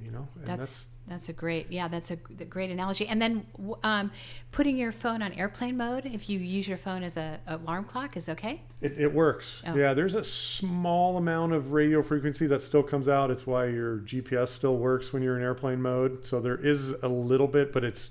You 0.04 0.10
know, 0.10 0.28
and 0.36 0.48
That's 0.48 0.88
that's 1.08 1.28
a 1.30 1.34
great 1.34 1.70
yeah 1.70 1.88
that's 1.88 2.12
a 2.12 2.16
great 2.16 2.72
analogy. 2.72 3.08
And 3.08 3.22
then 3.22 3.46
um, 3.84 4.12
putting 4.52 4.76
your 4.76 4.92
phone 4.92 5.22
on 5.22 5.34
airplane 5.34 5.78
mode 5.78 6.06
if 6.08 6.30
you 6.30 6.40
use 6.40 6.68
your 6.68 6.78
phone 6.78 7.04
as 7.04 7.16
a 7.16 7.40
alarm 7.46 7.84
clock 7.84 8.18
is 8.18 8.28
okay. 8.28 8.62
It, 8.82 8.98
it 8.98 9.14
works. 9.14 9.62
Oh. 9.68 9.76
Yeah, 9.76 9.94
there's 9.94 10.16
a 10.16 10.24
small 10.24 11.18
amount 11.18 11.54
of 11.54 11.72
radio 11.72 12.02
frequency 12.02 12.48
that 12.48 12.64
still 12.64 12.84
comes 12.84 13.08
out. 13.08 13.30
It's 13.30 13.46
why 13.46 13.68
your 13.68 14.00
GPS 14.00 14.48
still 14.48 14.78
works 14.78 15.14
when 15.14 15.22
you're 15.22 15.38
in 15.38 15.44
airplane 15.44 15.82
mode. 15.82 16.26
So 16.26 16.42
there 16.42 16.58
is 16.58 16.90
a 16.90 17.08
little 17.08 17.48
bit, 17.48 17.72
but 17.72 17.84
it's 17.84 18.10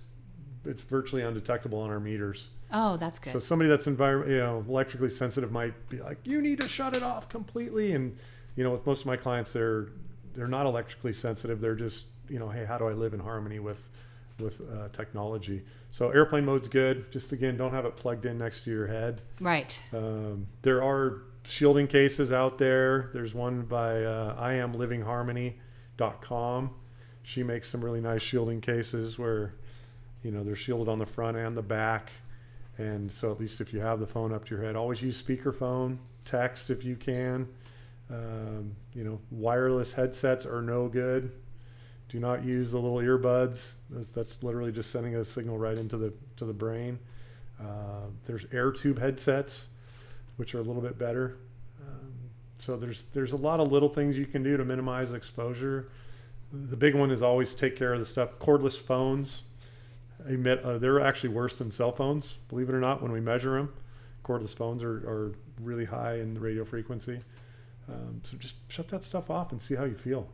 it's 0.64 0.82
virtually 0.82 1.22
undetectable 1.22 1.80
on 1.80 1.90
our 1.90 2.00
meters. 2.00 2.48
Oh, 2.72 2.96
that's 2.96 3.18
good. 3.18 3.32
So 3.32 3.38
somebody 3.38 3.68
that's 3.68 3.86
envir- 3.86 4.28
you 4.28 4.38
know 4.38 4.64
electrically 4.68 5.10
sensitive 5.10 5.52
might 5.52 5.88
be 5.88 6.00
like, 6.00 6.18
you 6.24 6.40
need 6.40 6.60
to 6.60 6.68
shut 6.68 6.96
it 6.96 7.02
off 7.02 7.28
completely. 7.28 7.92
And 7.92 8.16
you 8.56 8.64
know, 8.64 8.70
with 8.70 8.86
most 8.86 9.00
of 9.00 9.06
my 9.06 9.16
clients, 9.16 9.52
they're 9.52 9.88
they're 10.34 10.48
not 10.48 10.66
electrically 10.66 11.12
sensitive. 11.12 11.60
They're 11.60 11.74
just 11.74 12.06
you 12.28 12.38
know, 12.38 12.48
hey, 12.48 12.64
how 12.64 12.78
do 12.78 12.88
I 12.88 12.92
live 12.92 13.14
in 13.14 13.20
harmony 13.20 13.58
with 13.58 13.90
with 14.38 14.60
uh, 14.60 14.88
technology? 14.92 15.62
So 15.90 16.10
airplane 16.10 16.44
mode's 16.44 16.68
good. 16.68 17.10
Just 17.12 17.32
again, 17.32 17.56
don't 17.58 17.72
have 17.72 17.84
it 17.84 17.96
plugged 17.96 18.24
in 18.24 18.38
next 18.38 18.64
to 18.64 18.70
your 18.70 18.86
head. 18.86 19.20
right. 19.40 19.82
Um, 19.92 20.46
there 20.62 20.82
are 20.82 21.22
shielding 21.44 21.88
cases 21.88 22.32
out 22.32 22.56
there. 22.56 23.10
There's 23.12 23.34
one 23.34 23.62
by 23.62 24.04
uh, 24.04 24.40
IamLivingHarmony.com. 24.42 26.70
She 27.24 27.42
makes 27.42 27.68
some 27.68 27.84
really 27.84 28.00
nice 28.00 28.22
shielding 28.22 28.60
cases 28.60 29.18
where, 29.18 29.54
you 30.22 30.30
know, 30.30 30.44
they're 30.44 30.56
shielded 30.56 30.88
on 30.88 30.98
the 30.98 31.06
front 31.06 31.36
and 31.36 31.56
the 31.56 31.62
back. 31.62 32.10
And 32.78 33.10
so 33.10 33.30
at 33.30 33.40
least 33.40 33.60
if 33.60 33.72
you 33.72 33.80
have 33.80 34.00
the 34.00 34.06
phone 34.06 34.32
up 34.32 34.44
to 34.46 34.54
your 34.54 34.64
head, 34.64 34.76
always 34.76 35.02
use 35.02 35.20
speakerphone, 35.20 35.98
text 36.24 36.70
if 36.70 36.84
you 36.84 36.96
can. 36.96 37.48
Um, 38.10 38.74
you 38.94 39.04
know, 39.04 39.20
wireless 39.30 39.92
headsets 39.92 40.46
are 40.46 40.62
no 40.62 40.88
good. 40.88 41.32
Do 42.08 42.18
not 42.18 42.44
use 42.44 42.70
the 42.70 42.78
little 42.78 42.98
earbuds. 42.98 43.74
That's, 43.90 44.10
that's 44.10 44.42
literally 44.42 44.72
just 44.72 44.90
sending 44.90 45.16
a 45.16 45.24
signal 45.24 45.58
right 45.58 45.78
into 45.78 45.96
the 45.96 46.12
to 46.36 46.44
the 46.44 46.52
brain. 46.52 46.98
Uh, 47.58 48.06
there's 48.26 48.44
air 48.52 48.70
tube 48.70 48.98
headsets, 48.98 49.68
which 50.36 50.54
are 50.54 50.58
a 50.58 50.62
little 50.62 50.82
bit 50.82 50.98
better. 50.98 51.38
Um, 51.80 52.12
so 52.58 52.76
there's 52.76 53.06
there's 53.14 53.32
a 53.32 53.36
lot 53.36 53.60
of 53.60 53.72
little 53.72 53.88
things 53.88 54.18
you 54.18 54.26
can 54.26 54.42
do 54.42 54.58
to 54.58 54.64
minimize 54.64 55.14
exposure. 55.14 55.88
The 56.52 56.76
big 56.76 56.94
one 56.94 57.10
is 57.10 57.22
always 57.22 57.54
take 57.54 57.76
care 57.76 57.94
of 57.94 58.00
the 58.00 58.04
stuff. 58.04 58.38
Cordless 58.38 58.78
phones 58.78 59.44
emit 60.28 60.62
uh, 60.64 60.78
they're 60.78 61.00
actually 61.00 61.30
worse 61.30 61.58
than 61.58 61.70
cell 61.70 61.92
phones, 61.92 62.36
believe 62.48 62.68
it 62.68 62.74
or 62.74 62.80
not. 62.80 63.02
When 63.02 63.12
we 63.12 63.20
measure 63.20 63.56
them, 63.56 63.72
cordless 64.24 64.54
phones 64.54 64.82
are, 64.82 64.96
are 65.08 65.34
really 65.60 65.84
high 65.84 66.16
in 66.16 66.38
radio 66.40 66.64
frequency. 66.64 67.20
Um, 67.88 68.20
so 68.24 68.36
just 68.36 68.54
shut 68.68 68.88
that 68.88 69.04
stuff 69.04 69.30
off 69.30 69.52
and 69.52 69.60
see 69.60 69.74
how 69.74 69.84
you 69.84 69.94
feel. 69.94 70.28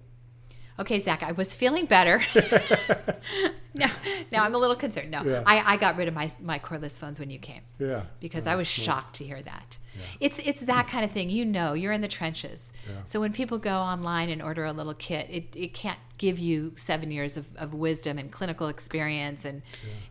Okay, 0.79 1.01
Zach, 1.01 1.22
I 1.22 1.33
was 1.33 1.55
feeling 1.55 1.87
better. 1.87 2.22
now, 3.74 3.91
now 4.31 4.45
I'm 4.45 4.55
a 4.55 4.59
little 4.59 4.76
concerned. 4.76 5.11
No, 5.11 5.22
Yeah. 5.24 5.43
I, 5.47 5.74
I 5.74 5.76
got 5.76 5.97
rid 5.97 6.09
of 6.09 6.14
my 6.14 6.31
my 6.41 6.59
cordless 6.59 6.99
phones 6.99 7.18
when 7.18 7.31
you 7.31 7.39
came 7.39 7.62
Yeah, 7.79 8.05
because 8.20 8.47
I 8.47 8.55
was 8.55 8.66
shocked 8.66 9.16
to 9.16 9.24
hear 9.24 9.43
that. 9.43 9.79
Yeah. 9.95 10.03
It's 10.20 10.39
it's 10.39 10.61
that 10.62 10.89
kind 10.89 11.05
of 11.05 11.11
thing. 11.11 11.31
You 11.31 11.45
know, 11.45 11.72
you're 11.72 11.93
in 11.93 12.01
the 12.01 12.09
trenches. 12.09 12.72
Yeah. 12.89 13.03
So 13.05 13.20
when 13.20 13.33
people 13.33 13.59
go 13.59 13.74
online 13.74 14.31
and 14.31 14.41
order 14.41 14.64
a 14.64 14.72
little 14.72 14.95
kit, 14.95 15.29
it, 15.31 15.57
it 15.57 15.74
can't 15.74 15.99
give 16.18 16.39
you 16.39 16.72
seven 16.76 17.11
years 17.11 17.37
of, 17.37 17.47
of 17.57 17.74
wisdom 17.74 18.18
and 18.18 18.31
clinical 18.31 18.68
experience 18.68 19.45
and 19.45 19.62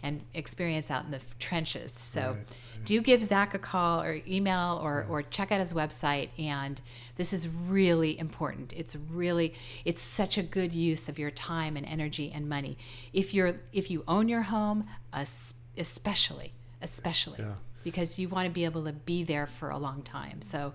and 0.03 0.21
experience 0.33 0.91
out 0.91 1.05
in 1.05 1.11
the 1.11 1.21
trenches. 1.39 1.93
So 1.93 2.35
right. 2.37 2.47
Do 2.83 3.01
give 3.01 3.23
Zach 3.23 3.53
a 3.53 3.59
call 3.59 4.01
or 4.01 4.21
email 4.27 4.79
or, 4.81 5.05
or 5.09 5.21
check 5.23 5.51
out 5.51 5.59
his 5.59 5.73
website. 5.73 6.29
And 6.39 6.79
this 7.15 7.33
is 7.33 7.47
really 7.47 8.17
important. 8.17 8.73
It's 8.75 8.95
really 8.95 9.53
it's 9.85 10.01
such 10.01 10.37
a 10.37 10.43
good 10.43 10.73
use 10.73 11.09
of 11.09 11.19
your 11.19 11.31
time 11.31 11.75
and 11.77 11.85
energy 11.85 12.31
and 12.33 12.47
money. 12.47 12.77
If 13.13 13.33
you're 13.33 13.59
if 13.73 13.89
you 13.91 14.03
own 14.07 14.29
your 14.29 14.43
home, 14.43 14.87
especially 15.77 16.53
especially 16.81 17.39
Yeah. 17.39 17.53
because 17.83 18.19
you 18.19 18.29
want 18.29 18.45
to 18.45 18.51
be 18.51 18.65
able 18.65 18.83
to 18.85 18.93
be 18.93 19.23
there 19.23 19.47
for 19.47 19.69
a 19.69 19.77
long 19.77 20.01
time. 20.03 20.41
So 20.41 20.73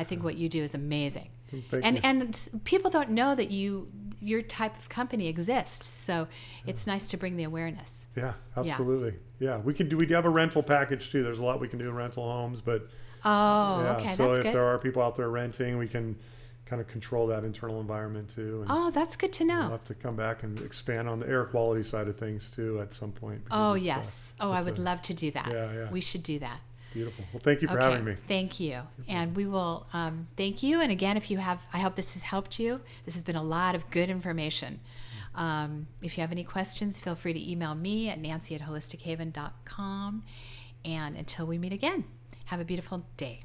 I 0.00 0.04
think 0.04 0.24
what 0.24 0.36
you 0.36 0.48
do 0.48 0.62
is 0.62 0.74
amazing. 0.74 1.28
Thank 1.70 1.84
and 1.84 1.96
you. 1.96 2.00
and 2.04 2.48
people 2.64 2.90
don't 2.90 3.10
know 3.10 3.34
that 3.34 3.50
you 3.50 3.88
your 4.22 4.42
type 4.42 4.76
of 4.78 4.88
company 4.88 5.28
exists. 5.28 5.86
So 5.86 6.26
it's 6.66 6.86
nice 6.86 7.06
to 7.08 7.16
bring 7.16 7.36
the 7.36 7.44
awareness. 7.44 8.06
Yeah, 8.16 8.34
Yeah. 8.62 8.72
absolutely. 8.72 9.14
Yeah. 9.38 9.58
we 9.58 9.72
can 9.74 9.88
do. 9.88 9.96
We 9.96 10.06
do 10.06 10.14
have 10.14 10.26
a 10.26 10.30
rental 10.30 10.62
package 10.62 11.10
too. 11.10 11.22
There's 11.22 11.38
a 11.40 11.44
lot 11.44 11.60
we 11.60 11.68
can 11.68 11.78
do 11.78 11.88
in 11.88 11.94
rental 11.94 12.24
homes, 12.30 12.60
but 12.60 12.88
Oh, 13.24 13.82
yeah. 13.82 13.96
okay, 13.96 14.14
so 14.14 14.26
that's 14.26 14.38
if 14.38 14.44
good. 14.44 14.54
there 14.54 14.64
are 14.64 14.78
people 14.78 15.02
out 15.02 15.16
there 15.16 15.28
renting, 15.28 15.76
we 15.78 15.88
can 15.88 16.16
kind 16.66 16.80
of 16.80 16.86
control 16.88 17.26
that 17.26 17.44
internal 17.44 17.80
environment 17.80 18.30
too. 18.34 18.60
And 18.62 18.66
Oh, 18.70 18.90
that's 18.90 19.16
good 19.16 19.32
to 19.34 19.44
we'll 19.44 19.56
know. 19.62 19.68
have 19.70 19.84
to 19.86 19.94
come 19.94 20.16
back 20.16 20.42
and 20.44 20.58
expand 20.60 21.08
on 21.08 21.18
the 21.20 21.28
air 21.28 21.44
quality 21.44 21.82
side 21.82 22.06
of 22.08 22.16
things 22.16 22.48
too 22.50 22.80
at 22.80 22.92
some 22.94 23.12
point. 23.12 23.42
Oh 23.50 23.70
uh, 23.70 23.74
yes. 23.74 24.34
Oh, 24.40 24.50
I 24.52 24.62
would 24.62 24.78
a- 24.78 24.82
love 24.82 25.02
to 25.02 25.14
do 25.14 25.30
that. 25.32 25.50
Yeah, 25.50 25.72
yeah. 25.72 25.90
We 25.90 26.00
should 26.00 26.22
do 26.22 26.38
that. 26.38 26.60
Beautiful. 26.92 27.24
Well, 27.32 27.40
thank 27.42 27.62
you 27.62 27.68
for 27.68 27.74
okay. 27.74 27.90
having 27.90 28.04
me. 28.04 28.16
Thank 28.26 28.58
you. 28.58 28.80
And 29.08 29.36
we 29.36 29.46
will 29.46 29.86
um, 29.92 30.26
thank 30.36 30.62
you. 30.62 30.80
And 30.80 30.90
again, 30.90 31.16
if 31.16 31.30
you 31.30 31.38
have, 31.38 31.60
I 31.72 31.78
hope 31.78 31.94
this 31.94 32.14
has 32.14 32.22
helped 32.22 32.58
you. 32.58 32.80
This 33.04 33.14
has 33.14 33.22
been 33.22 33.36
a 33.36 33.42
lot 33.42 33.74
of 33.74 33.88
good 33.90 34.08
information. 34.08 34.80
Um, 35.34 35.86
if 36.02 36.16
you 36.16 36.22
have 36.22 36.32
any 36.32 36.44
questions, 36.44 36.98
feel 36.98 37.14
free 37.14 37.32
to 37.32 37.50
email 37.50 37.74
me 37.74 38.08
at 38.08 38.18
nancy 38.18 38.54
at 38.54 38.60
holistichaven.com. 38.62 40.24
And 40.84 41.16
until 41.16 41.46
we 41.46 41.58
meet 41.58 41.72
again, 41.72 42.04
have 42.46 42.60
a 42.60 42.64
beautiful 42.64 43.04
day. 43.16 43.40